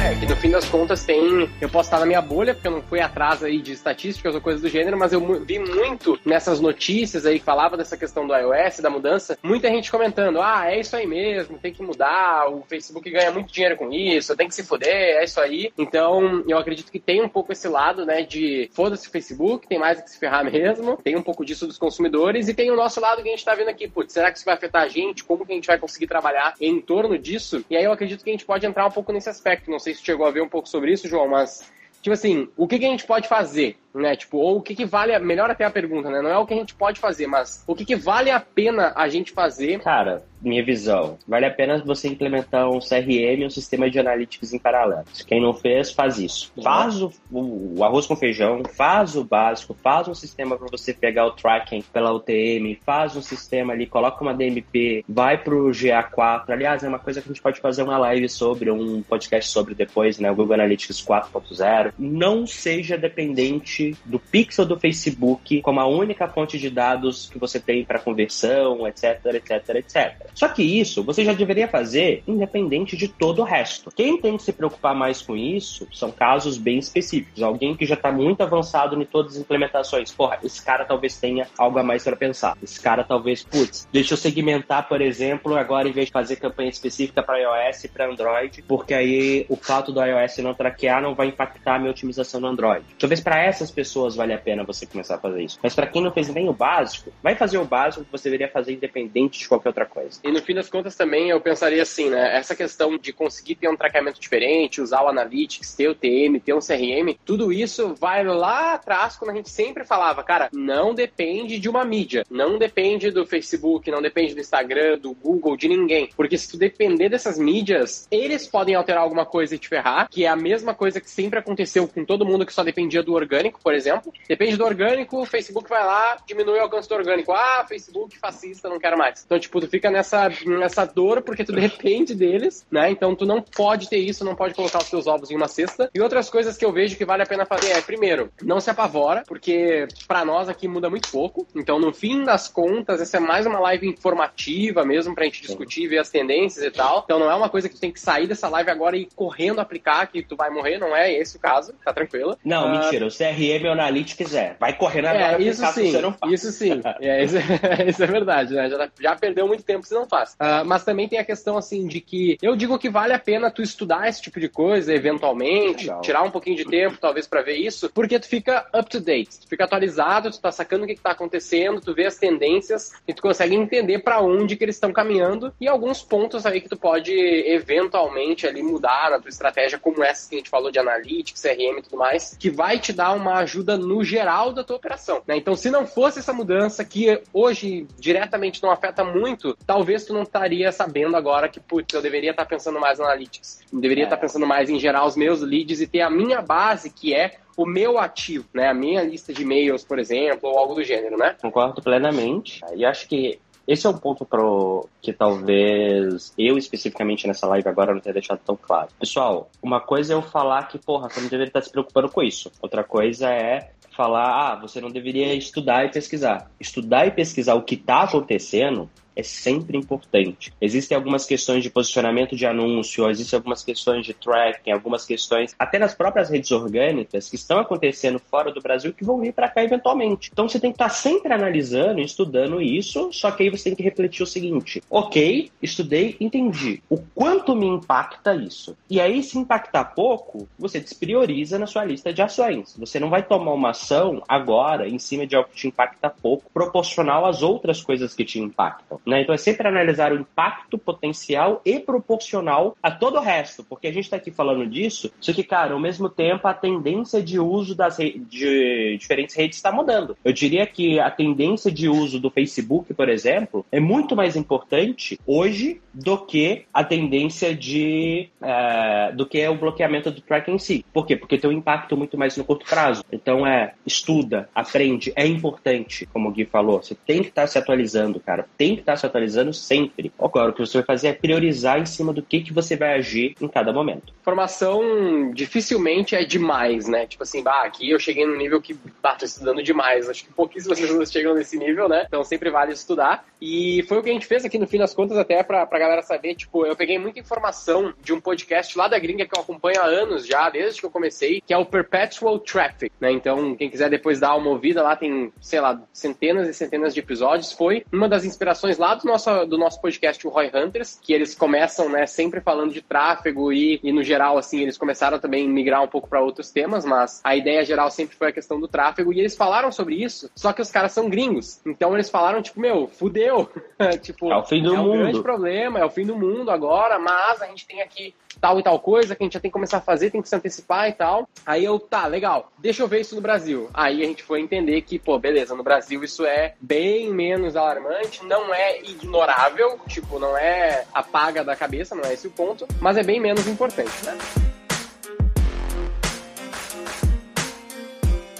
E 0.00 0.26
no 0.26 0.34
fim 0.36 0.50
das 0.50 0.66
contas 0.66 1.04
tem. 1.04 1.48
Eu 1.60 1.68
posso 1.68 1.88
estar 1.88 2.00
na 2.00 2.06
minha 2.06 2.22
bolha, 2.22 2.54
porque 2.54 2.66
eu 2.66 2.72
não 2.72 2.82
fui 2.82 3.00
atrás 3.00 3.44
aí 3.44 3.60
de 3.60 3.72
estatísticas 3.72 4.34
ou 4.34 4.40
coisas 4.40 4.62
do 4.62 4.68
gênero, 4.68 4.98
mas 4.98 5.12
eu 5.12 5.44
vi 5.44 5.58
muito 5.58 6.18
nessas 6.24 6.58
notícias 6.58 7.26
aí 7.26 7.38
que 7.38 7.44
falava 7.44 7.76
dessa 7.76 7.98
questão 7.98 8.26
do 8.26 8.34
iOS, 8.34 8.80
da 8.80 8.88
mudança, 8.88 9.38
muita 9.42 9.68
gente 9.68 9.90
comentando: 9.90 10.40
ah, 10.40 10.70
é 10.70 10.80
isso 10.80 10.96
aí 10.96 11.06
mesmo, 11.06 11.58
tem 11.58 11.72
que 11.72 11.82
mudar, 11.82 12.48
o 12.48 12.62
Facebook 12.62 13.10
ganha 13.10 13.30
muito 13.30 13.52
dinheiro 13.52 13.76
com 13.76 13.92
isso, 13.92 14.34
tem 14.34 14.48
que 14.48 14.54
se 14.54 14.64
foder, 14.64 15.18
é 15.18 15.24
isso 15.24 15.38
aí. 15.38 15.70
Então, 15.76 16.42
eu 16.48 16.56
acredito 16.56 16.90
que 16.90 16.98
tem 16.98 17.20
um 17.20 17.28
pouco 17.28 17.52
esse 17.52 17.68
lado, 17.68 18.06
né, 18.06 18.22
de 18.22 18.70
foda-se 18.72 19.06
o 19.06 19.10
Facebook, 19.10 19.68
tem 19.68 19.78
mais 19.78 20.00
que 20.00 20.10
se 20.10 20.18
ferrar 20.18 20.44
mesmo, 20.50 20.96
tem 20.96 21.14
um 21.14 21.22
pouco 21.22 21.44
disso 21.44 21.66
dos 21.66 21.76
consumidores 21.76 22.48
e 22.48 22.54
tem 22.54 22.70
o 22.70 22.76
nosso 22.76 23.00
lado 23.00 23.22
que 23.22 23.28
a 23.28 23.32
gente 23.32 23.44
tá 23.44 23.54
vendo 23.54 23.68
aqui, 23.68 23.86
putz, 23.86 24.14
será 24.14 24.30
que 24.30 24.38
isso 24.38 24.46
vai 24.46 24.54
afetar 24.54 24.82
a 24.82 24.88
gente? 24.88 25.22
Como 25.24 25.44
que 25.44 25.52
a 25.52 25.54
gente 25.54 25.66
vai 25.66 25.78
conseguir 25.78 26.06
trabalhar 26.06 26.54
em 26.58 26.80
torno 26.80 27.18
disso? 27.18 27.62
E 27.68 27.76
aí 27.76 27.84
eu 27.84 27.92
acredito 27.92 28.24
que 28.24 28.30
a 28.30 28.32
gente 28.32 28.46
pode 28.46 28.64
entrar 28.64 28.86
um 28.86 28.90
pouco 28.90 29.12
nesse 29.12 29.28
aspecto. 29.28 29.70
Não 29.70 29.78
sei 29.78 29.89
se 29.94 30.04
chegou 30.04 30.26
a 30.26 30.30
ver 30.30 30.42
um 30.42 30.48
pouco 30.48 30.68
sobre 30.68 30.92
isso, 30.92 31.08
João, 31.08 31.28
mas 31.28 31.70
tipo 32.02 32.14
assim, 32.14 32.48
o 32.56 32.66
que, 32.66 32.78
que, 32.78 32.86
a 32.86 32.88
gente 32.88 33.06
pode 33.06 33.28
fazer, 33.28 33.76
né? 33.94 34.16
Tipo, 34.16 34.38
ou 34.38 34.58
o 34.58 34.62
que, 34.62 34.74
que 34.74 34.84
vale, 34.84 35.14
a... 35.14 35.18
melhor 35.18 35.50
até 35.50 35.64
a 35.64 35.70
pergunta, 35.70 36.10
né? 36.10 36.20
Não 36.22 36.30
é 36.30 36.38
o 36.38 36.46
que 36.46 36.54
a 36.54 36.56
gente 36.56 36.74
pode 36.74 37.00
fazer, 37.00 37.26
mas 37.26 37.64
o 37.66 37.74
que, 37.74 37.84
que 37.84 37.96
vale 37.96 38.30
a 38.30 38.40
pena 38.40 38.92
a 38.94 39.08
gente 39.08 39.32
fazer. 39.32 39.80
Cara, 39.80 40.22
minha 40.42 40.64
visão, 40.64 41.18
vale 41.26 41.46
a 41.46 41.50
pena 41.50 41.82
você 41.84 42.08
implementar 42.08 42.68
um 42.70 42.78
CRM, 42.78 43.44
um 43.44 43.50
sistema 43.50 43.90
de 43.90 43.98
analytics 43.98 44.52
em 44.52 44.58
paralelo. 44.58 45.04
Quem 45.26 45.40
não 45.40 45.52
fez, 45.52 45.92
faz 45.92 46.18
isso. 46.18 46.52
Uhum. 46.56 46.62
Faz 46.62 47.02
o, 47.02 47.12
o, 47.30 47.84
arroz 47.84 48.06
com 48.06 48.16
feijão, 48.16 48.62
faz 48.76 49.16
o 49.16 49.24
básico, 49.24 49.74
faz 49.74 50.08
um 50.08 50.14
sistema 50.14 50.56
para 50.56 50.68
você 50.70 50.94
pegar 50.94 51.26
o 51.26 51.32
tracking 51.32 51.82
pela 51.92 52.12
UTM, 52.12 52.78
faz 52.84 53.16
um 53.16 53.22
sistema 53.22 53.72
ali, 53.72 53.86
coloca 53.86 54.22
uma 54.22 54.34
DMP, 54.34 55.04
vai 55.08 55.36
pro 55.36 55.70
GA4. 55.70 56.44
Aliás, 56.48 56.82
é 56.82 56.88
uma 56.88 56.98
coisa 56.98 57.20
que 57.20 57.28
a 57.28 57.32
gente 57.32 57.42
pode 57.42 57.60
fazer 57.60 57.82
uma 57.82 57.98
live 57.98 58.28
sobre, 58.28 58.70
um 58.70 59.02
podcast 59.02 59.50
sobre 59.50 59.74
depois, 59.74 60.18
né? 60.18 60.30
O 60.30 60.34
Google 60.34 60.54
Analytics 60.54 61.04
4.0. 61.04 61.92
Não 61.98 62.46
seja 62.46 62.96
dependente 62.96 63.79
do 64.04 64.18
pixel 64.18 64.64
do 64.64 64.78
Facebook 64.78 65.60
como 65.62 65.80
a 65.80 65.86
única 65.86 66.28
fonte 66.28 66.58
de 66.58 66.70
dados 66.70 67.28
que 67.30 67.38
você 67.38 67.58
tem 67.58 67.84
para 67.84 67.98
conversão, 67.98 68.86
etc, 68.86 69.24
etc, 69.34 69.76
etc. 69.76 70.26
Só 70.34 70.48
que 70.48 70.62
isso 70.62 71.02
você 71.02 71.24
já 71.24 71.32
deveria 71.32 71.68
fazer 71.68 72.22
independente 72.26 72.96
de 72.96 73.08
todo 73.08 73.40
o 73.40 73.44
resto. 73.44 73.90
Quem 73.94 74.20
tem 74.20 74.36
que 74.36 74.42
se 74.42 74.52
preocupar 74.52 74.94
mais 74.94 75.22
com 75.22 75.36
isso 75.36 75.86
são 75.92 76.10
casos 76.10 76.58
bem 76.58 76.78
específicos. 76.78 77.42
Alguém 77.42 77.76
que 77.76 77.86
já 77.86 77.94
está 77.94 78.12
muito 78.12 78.42
avançado 78.42 79.00
em 79.00 79.04
todas 79.04 79.34
as 79.34 79.40
implementações. 79.40 80.12
Porra, 80.12 80.38
esse 80.42 80.64
cara 80.64 80.84
talvez 80.84 81.16
tenha 81.16 81.46
algo 81.58 81.78
a 81.78 81.82
mais 81.82 82.04
para 82.04 82.16
pensar. 82.16 82.56
Esse 82.62 82.80
cara 82.80 83.04
talvez, 83.04 83.42
putz, 83.42 83.88
deixa 83.92 84.14
eu 84.14 84.18
segmentar, 84.18 84.88
por 84.88 85.00
exemplo, 85.00 85.56
agora 85.56 85.88
em 85.88 85.92
vez 85.92 86.06
de 86.06 86.12
fazer 86.12 86.36
campanha 86.36 86.68
específica 86.68 87.22
para 87.22 87.38
iOS 87.38 87.84
e 87.84 87.88
para 87.88 88.10
Android, 88.10 88.62
porque 88.62 88.94
aí 88.94 89.46
o 89.48 89.56
fato 89.56 89.92
do 89.92 90.02
iOS 90.02 90.38
não 90.38 90.54
traquear 90.54 91.02
não 91.02 91.14
vai 91.14 91.28
impactar 91.28 91.76
a 91.76 91.78
minha 91.78 91.90
otimização 91.90 92.40
no 92.40 92.48
Android. 92.48 92.84
Talvez 92.98 93.20
para 93.20 93.42
essas 93.42 93.69
pessoas 93.70 94.16
vale 94.16 94.32
a 94.32 94.38
pena 94.38 94.64
você 94.64 94.86
começar 94.86 95.16
a 95.16 95.18
fazer 95.18 95.42
isso. 95.42 95.58
Mas 95.62 95.74
para 95.74 95.86
quem 95.86 96.02
não 96.02 96.12
fez 96.12 96.28
nem 96.28 96.48
o 96.48 96.52
básico, 96.52 97.12
vai 97.22 97.34
fazer 97.34 97.58
o 97.58 97.64
básico 97.64 98.04
que 98.04 98.12
você 98.12 98.24
deveria 98.24 98.48
fazer 98.48 98.72
independente 98.72 99.38
de 99.38 99.48
qualquer 99.48 99.68
outra 99.68 99.86
coisa. 99.86 100.20
E 100.24 100.30
no 100.30 100.40
fim 100.42 100.54
das 100.54 100.68
contas 100.68 100.96
também 100.96 101.30
eu 101.30 101.40
pensaria 101.40 101.82
assim, 101.82 102.10
né? 102.10 102.36
Essa 102.36 102.54
questão 102.54 102.98
de 102.98 103.12
conseguir 103.12 103.54
ter 103.56 103.68
um 103.68 103.76
tratamento 103.76 104.20
diferente, 104.20 104.80
usar 104.80 105.02
o 105.02 105.08
Analytics, 105.08 105.74
ter 105.74 105.88
o 105.88 105.94
TM, 105.94 106.40
ter 106.40 106.54
um 106.54 106.58
CRM, 106.58 107.16
tudo 107.24 107.52
isso 107.52 107.94
vai 107.98 108.24
lá 108.24 108.74
atrás 108.74 109.16
quando 109.16 109.30
a 109.30 109.34
gente 109.34 109.50
sempre 109.50 109.84
falava, 109.84 110.22
cara, 110.22 110.48
não 110.52 110.94
depende 110.94 111.58
de 111.58 111.68
uma 111.68 111.84
mídia, 111.84 112.24
não 112.30 112.58
depende 112.58 113.10
do 113.10 113.26
Facebook, 113.26 113.90
não 113.90 114.02
depende 114.02 114.34
do 114.34 114.40
Instagram, 114.40 114.98
do 114.98 115.14
Google, 115.14 115.56
de 115.56 115.68
ninguém. 115.68 116.08
Porque 116.16 116.36
se 116.36 116.50
tu 116.50 116.56
depender 116.56 117.08
dessas 117.08 117.38
mídias, 117.38 118.06
eles 118.10 118.46
podem 118.46 118.74
alterar 118.74 119.02
alguma 119.02 119.26
coisa 119.26 119.54
e 119.54 119.58
te 119.58 119.68
ferrar, 119.68 120.08
que 120.08 120.24
é 120.24 120.28
a 120.28 120.36
mesma 120.36 120.74
coisa 120.74 121.00
que 121.00 121.10
sempre 121.10 121.38
aconteceu 121.38 121.86
com 121.86 122.04
todo 122.04 122.26
mundo 122.26 122.46
que 122.46 122.52
só 122.52 122.62
dependia 122.62 123.02
do 123.02 123.14
orgânico, 123.14 123.59
por 123.62 123.74
exemplo. 123.74 124.12
Depende 124.28 124.56
do 124.56 124.64
orgânico, 124.64 125.20
o 125.20 125.26
Facebook 125.26 125.68
vai 125.68 125.84
lá, 125.84 126.16
diminui 126.26 126.58
o 126.58 126.62
alcance 126.62 126.88
do 126.88 126.94
orgânico. 126.94 127.32
Ah, 127.32 127.64
Facebook 127.68 128.18
fascista, 128.18 128.68
não 128.68 128.78
quero 128.78 128.98
mais. 128.98 129.22
Então, 129.24 129.38
tipo, 129.38 129.60
tu 129.60 129.68
fica 129.68 129.90
nessa 129.90 130.30
essa 130.62 130.84
dor 130.84 131.22
porque 131.22 131.44
tu 131.44 131.52
depende 131.54 132.14
deles, 132.14 132.66
né? 132.70 132.90
Então 132.90 133.14
tu 133.14 133.26
não 133.26 133.42
pode 133.42 133.88
ter 133.88 133.98
isso, 133.98 134.24
não 134.24 134.34
pode 134.34 134.54
colocar 134.54 134.78
os 134.78 134.90
teus 134.90 135.06
ovos 135.06 135.30
em 135.30 135.36
uma 135.36 135.48
cesta. 135.48 135.90
E 135.94 136.00
outras 136.00 136.30
coisas 136.30 136.56
que 136.56 136.64
eu 136.64 136.72
vejo 136.72 136.96
que 136.96 137.04
vale 137.04 137.22
a 137.22 137.26
pena 137.26 137.46
fazer 137.46 137.70
é, 137.70 137.80
primeiro, 137.80 138.30
não 138.42 138.60
se 138.60 138.70
apavora, 138.70 139.22
porque 139.26 139.86
para 140.06 140.24
nós 140.24 140.48
aqui 140.48 140.68
muda 140.68 140.90
muito 140.90 141.10
pouco. 141.10 141.46
Então, 141.54 141.78
no 141.78 141.92
fim 141.92 142.24
das 142.24 142.48
contas, 142.48 143.00
essa 143.00 143.16
é 143.16 143.20
mais 143.20 143.46
uma 143.46 143.58
live 143.60 143.88
informativa 143.88 144.84
mesmo 144.84 145.14
pra 145.14 145.24
gente 145.24 145.42
discutir, 145.42 145.88
ver 145.88 145.98
as 145.98 146.10
tendências 146.10 146.64
e 146.64 146.70
tal. 146.70 147.02
Então 147.04 147.18
não 147.18 147.30
é 147.30 147.34
uma 147.34 147.48
coisa 147.48 147.68
que 147.68 147.74
tu 147.74 147.80
tem 147.80 147.92
que 147.92 148.00
sair 148.00 148.26
dessa 148.26 148.48
live 148.48 148.70
agora 148.70 148.96
e 148.96 149.02
ir 149.02 149.08
correndo 149.14 149.60
aplicar 149.60 150.06
que 150.06 150.22
tu 150.22 150.36
vai 150.36 150.50
morrer, 150.50 150.78
não 150.78 150.94
é 150.96 151.12
esse 151.12 151.36
o 151.36 151.40
caso, 151.40 151.74
tá 151.84 151.92
tranquilo. 151.92 152.36
Não, 152.44 152.66
uh... 152.66 152.70
mentira, 152.70 153.06
o 153.06 153.10
CRM 153.10 153.49
ou 153.66 153.72
Analytics 153.72 154.34
é, 154.34 154.56
vai 154.58 154.76
correndo 154.76 155.06
é, 155.06 155.24
agora 155.24 155.42
é, 155.42 155.46
isso 155.46 155.66
sim, 155.72 155.90
você 155.90 156.00
não 156.00 156.12
faz. 156.12 156.32
Isso 156.32 156.52
sim, 156.52 156.80
é, 157.00 157.24
isso, 157.24 157.36
isso, 157.86 158.02
é 158.02 158.06
verdade, 158.06 158.54
né? 158.54 158.68
Já, 158.68 158.90
já 159.00 159.16
perdeu 159.16 159.46
muito 159.46 159.62
tempo 159.62 159.86
se 159.86 159.94
não 159.94 160.06
faz. 160.06 160.32
Uh, 160.34 160.64
mas 160.64 160.84
também 160.84 161.08
tem 161.08 161.18
a 161.18 161.24
questão, 161.24 161.56
assim, 161.56 161.86
de 161.86 162.00
que 162.00 162.36
eu 162.42 162.56
digo 162.56 162.78
que 162.78 162.88
vale 162.88 163.12
a 163.12 163.18
pena 163.18 163.50
tu 163.50 163.62
estudar 163.62 164.08
esse 164.08 164.22
tipo 164.22 164.40
de 164.40 164.48
coisa, 164.48 164.92
eventualmente, 164.92 165.86
Legal. 165.86 166.00
tirar 166.00 166.22
um 166.22 166.30
pouquinho 166.30 166.56
de 166.56 166.64
tempo, 166.64 166.98
talvez, 167.00 167.26
para 167.26 167.42
ver 167.42 167.56
isso, 167.56 167.90
porque 167.92 168.18
tu 168.18 168.26
fica 168.26 168.66
up 168.74 168.88
to 168.88 169.00
date, 169.00 169.40
tu 169.40 169.48
fica 169.48 169.64
atualizado, 169.64 170.30
tu 170.30 170.40
tá 170.40 170.52
sacando 170.52 170.84
o 170.84 170.86
que, 170.86 170.94
que 170.94 171.00
tá 171.00 171.10
acontecendo, 171.10 171.80
tu 171.80 171.94
vê 171.94 172.06
as 172.06 172.16
tendências 172.16 172.92
e 173.06 173.14
tu 173.14 173.22
consegue 173.22 173.54
entender 173.54 174.00
para 174.00 174.20
onde 174.20 174.56
que 174.56 174.64
eles 174.64 174.76
estão 174.76 174.92
caminhando 174.92 175.52
e 175.60 175.68
alguns 175.68 176.02
pontos 176.02 176.46
aí 176.46 176.60
que 176.60 176.68
tu 176.68 176.76
pode 176.76 177.12
eventualmente 177.12 178.46
ali 178.46 178.62
mudar 178.62 179.10
na 179.10 179.18
tua 179.18 179.28
estratégia, 179.28 179.78
como 179.78 180.02
essa 180.02 180.28
que 180.28 180.36
a 180.36 180.38
gente 180.38 180.50
falou 180.50 180.70
de 180.70 180.78
analytics, 180.78 181.40
CRM 181.40 181.78
e 181.78 181.82
tudo 181.82 181.96
mais, 181.96 182.36
que 182.38 182.50
vai 182.50 182.78
te 182.78 182.92
dar 182.92 183.12
uma 183.12 183.39
ajuda 183.40 183.76
no 183.76 184.02
geral 184.02 184.52
da 184.52 184.64
tua 184.64 184.76
operação, 184.76 185.22
né? 185.26 185.36
Então, 185.36 185.54
se 185.54 185.70
não 185.70 185.86
fosse 185.86 186.18
essa 186.18 186.32
mudança 186.32 186.84
que 186.84 187.22
hoje 187.32 187.86
diretamente 187.98 188.62
não 188.62 188.70
afeta 188.70 189.04
muito, 189.04 189.56
talvez 189.66 190.04
tu 190.04 190.12
não 190.12 190.22
estaria 190.22 190.70
sabendo 190.72 191.16
agora 191.16 191.48
que, 191.48 191.60
putz, 191.60 191.94
eu 191.94 192.02
deveria 192.02 192.30
estar 192.30 192.46
pensando 192.46 192.78
mais 192.80 192.98
no 192.98 193.04
Analytics. 193.04 193.60
Eu 193.72 193.80
deveria 193.80 194.04
é. 194.04 194.06
estar 194.06 194.16
pensando 194.16 194.46
mais 194.46 194.68
em 194.70 194.78
gerar 194.78 195.06
os 195.06 195.16
meus 195.16 195.40
leads 195.40 195.80
e 195.80 195.86
ter 195.86 196.00
a 196.00 196.10
minha 196.10 196.40
base, 196.40 196.90
que 196.90 197.14
é 197.14 197.38
o 197.56 197.66
meu 197.66 197.98
ativo, 197.98 198.46
né? 198.54 198.68
A 198.68 198.74
minha 198.74 199.02
lista 199.02 199.32
de 199.32 199.42
e-mails, 199.42 199.84
por 199.84 199.98
exemplo, 199.98 200.48
ou 200.48 200.58
algo 200.58 200.74
do 200.74 200.82
gênero, 200.82 201.18
né? 201.18 201.36
Concordo 201.40 201.82
plenamente. 201.82 202.60
E 202.74 202.84
acho 202.84 203.08
que 203.08 203.38
esse 203.70 203.86
é 203.86 203.90
um 203.90 203.96
ponto 203.96 204.24
pro 204.24 204.88
que 205.00 205.12
talvez 205.12 206.34
eu 206.36 206.58
especificamente 206.58 207.28
nessa 207.28 207.46
live 207.46 207.68
agora 207.68 207.94
não 207.94 208.00
tenha 208.00 208.14
deixado 208.14 208.40
tão 208.44 208.56
claro. 208.56 208.88
Pessoal, 208.98 209.48
uma 209.62 209.78
coisa 209.78 210.12
é 210.12 210.16
eu 210.16 210.22
falar 210.22 210.66
que, 210.66 210.76
porra, 210.76 211.08
você 211.08 211.20
não 211.20 211.28
deveria 211.28 211.50
estar 211.50 211.62
se 211.62 211.70
preocupando 211.70 212.08
com 212.08 212.20
isso. 212.20 212.50
Outra 212.60 212.82
coisa 212.82 213.30
é 213.30 213.70
falar, 213.96 214.50
ah, 214.50 214.56
você 214.56 214.80
não 214.80 214.90
deveria 214.90 215.34
estudar 215.34 215.84
e 215.84 215.88
pesquisar. 215.88 216.50
Estudar 216.58 217.06
e 217.06 217.12
pesquisar 217.12 217.54
o 217.54 217.62
que 217.62 217.76
está 217.76 218.02
acontecendo 218.02 218.90
é 219.14 219.22
sempre 219.22 219.76
importante. 219.76 220.52
Existem 220.60 220.96
algumas 220.96 221.26
questões 221.26 221.62
de 221.62 221.70
posicionamento 221.70 222.36
de 222.36 222.46
anúncio, 222.46 223.08
existem 223.08 223.36
algumas 223.36 223.62
questões 223.62 224.06
de 224.06 224.14
tracking, 224.14 224.70
algumas 224.70 225.04
questões 225.04 225.54
até 225.58 225.78
nas 225.78 225.94
próprias 225.94 226.30
redes 226.30 226.50
orgânicas 226.50 227.28
que 227.28 227.36
estão 227.36 227.58
acontecendo 227.58 228.18
fora 228.18 228.52
do 228.52 228.60
Brasil 228.60 228.92
que 228.92 229.04
vão 229.04 229.20
vir 229.20 229.32
para 229.32 229.48
cá 229.48 229.62
eventualmente. 229.62 230.30
Então 230.32 230.48
você 230.48 230.58
tem 230.58 230.70
que 230.70 230.76
estar 230.76 230.88
tá 230.88 230.94
sempre 230.94 231.32
analisando, 231.32 232.00
estudando 232.00 232.60
isso, 232.60 233.12
só 233.12 233.30
que 233.30 233.42
aí 233.42 233.50
você 233.50 233.64
tem 233.64 233.76
que 233.76 233.82
refletir 233.82 234.22
o 234.22 234.26
seguinte: 234.26 234.82
ok, 234.90 235.50
estudei, 235.62 236.16
entendi. 236.20 236.82
O 236.88 236.98
quanto 237.14 237.54
me 237.54 237.66
impacta 237.66 238.34
isso? 238.34 238.76
E 238.88 239.00
aí, 239.00 239.22
se 239.22 239.38
impactar 239.38 239.84
pouco, 239.84 240.48
você 240.58 240.80
desprioriza 240.80 241.58
na 241.58 241.66
sua 241.66 241.84
lista 241.84 242.12
de 242.12 242.22
ações. 242.22 242.76
Você 242.78 242.98
não 242.98 243.10
vai 243.10 243.22
tomar 243.22 243.52
uma 243.52 243.70
ação 243.70 244.22
agora 244.28 244.88
em 244.88 244.98
cima 244.98 245.26
de 245.26 245.36
algo 245.36 245.48
que 245.50 245.56
te 245.56 245.68
impacta 245.68 246.10
pouco, 246.10 246.50
proporcional 246.52 247.26
às 247.26 247.42
outras 247.42 247.82
coisas 247.82 248.14
que 248.14 248.24
te 248.24 248.38
impactam. 248.38 248.99
Né? 249.06 249.22
Então 249.22 249.34
é 249.34 249.38
sempre 249.38 249.66
analisar 249.66 250.12
o 250.12 250.16
impacto 250.16 250.78
potencial 250.78 251.60
e 251.64 251.78
proporcional 251.78 252.76
a 252.82 252.90
todo 252.90 253.16
o 253.18 253.20
resto, 253.20 253.64
porque 253.64 253.86
a 253.86 253.92
gente 253.92 254.04
está 254.04 254.16
aqui 254.16 254.30
falando 254.30 254.66
disso, 254.66 255.12
só 255.20 255.32
que, 255.32 255.42
cara, 255.42 255.74
ao 255.74 255.80
mesmo 255.80 256.08
tempo 256.08 256.46
a 256.46 256.54
tendência 256.54 257.22
de 257.22 257.38
uso 257.38 257.74
das 257.74 257.96
de 257.96 258.96
diferentes 258.98 259.34
redes 259.34 259.56
está 259.56 259.70
mudando. 259.72 260.16
Eu 260.24 260.32
diria 260.32 260.66
que 260.66 260.98
a 260.98 261.10
tendência 261.10 261.70
de 261.70 261.88
uso 261.88 262.18
do 262.18 262.30
Facebook, 262.30 262.92
por 262.94 263.08
exemplo, 263.08 263.64
é 263.70 263.80
muito 263.80 264.16
mais 264.16 264.36
importante 264.36 265.18
hoje 265.26 265.80
do 265.92 266.18
que 266.18 266.64
a 266.72 266.84
tendência 266.84 267.54
de 267.54 268.28
é, 268.40 269.12
do 269.12 269.26
que 269.26 269.38
é 269.38 269.50
o 269.50 269.58
bloqueamento 269.58 270.10
do 270.10 270.20
track 270.20 270.50
em 270.50 270.58
si. 270.58 270.84
Por 270.92 271.06
quê? 271.06 271.16
Porque 271.16 271.38
tem 271.38 271.50
um 271.50 271.52
impacto 271.52 271.96
muito 271.96 272.16
mais 272.16 272.36
no 272.36 272.44
curto 272.44 272.66
prazo. 272.66 273.04
Então 273.12 273.46
é 273.46 273.74
estuda, 273.84 274.48
aprende, 274.54 275.12
é 275.16 275.26
importante, 275.26 276.06
como 276.06 276.28
o 276.28 276.32
Gui 276.32 276.44
falou. 276.44 276.82
Você 276.82 276.94
tem 276.94 277.22
que 277.22 277.28
estar 277.28 277.42
tá 277.42 277.48
se 277.48 277.58
atualizando, 277.58 278.20
cara. 278.20 278.46
Tem 278.56 278.74
que 278.74 278.80
estar 278.80 278.89
tá 278.89 278.89
estar 278.94 278.96
se 278.96 279.06
atualizando 279.06 279.52
sempre. 279.52 280.12
Agora, 280.18 280.50
o 280.50 280.52
que 280.52 280.60
você 280.60 280.78
vai 280.78 280.86
fazer 280.86 281.08
é 281.08 281.12
priorizar 281.12 281.78
em 281.78 281.86
cima 281.86 282.12
do 282.12 282.22
que, 282.22 282.40
que 282.40 282.52
você 282.52 282.76
vai 282.76 282.94
agir 282.94 283.34
em 283.40 283.48
cada 283.48 283.72
momento. 283.72 284.12
Formação 284.22 285.32
dificilmente 285.32 286.14
é 286.14 286.24
demais, 286.24 286.88
né? 286.88 287.06
Tipo 287.06 287.22
assim, 287.22 287.42
bah, 287.42 287.64
aqui 287.64 287.90
eu 287.90 287.98
cheguei 287.98 288.26
no 288.26 288.36
nível 288.36 288.60
que, 288.60 288.76
bah, 289.02 289.14
tô 289.14 289.24
estudando 289.24 289.62
demais. 289.62 290.08
Acho 290.08 290.24
que 290.24 290.32
pouquíssimas 290.32 290.78
pessoas 290.80 291.10
chegam 291.10 291.34
nesse 291.34 291.58
nível, 291.58 291.88
né? 291.88 292.04
Então 292.06 292.24
sempre 292.24 292.50
vale 292.50 292.72
estudar. 292.72 293.24
E 293.40 293.82
foi 293.88 293.98
o 293.98 294.02
que 294.02 294.10
a 294.10 294.12
gente 294.12 294.26
fez 294.26 294.44
aqui 294.44 294.58
no 294.58 294.66
fim 294.66 294.78
das 294.78 294.94
contas, 294.94 295.16
até 295.16 295.42
pra, 295.42 295.64
pra 295.66 295.78
galera 295.78 296.02
saber. 296.02 296.34
Tipo, 296.34 296.66
eu 296.66 296.76
peguei 296.76 296.98
muita 296.98 297.18
informação 297.18 297.94
de 298.02 298.12
um 298.12 298.20
podcast 298.20 298.76
lá 298.76 298.86
da 298.86 298.98
gringa 298.98 299.26
que 299.26 299.36
eu 299.36 299.42
acompanho 299.42 299.80
há 299.80 299.84
anos 299.84 300.26
já, 300.26 300.50
desde 300.50 300.80
que 300.80 300.86
eu 300.86 300.90
comecei, 300.90 301.40
que 301.40 301.52
é 301.52 301.56
o 301.56 301.64
Perpetual 301.64 302.38
Traffic, 302.38 302.92
né? 303.00 303.10
Então, 303.10 303.54
quem 303.54 303.70
quiser 303.70 303.88
depois 303.88 304.20
dar 304.20 304.36
uma 304.36 304.50
ouvida 304.50 304.82
lá, 304.82 304.94
tem, 304.94 305.32
sei 305.40 305.60
lá, 305.60 305.80
centenas 305.92 306.48
e 306.48 306.54
centenas 306.54 306.92
de 306.92 307.00
episódios. 307.00 307.52
Foi 307.52 307.84
uma 307.92 308.08
das 308.08 308.24
inspirações 308.24 308.78
lá 308.80 308.94
do 308.94 309.06
nosso, 309.06 309.46
do 309.46 309.58
nosso 309.58 309.80
podcast, 309.80 310.26
o 310.26 310.30
Roy 310.30 310.50
Hunters, 310.52 310.98
que 311.00 311.12
eles 311.12 311.34
começam, 311.34 311.88
né, 311.88 312.06
sempre 312.06 312.40
falando 312.40 312.72
de 312.72 312.80
tráfego 312.80 313.52
e, 313.52 313.78
e 313.82 313.92
no 313.92 314.02
geral, 314.02 314.38
assim, 314.38 314.60
eles 314.60 314.78
começaram 314.78 315.18
também 315.18 315.46
a 315.46 315.48
migrar 315.48 315.82
um 315.82 315.88
pouco 315.88 316.08
para 316.08 316.22
outros 316.22 316.50
temas, 316.50 316.84
mas 316.84 317.20
a 317.22 317.36
ideia 317.36 317.64
geral 317.64 317.90
sempre 317.90 318.16
foi 318.16 318.28
a 318.28 318.32
questão 318.32 318.58
do 318.58 318.66
tráfego 318.66 319.12
e 319.12 319.20
eles 319.20 319.36
falaram 319.36 319.70
sobre 319.70 320.02
isso, 320.02 320.30
só 320.34 320.52
que 320.52 320.62
os 320.62 320.70
caras 320.70 320.92
são 320.92 321.10
gringos. 321.10 321.60
Então 321.66 321.94
eles 321.94 322.08
falaram, 322.08 322.40
tipo, 322.40 322.58
meu, 322.58 322.88
fudeu. 322.88 323.48
tipo, 324.00 324.32
é 324.32 324.36
o 324.36 324.44
fim 324.44 324.62
do 324.62 324.74
é 324.74 324.78
mundo. 324.78 324.92
um 324.92 324.98
grande 324.98 325.22
problema, 325.22 325.78
é 325.78 325.84
o 325.84 325.90
fim 325.90 326.06
do 326.06 326.16
mundo 326.16 326.50
agora, 326.50 326.98
mas 326.98 327.42
a 327.42 327.46
gente 327.46 327.66
tem 327.66 327.82
aqui 327.82 328.14
tal 328.40 328.58
e 328.58 328.62
tal 328.62 328.78
coisa 328.78 329.14
que 329.14 329.22
a 329.22 329.26
gente 329.26 329.34
já 329.34 329.40
tem 329.40 329.50
que 329.50 329.52
começar 329.52 329.78
a 329.78 329.82
fazer, 329.82 330.10
tem 330.10 330.22
que 330.22 330.28
se 330.28 330.36
antecipar 330.36 330.88
e 330.88 330.92
tal. 330.92 331.28
Aí 331.44 331.64
eu, 331.64 331.78
tá, 331.78 332.06
legal, 332.06 332.50
deixa 332.58 332.82
eu 332.82 332.88
ver 332.88 333.00
isso 333.00 333.14
no 333.14 333.20
Brasil. 333.20 333.68
Aí 333.74 334.02
a 334.02 334.06
gente 334.06 334.22
foi 334.22 334.40
entender 334.40 334.82
que, 334.82 334.98
pô, 334.98 335.18
beleza, 335.18 335.54
no 335.54 335.62
Brasil 335.62 336.02
isso 336.02 336.24
é 336.24 336.54
bem 336.60 337.12
menos 337.12 337.56
alarmante, 337.56 338.24
não 338.24 338.54
é 338.54 338.69
ignorável, 338.78 339.78
tipo, 339.88 340.18
não 340.18 340.36
é 340.36 340.84
apaga 340.92 341.44
da 341.44 341.56
cabeça, 341.56 341.94
não 341.94 342.04
é 342.04 342.14
esse 342.14 342.26
o 342.26 342.30
ponto, 342.30 342.66
mas 342.80 342.96
é 342.96 343.02
bem 343.02 343.20
menos 343.20 343.46
importante, 343.46 344.04
né? 344.04 344.16